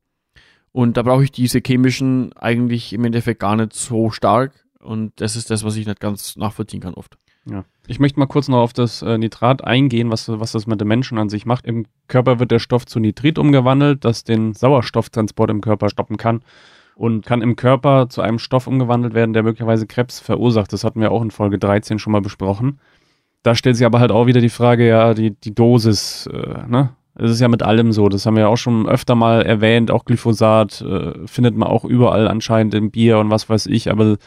Und 0.71 0.97
da 0.97 1.03
brauche 1.03 1.23
ich 1.23 1.31
diese 1.31 1.61
chemischen 1.65 2.33
eigentlich 2.33 2.93
im 2.93 3.05
Endeffekt 3.05 3.39
gar 3.39 3.55
nicht 3.55 3.73
so 3.73 4.11
stark. 4.11 4.65
Und 4.79 5.19
das 5.21 5.35
ist 5.35 5.49
das, 5.49 5.63
was 5.63 5.75
ich 5.75 5.87
nicht 5.87 5.99
ganz 5.99 6.35
nachvollziehen 6.35 6.81
kann 6.81 6.93
oft. 6.93 7.17
Ja. 7.49 7.65
Ich 7.87 7.99
möchte 7.99 8.19
mal 8.19 8.27
kurz 8.27 8.47
noch 8.47 8.59
auf 8.59 8.73
das 8.73 9.01
äh, 9.01 9.17
Nitrat 9.17 9.63
eingehen, 9.63 10.11
was, 10.11 10.29
was 10.29 10.51
das 10.51 10.67
mit 10.67 10.79
dem 10.79 10.87
Menschen 10.87 11.17
an 11.17 11.29
sich 11.29 11.45
macht. 11.45 11.65
Im 11.65 11.85
Körper 12.07 12.39
wird 12.39 12.51
der 12.51 12.59
Stoff 12.59 12.85
zu 12.85 12.99
Nitrit 12.99 13.39
umgewandelt, 13.39 14.05
das 14.05 14.23
den 14.23 14.53
Sauerstofftransport 14.53 15.49
im 15.49 15.61
Körper 15.61 15.89
stoppen 15.89 16.17
kann 16.17 16.43
und 16.95 17.25
kann 17.25 17.41
im 17.41 17.55
Körper 17.55 18.09
zu 18.09 18.21
einem 18.21 18.39
Stoff 18.39 18.67
umgewandelt 18.67 19.13
werden, 19.13 19.33
der 19.33 19.43
möglicherweise 19.43 19.87
Krebs 19.87 20.19
verursacht. 20.19 20.71
Das 20.71 20.83
hatten 20.83 21.01
wir 21.01 21.11
auch 21.11 21.21
in 21.21 21.31
Folge 21.31 21.57
13 21.57 21.97
schon 21.97 22.11
mal 22.11 22.21
besprochen. 22.21 22.79
Da 23.43 23.55
stellt 23.55 23.77
sich 23.77 23.85
aber 23.85 23.99
halt 23.99 24.11
auch 24.11 24.25
wieder 24.25 24.41
die 24.41 24.49
Frage, 24.49 24.87
ja, 24.87 25.13
die, 25.13 25.31
die 25.31 25.55
Dosis, 25.55 26.27
äh, 26.31 26.67
ne? 26.67 26.89
Es 27.15 27.31
ist 27.31 27.41
ja 27.41 27.49
mit 27.49 27.63
allem 27.63 27.91
so, 27.91 28.07
das 28.07 28.25
haben 28.25 28.35
wir 28.35 28.43
ja 28.43 28.47
auch 28.47 28.57
schon 28.57 28.87
öfter 28.87 29.13
mal 29.13 29.41
erwähnt, 29.41 29.91
auch 29.91 30.05
Glyphosat 30.05 30.81
äh, 30.81 31.27
findet 31.27 31.55
man 31.57 31.67
auch 31.67 31.83
überall 31.83 32.29
anscheinend 32.29 32.73
im 32.73 32.91
Bier 32.91 33.19
und 33.19 33.29
was 33.29 33.49
weiß 33.49 33.65
ich, 33.65 33.91
aber 33.91 34.17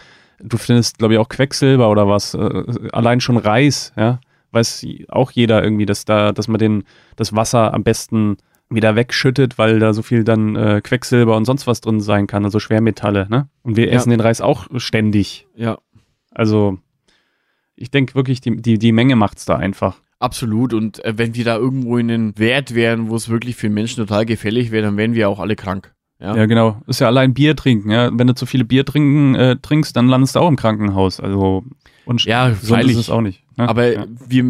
du 0.41 0.57
findest, 0.59 0.99
glaube 0.99 1.15
ich, 1.15 1.21
auch 1.21 1.29
Quecksilber 1.31 1.91
oder 1.91 2.07
was, 2.07 2.35
äh, 2.35 2.65
allein 2.93 3.21
schon 3.21 3.39
Reis, 3.39 3.95
ja, 3.97 4.21
weiß 4.51 4.87
auch 5.09 5.31
jeder 5.31 5.63
irgendwie, 5.65 5.87
dass 5.87 6.05
da, 6.05 6.33
dass 6.33 6.49
man 6.49 6.59
den, 6.59 6.85
das 7.17 7.35
Wasser 7.35 7.73
am 7.73 7.83
besten 7.83 8.37
wieder 8.69 8.97
wegschüttet, 8.97 9.59
weil 9.59 9.79
da 9.79 9.93
so 9.93 10.03
viel 10.03 10.25
dann 10.25 10.57
äh, 10.57 10.81
Quecksilber 10.83 11.37
und 11.37 11.45
sonst 11.45 11.67
was 11.67 11.81
drin 11.81 12.01
sein 12.01 12.27
kann, 12.27 12.45
also 12.45 12.59
Schwermetalle, 12.59 13.27
ne? 13.29 13.49
Und 13.63 13.77
wir 13.77 13.87
ja. 13.87 13.93
essen 13.93 14.11
den 14.11 14.21
Reis 14.21 14.41
auch 14.41 14.67
ständig. 14.77 15.47
Ja. 15.55 15.79
Also 16.31 16.79
ich 17.83 17.91
denke 17.91 18.15
wirklich, 18.15 18.41
die, 18.41 18.57
die, 18.57 18.79
die 18.79 18.93
Menge 18.93 19.17
macht's 19.17 19.45
da 19.45 19.57
einfach. 19.57 19.97
Absolut. 20.21 20.73
Und 20.73 21.05
äh, 21.05 21.15
wenn 21.17 21.35
wir 21.35 21.45
da 21.45 21.57
irgendwo 21.57 21.99
in 21.99 22.11
einen 22.11 22.39
Wert 22.39 22.77
wären, 22.77 23.09
wo 23.09 23.17
es 23.17 23.29
wirklich 23.29 23.57
für 23.57 23.69
Menschen 23.69 23.97
total 23.97 24.25
gefällig 24.25 24.71
wäre, 24.71 24.85
dann 24.85 24.97
wären 24.97 25.15
wir 25.15 25.29
auch 25.29 25.41
alle 25.41 25.57
krank. 25.57 25.93
Ja, 26.21 26.37
ja 26.37 26.47
genau. 26.47 26.81
Ist 26.87 27.01
ja 27.01 27.09
allein 27.09 27.35
Bier 27.35 27.57
trinken. 27.57 27.91
Ja? 27.91 28.11
Wenn 28.17 28.29
du 28.29 28.35
zu 28.37 28.47
viele 28.47 28.65
Bier 28.65 28.85
trinken, 28.85 29.35
äh, 29.35 29.57
trinkst, 29.61 29.97
dann 29.97 30.07
landest 30.07 30.37
du 30.37 30.41
auch 30.41 30.49
im 30.49 30.55
Krankenhaus. 30.55 31.19
Also 31.19 31.65
und 32.05 32.25
ja, 32.25 32.51
freilich. 32.51 32.93
ist 32.93 32.99
es 32.99 33.11
auch 33.11 33.21
nicht. 33.21 33.43
Ne? 33.57 33.69
Aber 33.69 33.93
ja. 33.93 34.07
wir, 34.29 34.45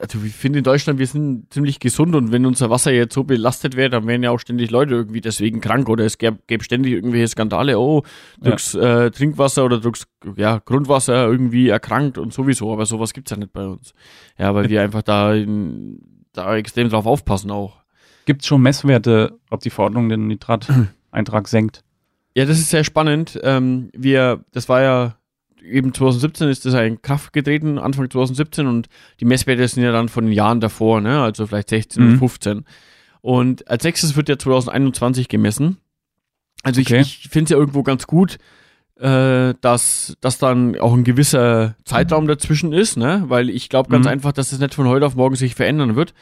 also 0.00 0.18
ich 0.24 0.34
finde 0.34 0.58
in 0.58 0.64
Deutschland, 0.64 0.98
wir 0.98 1.06
sind 1.06 1.52
ziemlich 1.52 1.80
gesund 1.80 2.14
und 2.14 2.32
wenn 2.32 2.46
unser 2.46 2.70
Wasser 2.70 2.92
jetzt 2.92 3.14
so 3.14 3.24
belastet 3.24 3.76
wäre, 3.76 3.90
dann 3.90 4.06
wären 4.06 4.22
ja 4.22 4.30
auch 4.30 4.38
ständig 4.38 4.70
Leute 4.70 4.94
irgendwie 4.94 5.20
deswegen 5.20 5.60
krank 5.60 5.88
oder 5.88 6.04
es 6.04 6.18
gäbe, 6.18 6.38
gäbe 6.46 6.64
ständig 6.64 6.92
irgendwelche 6.92 7.28
Skandale, 7.28 7.78
oh, 7.78 8.02
druckst 8.40 8.74
ja. 8.74 9.04
äh, 9.04 9.10
Trinkwasser 9.10 9.64
oder 9.64 9.80
druckst 9.80 10.06
ja, 10.36 10.60
Grundwasser 10.64 11.26
irgendwie 11.26 11.68
erkrankt 11.68 12.18
und 12.18 12.32
sowieso, 12.32 12.72
aber 12.72 12.86
sowas 12.86 13.12
gibt's 13.12 13.30
ja 13.30 13.36
nicht 13.36 13.52
bei 13.52 13.66
uns. 13.66 13.94
Ja, 14.38 14.54
weil 14.54 14.68
wir 14.68 14.82
einfach 14.82 15.02
da, 15.02 15.34
in, 15.34 16.24
da 16.32 16.56
extrem 16.56 16.88
drauf 16.88 17.06
aufpassen 17.06 17.50
auch. 17.50 17.82
Gibt's 18.24 18.46
schon 18.46 18.62
Messwerte, 18.62 19.38
ob 19.50 19.60
die 19.60 19.70
Verordnung 19.70 20.08
den 20.08 20.26
Nitrateintrag 20.26 21.48
senkt? 21.48 21.84
Ja, 22.34 22.44
das 22.44 22.58
ist 22.58 22.70
sehr 22.70 22.84
spannend. 22.84 23.38
Ähm, 23.42 23.90
wir, 23.94 24.44
das 24.52 24.68
war 24.68 24.82
ja 24.82 25.16
eben 25.66 25.92
2017 25.92 26.48
ist 26.48 26.64
das 26.64 26.74
in 26.74 27.02
Kraft 27.02 27.32
getreten, 27.32 27.78
Anfang 27.78 28.10
2017 28.10 28.66
und 28.66 28.88
die 29.20 29.24
Messwerte 29.24 29.66
sind 29.68 29.82
ja 29.82 29.92
dann 29.92 30.08
von 30.08 30.24
den 30.24 30.32
Jahren 30.32 30.60
davor, 30.60 31.00
ne? 31.00 31.20
also 31.20 31.46
vielleicht 31.46 31.70
16 31.70 32.02
mhm. 32.02 32.08
oder 32.10 32.18
15. 32.18 32.64
Und 33.20 33.68
als 33.68 33.84
nächstes 33.84 34.16
wird 34.16 34.28
ja 34.28 34.38
2021 34.38 35.28
gemessen. 35.28 35.78
Also 36.62 36.80
okay. 36.80 37.00
ich, 37.00 37.24
ich 37.24 37.30
finde 37.30 37.44
es 37.44 37.50
ja 37.50 37.56
irgendwo 37.56 37.82
ganz 37.82 38.06
gut, 38.06 38.38
äh, 38.98 39.54
dass, 39.60 40.16
dass 40.20 40.38
dann 40.38 40.78
auch 40.78 40.94
ein 40.94 41.04
gewisser 41.04 41.76
Zeitraum 41.84 42.26
dazwischen 42.26 42.72
ist, 42.72 42.96
ne? 42.96 43.24
weil 43.26 43.50
ich 43.50 43.68
glaube 43.68 43.90
ganz 43.90 44.06
mhm. 44.06 44.12
einfach, 44.12 44.32
dass 44.32 44.50
das 44.50 44.58
nicht 44.58 44.74
von 44.74 44.86
heute 44.88 45.06
auf 45.06 45.16
morgen 45.16 45.36
sich 45.36 45.54
verändern 45.54 45.96
wird. 45.96 46.14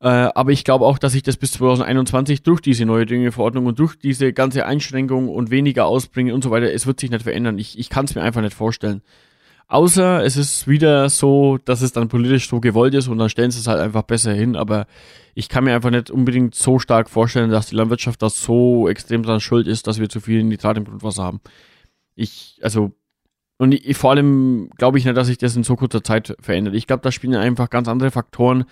Äh, 0.00 0.08
aber 0.08 0.52
ich 0.52 0.64
glaube 0.64 0.84
auch, 0.84 0.98
dass 0.98 1.12
sich 1.12 1.22
das 1.22 1.36
bis 1.36 1.52
2021 1.52 2.42
durch 2.42 2.60
diese 2.60 2.84
neue 2.84 3.06
Düngeverordnung 3.06 3.66
und 3.66 3.78
durch 3.78 3.96
diese 3.96 4.32
ganze 4.32 4.64
Einschränkung 4.64 5.28
und 5.28 5.50
weniger 5.50 5.86
Ausbringen 5.86 6.32
und 6.32 6.44
so 6.44 6.50
weiter, 6.50 6.72
es 6.72 6.86
wird 6.86 7.00
sich 7.00 7.10
nicht 7.10 7.24
verändern. 7.24 7.58
Ich, 7.58 7.78
ich 7.78 7.90
kann 7.90 8.04
es 8.04 8.14
mir 8.14 8.22
einfach 8.22 8.42
nicht 8.42 8.54
vorstellen. 8.54 9.02
Außer 9.66 10.24
es 10.24 10.36
ist 10.38 10.66
wieder 10.66 11.10
so, 11.10 11.58
dass 11.62 11.82
es 11.82 11.92
dann 11.92 12.08
politisch 12.08 12.48
so 12.48 12.58
gewollt 12.58 12.94
ist 12.94 13.08
und 13.08 13.18
dann 13.18 13.28
stellen 13.28 13.50
sie 13.50 13.58
es 13.58 13.66
halt 13.66 13.80
einfach 13.80 14.02
besser 14.02 14.32
hin. 14.32 14.56
Aber 14.56 14.86
ich 15.34 15.50
kann 15.50 15.64
mir 15.64 15.74
einfach 15.74 15.90
nicht 15.90 16.10
unbedingt 16.10 16.54
so 16.54 16.78
stark 16.78 17.10
vorstellen, 17.10 17.50
dass 17.50 17.66
die 17.66 17.76
Landwirtschaft 17.76 18.22
das 18.22 18.42
so 18.42 18.88
extrem 18.88 19.22
dran 19.22 19.40
schuld 19.40 19.66
ist, 19.66 19.86
dass 19.86 20.00
wir 20.00 20.08
zu 20.08 20.20
viel 20.20 20.42
Nitrat 20.42 20.78
im 20.78 20.84
Grundwasser 20.84 21.22
haben. 21.22 21.40
Ich, 22.14 22.58
also, 22.62 22.92
und 23.58 23.72
ich, 23.72 23.96
vor 23.98 24.12
allem 24.12 24.70
glaube 24.78 24.96
ich 24.96 25.04
nicht, 25.04 25.16
dass 25.16 25.26
sich 25.26 25.38
das 25.38 25.54
in 25.54 25.64
so 25.64 25.76
kurzer 25.76 26.02
Zeit 26.02 26.34
verändert. 26.40 26.74
Ich 26.74 26.86
glaube, 26.86 27.02
da 27.02 27.12
spielen 27.12 27.34
einfach 27.34 27.68
ganz 27.68 27.88
andere 27.88 28.10
Faktoren, 28.10 28.64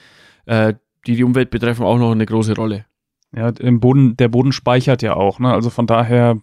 äh, 0.46 0.74
die 1.06 1.16
die 1.16 1.24
Umwelt 1.24 1.50
betreffen, 1.50 1.84
auch 1.84 1.98
noch 1.98 2.12
eine 2.12 2.26
große 2.26 2.54
Rolle. 2.54 2.86
Ja, 3.34 3.48
im 3.48 3.80
Boden, 3.80 4.16
der 4.16 4.28
Boden 4.28 4.52
speichert 4.52 5.02
ja 5.02 5.14
auch, 5.14 5.38
ne? 5.38 5.52
Also 5.52 5.70
von 5.70 5.86
daher 5.86 6.38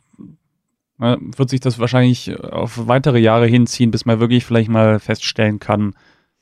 ne, 0.97 1.17
wird 1.19 1.49
sich 1.49 1.59
das 1.59 1.79
wahrscheinlich 1.79 2.37
auf 2.39 2.87
weitere 2.87 3.19
Jahre 3.19 3.47
hinziehen, 3.47 3.91
bis 3.91 4.05
man 4.05 4.19
wirklich 4.19 4.45
vielleicht 4.45 4.69
mal 4.69 4.99
feststellen 4.99 5.59
kann, 5.59 5.95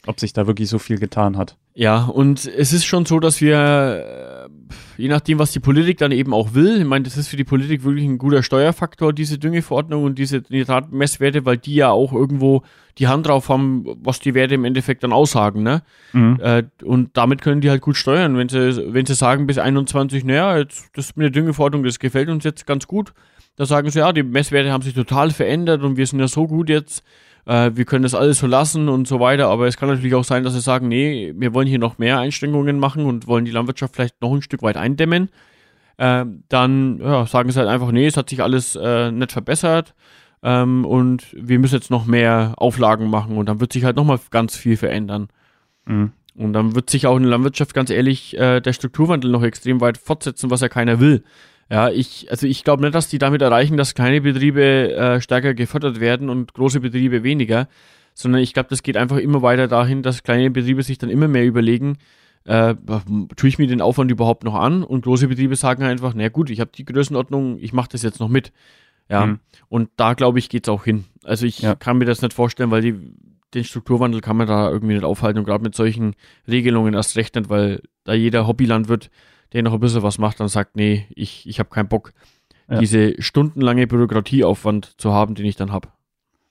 ob 0.08 0.20
sich 0.20 0.34
da 0.34 0.48
wirklich 0.48 0.70
so 0.70 0.80
viel 0.80 0.98
getan 0.98 1.38
hat. 1.38 1.58
Ja, 1.74 2.06
und 2.06 2.46
es 2.46 2.74
ist 2.74 2.86
schon 2.86 3.06
so, 3.06 3.20
dass 3.20 3.40
wir, 3.40 4.48
äh, 4.48 5.02
je 5.02 5.08
nachdem, 5.08 5.40
was 5.40 5.52
die 5.52 5.60
Politik 5.60 6.00
dann 6.00 6.12
eben 6.12 6.34
auch 6.34 6.54
will, 6.54 6.80
ich 6.80 6.86
meine, 6.86 7.04
das 7.04 7.18
ist 7.18 7.28
für 7.28 7.38
die 7.38 7.44
Politik 7.44 7.84
wirklich 7.84 8.06
ein 8.06 8.18
guter 8.18 8.44
Steuerfaktor, 8.44 9.14
diese 9.14 9.38
Düngeverordnung 9.38 10.04
und 10.04 10.18
diese 10.18 10.44
Nitratmesswerte, 10.50 11.46
weil 11.46 11.58
die 11.58 11.76
ja 11.76 11.92
auch 11.92 12.14
irgendwo 12.14 12.64
die 12.98 13.08
Hand 13.08 13.28
drauf 13.28 13.48
haben, 13.48 13.86
was 14.02 14.20
die 14.20 14.34
Werte 14.34 14.56
im 14.56 14.66
Endeffekt 14.66 15.04
dann 15.04 15.14
aussagen, 15.14 15.64
ne? 15.64 15.84
Mhm. 16.14 16.40
Äh, 16.42 16.64
und 16.84 17.16
damit 17.16 17.42
können 17.42 17.62
die 17.62 17.70
halt 17.70 17.82
gut 17.82 17.96
steuern, 17.96 18.36
wenn 18.38 18.50
sie, 18.50 18.94
wenn 18.94 19.06
sie 19.06 19.16
sagen 19.16 19.48
bis 19.48 19.58
21, 19.58 20.26
naja, 20.26 20.58
jetzt, 20.58 20.90
das 20.94 21.16
mit 21.16 21.24
der 21.24 21.32
Düngeverordnung, 21.32 21.84
das 21.84 22.00
gefällt 22.00 22.30
uns 22.30 22.44
jetzt 22.44 22.66
ganz 22.66 22.88
gut, 22.88 23.14
da 23.56 23.66
sagen 23.66 23.90
sie, 23.90 24.00
ja, 24.00 24.12
die 24.12 24.24
Messwerte 24.24 24.72
haben 24.72 24.82
sich 24.82 24.94
total 24.94 25.32
verändert 25.32 25.84
und 25.84 25.96
wir 25.96 26.08
sind 26.08 26.20
ja 26.20 26.28
so 26.28 26.48
gut 26.48 26.70
jetzt, 26.70 27.04
äh, 27.46 27.72
wir 27.74 27.86
können 27.86 28.04
das 28.04 28.16
alles 28.16 28.40
so 28.40 28.48
lassen 28.48 28.90
und 28.90 29.08
so 29.08 29.20
weiter. 29.20 29.48
Aber 29.48 29.68
es 29.68 29.78
kann 29.78 29.90
natürlich 29.90 30.16
auch 30.16 30.24
sein, 30.24 30.44
dass 30.44 30.54
sie 30.54 30.62
sagen, 30.62 30.88
nee, 30.88 31.34
wir 31.36 31.54
wollen 31.54 31.68
hier 31.68 31.80
noch 31.80 31.98
mehr 31.98 32.20
Einschränkungen 32.20 32.80
machen 32.80 33.06
und 33.06 33.28
wollen 33.28 33.46
die 33.46 33.52
Landwirtschaft 33.52 33.96
vielleicht 33.96 34.22
noch 34.22 34.34
ein 34.34 34.42
Stück 34.42 34.62
weit 34.62 34.78
eindämmen. 34.78 35.30
Äh, 35.98 36.26
dann 36.50 37.00
ja, 37.00 37.26
sagen 37.26 37.52
sie 37.52 37.60
halt 37.60 37.70
einfach, 37.70 37.92
nee, 37.92 38.08
es 38.08 38.18
hat 38.18 38.30
sich 38.30 38.42
alles 38.42 38.76
äh, 38.76 39.12
nicht 39.12 39.32
verbessert 39.32 39.94
ähm, 40.44 40.86
und 40.86 41.28
wir 41.34 41.60
müssen 41.60 41.76
jetzt 41.76 41.92
noch 41.92 42.06
mehr 42.06 42.54
Auflagen 42.58 43.10
machen 43.10 43.38
und 43.38 43.48
dann 43.48 43.60
wird 43.60 43.74
sich 43.74 43.84
halt 43.84 43.96
nochmal 43.96 44.20
ganz 44.32 44.56
viel 44.56 44.78
verändern. 44.78 45.28
Mhm. 45.86 46.12
Und 46.36 46.54
dann 46.54 46.76
wird 46.76 46.90
sich 46.90 47.08
auch 47.08 47.18
in 47.18 47.24
der 47.24 47.32
Landwirtschaft 47.32 47.74
ganz 47.74 47.90
ehrlich 47.90 48.38
äh, 48.38 48.62
der 48.62 48.74
Strukturwandel 48.74 49.30
noch 49.30 49.44
extrem 49.44 49.82
weit 49.82 49.98
fortsetzen, 49.98 50.50
was 50.50 50.62
ja 50.62 50.70
keiner 50.70 51.00
will. 51.00 51.24
Ja, 51.72 51.90
ich, 51.90 52.30
also 52.30 52.48
ich 52.48 52.66
glaube 52.66 52.84
nicht, 52.84 52.94
dass 52.94 53.08
die 53.08 53.18
damit 53.18 53.42
erreichen, 53.42 53.78
dass 53.78 53.96
kleine 53.96 54.20
Betriebe 54.20 54.94
äh, 54.94 55.22
stärker 55.22 55.54
gefördert 55.54 56.02
werden 56.02 56.30
und 56.30 56.54
große 56.54 56.82
Betriebe 56.82 57.24
weniger, 57.24 57.70
sondern 58.14 58.42
ich 58.42 58.54
glaube, 58.54 58.68
das 58.70 58.84
geht 58.84 58.98
einfach 58.98 59.16
immer 59.16 59.42
weiter 59.42 59.70
dahin, 59.70 60.04
dass 60.04 60.24
kleine 60.24 60.52
Betriebe 60.52 60.84
sich 60.84 60.98
dann 60.98 61.10
immer 61.10 61.30
mehr 61.30 61.46
überlegen, 61.46 61.98
äh, 62.44 62.76
tue 63.38 63.48
ich 63.48 63.58
mir 63.58 63.68
den 63.68 63.80
Aufwand 63.80 64.12
überhaupt 64.12 64.44
noch 64.44 64.56
an? 64.56 64.84
Und 64.84 65.06
große 65.06 65.30
Betriebe 65.30 65.56
sagen 65.56 65.84
einfach, 65.84 66.14
na 66.14 66.28
gut, 66.28 66.50
ich 66.50 66.60
habe 66.60 66.72
die 66.76 66.84
Größenordnung, 66.84 67.58
ich 67.58 67.72
mache 67.72 67.88
das 67.94 68.02
jetzt 68.02 68.20
noch 68.20 68.28
mit. 68.28 68.52
Ja, 69.10 69.28
mhm. 69.28 69.40
und 69.70 69.90
da 69.96 70.14
glaube 70.14 70.40
ich, 70.40 70.50
geht's 70.50 70.68
auch 70.68 70.84
hin. 70.84 71.06
Also 71.24 71.46
ich 71.46 71.60
ja. 71.60 71.76
kann 71.76 71.98
mir 71.98 72.06
das 72.06 72.22
nicht 72.22 72.34
vorstellen, 72.34 72.72
weil 72.72 72.82
die, 72.82 72.96
den 73.54 73.64
Strukturwandel 73.64 74.20
kann 74.20 74.36
man 74.36 74.48
da 74.48 74.70
irgendwie 74.70 74.96
nicht 74.96 75.06
aufhalten 75.06 75.40
und 75.40 75.46
gerade 75.46 75.64
mit 75.64 75.76
solchen 75.76 76.16
Regelungen 76.50 76.96
erst 76.96 77.16
recht 77.16 77.36
nicht, 77.36 77.50
weil 77.50 77.82
da 78.04 78.14
jeder 78.14 78.46
Hobbylandwirt 78.46 79.10
der 79.54 79.64
noch 79.64 79.74
ein 79.74 79.80
bisschen 79.80 80.04
was 80.04 80.18
macht, 80.18 80.40
dann 80.40 80.48
sagt, 80.48 80.76
nee, 80.76 81.06
ich, 81.16 81.48
ich 81.48 81.60
habe 81.60 81.70
keinen 81.70 81.90
Bock, 81.90 82.14
ja. 82.70 82.80
diese 82.80 83.22
stundenlange 83.22 83.88
Bürokratieaufwand 83.88 85.00
zu 85.00 85.12
haben, 85.14 85.36
den 85.36 85.46
ich 85.46 85.56
dann 85.56 85.72
habe. 85.72 85.90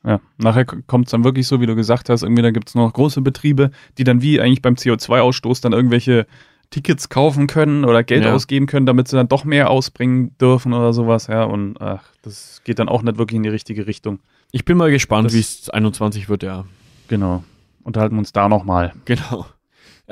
Ja, 0.05 0.21
nachher 0.39 0.65
kommt 0.65 1.07
es 1.07 1.11
dann 1.11 1.25
wirklich 1.25 1.47
so, 1.47 1.61
wie 1.61 1.67
du 1.67 1.77
gesagt 1.77 2.09
hast, 2.09 2.23
irgendwie 2.23 2.43
da 2.43 2.51
gibt 2.51 2.69
es 2.71 2.75
noch 2.75 2.91
große 2.91 3.21
Betriebe, 3.21 3.71
die 3.99 4.05
dann 4.05 4.23
wie 4.23 4.41
eigentlich 4.41 4.63
beim 4.63 4.75
CO2-Ausstoß 4.75 5.61
dann 5.61 5.73
irgendwelche 5.73 6.27
Tickets 6.71 7.09
kaufen 7.09 7.47
können 7.49 7.85
oder 7.85 8.03
Geld 8.03 8.25
ja. 8.25 8.33
ausgeben 8.33 8.67
können, 8.67 8.87
damit 8.87 9.09
sie 9.09 9.17
dann 9.17 9.29
doch 9.29 9.45
mehr 9.45 9.71
ausbringen 9.71 10.37
dürfen 10.39 10.73
oder 10.73 10.93
sowas, 10.93 11.27
ja, 11.27 11.45
und 11.45 11.81
ach, 11.81 12.05
das 12.23 12.63
geht 12.65 12.79
dann 12.79 12.89
auch 12.89 13.03
nicht 13.03 13.19
wirklich 13.19 13.37
in 13.37 13.43
die 13.43 13.49
richtige 13.51 13.87
Richtung. 13.87 14.21
Ich 14.53 14.65
bin 14.65 14.77
mal 14.77 14.91
gespannt, 14.91 15.33
wie 15.33 15.41
es 15.41 15.69
21 15.69 16.29
wird, 16.29 16.43
ja. 16.43 16.65
Genau. 17.09 17.45
Unterhalten 17.83 18.15
wir 18.15 18.21
uns 18.21 18.33
da 18.33 18.49
nochmal. 18.49 18.93
Genau. 19.05 19.47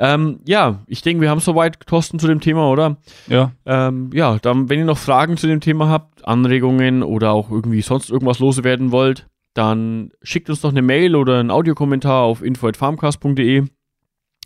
Ähm, 0.01 0.39
ja, 0.47 0.79
ich 0.87 1.01
denke, 1.01 1.21
wir 1.21 1.29
haben 1.29 1.41
soweit, 1.41 1.85
Thorsten, 1.85 2.19
zu 2.19 2.27
dem 2.27 2.39
Thema, 2.39 2.69
oder? 2.69 2.95
Ja. 3.27 3.51
Ähm, 3.65 4.11
ja, 4.13 4.39
dann, 4.39 4.69
wenn 4.69 4.79
ihr 4.79 4.85
noch 4.85 4.97
Fragen 4.97 5.35
zu 5.35 5.45
dem 5.45 5.59
Thema 5.59 5.89
habt, 5.89 6.25
Anregungen 6.25 7.03
oder 7.03 7.33
auch 7.33 7.51
irgendwie 7.51 7.81
sonst 7.81 8.09
irgendwas 8.09 8.39
loswerden 8.39 8.93
wollt, 8.93 9.27
dann 9.53 10.11
schickt 10.21 10.49
uns 10.49 10.61
doch 10.61 10.69
eine 10.69 10.81
Mail 10.81 11.17
oder 11.17 11.41
einen 11.41 11.51
Audiokommentar 11.51 12.21
auf 12.21 12.41
info.farmcast.de. 12.41 13.65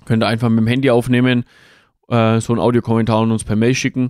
Könnt 0.06 0.24
ihr 0.24 0.28
einfach 0.28 0.50
mit 0.50 0.58
dem 0.58 0.68
Handy 0.68 0.90
aufnehmen, 0.90 1.46
äh, 2.08 2.40
so 2.40 2.54
einen 2.54 2.60
Audiokommentar 2.60 3.22
und 3.22 3.32
uns 3.32 3.44
per 3.44 3.56
Mail 3.56 3.76
schicken. 3.76 4.10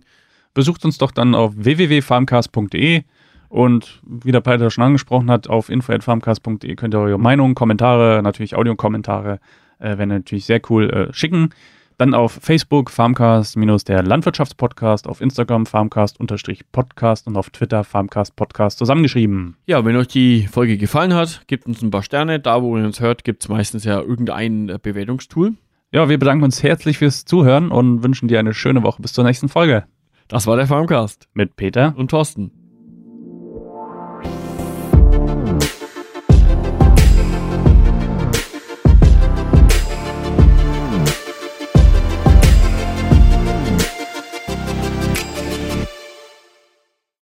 Besucht 0.53 0.86
uns 0.86 0.97
doch 0.97 1.12
dann 1.12 1.36
auf 1.36 1.51
www.farmcast.de 1.58 3.03
und 3.49 4.01
wie 4.08 4.32
der 4.32 4.39
Peter 4.39 4.71
schon 4.71 4.86
angesprochen 4.86 5.29
hat, 5.29 5.49
auf 5.49 5.67
info.farmcast.de 5.67 6.75
könnt 6.75 6.95
ihr 6.95 6.99
eure 6.99 7.19
Meinungen, 7.19 7.53
Kommentare, 7.53 8.21
natürlich 8.23 8.56
Audiokommentare 8.56 9.41
äh, 9.84 9.98
Wäre 9.98 10.08
natürlich 10.08 10.46
sehr 10.46 10.62
cool. 10.69 10.89
Äh, 10.89 11.13
schicken. 11.13 11.50
Dann 11.98 12.15
auf 12.15 12.39
Facebook 12.41 12.89
Farmcast 12.89 13.56
minus 13.56 13.84
der 13.84 14.02
Landwirtschaftspodcast, 14.02 15.08
auf 15.08 15.22
Instagram 15.22 15.65
Farmcast 15.65 16.19
unterstrich 16.19 16.63
Podcast 16.72 17.28
und 17.28 17.38
auf 17.38 17.50
Twitter 17.52 17.84
Farmcast 17.84 18.36
Podcast 18.36 18.80
zusammengeschrieben. 18.80 19.58
Ja, 19.67 19.86
wenn 19.86 19.96
euch 19.96 20.08
die 20.08 20.48
Folge 20.48 20.78
gefallen 20.78 21.13
hat, 21.13 21.43
gebt 21.48 21.67
uns 21.67 21.82
ein 21.82 21.91
paar 21.91 22.04
Sterne. 22.04 22.39
Da, 22.39 22.63
wo 22.63 22.78
ihr 22.78 22.86
uns 22.86 23.00
hört, 23.00 23.24
gibt 23.24 23.43
es 23.43 23.50
meistens 23.50 23.84
ja 23.84 24.02
irgendein 24.02 24.69
äh, 24.69 24.80
Bewertungstool. 24.82 25.54
Ja, 25.91 26.10
wir 26.10 26.17
bedanken 26.17 26.43
uns 26.43 26.63
herzlich 26.63 26.98
fürs 26.98 27.26
Zuhören 27.26 27.69
und 27.69 28.02
wünschen 28.02 28.28
dir 28.28 28.39
eine 28.39 28.56
schöne 28.56 28.82
Woche 28.82 29.02
bis 29.02 29.13
zur 29.13 29.24
nächsten 29.24 29.48
Folge. 29.48 29.84
Das 30.28 30.48
war 30.48 30.58
der 30.58 30.65
Farmcast 30.65 31.28
mit 31.34 31.56
Peter 31.56 31.93
und 31.96 32.10
Thorsten. 32.10 32.62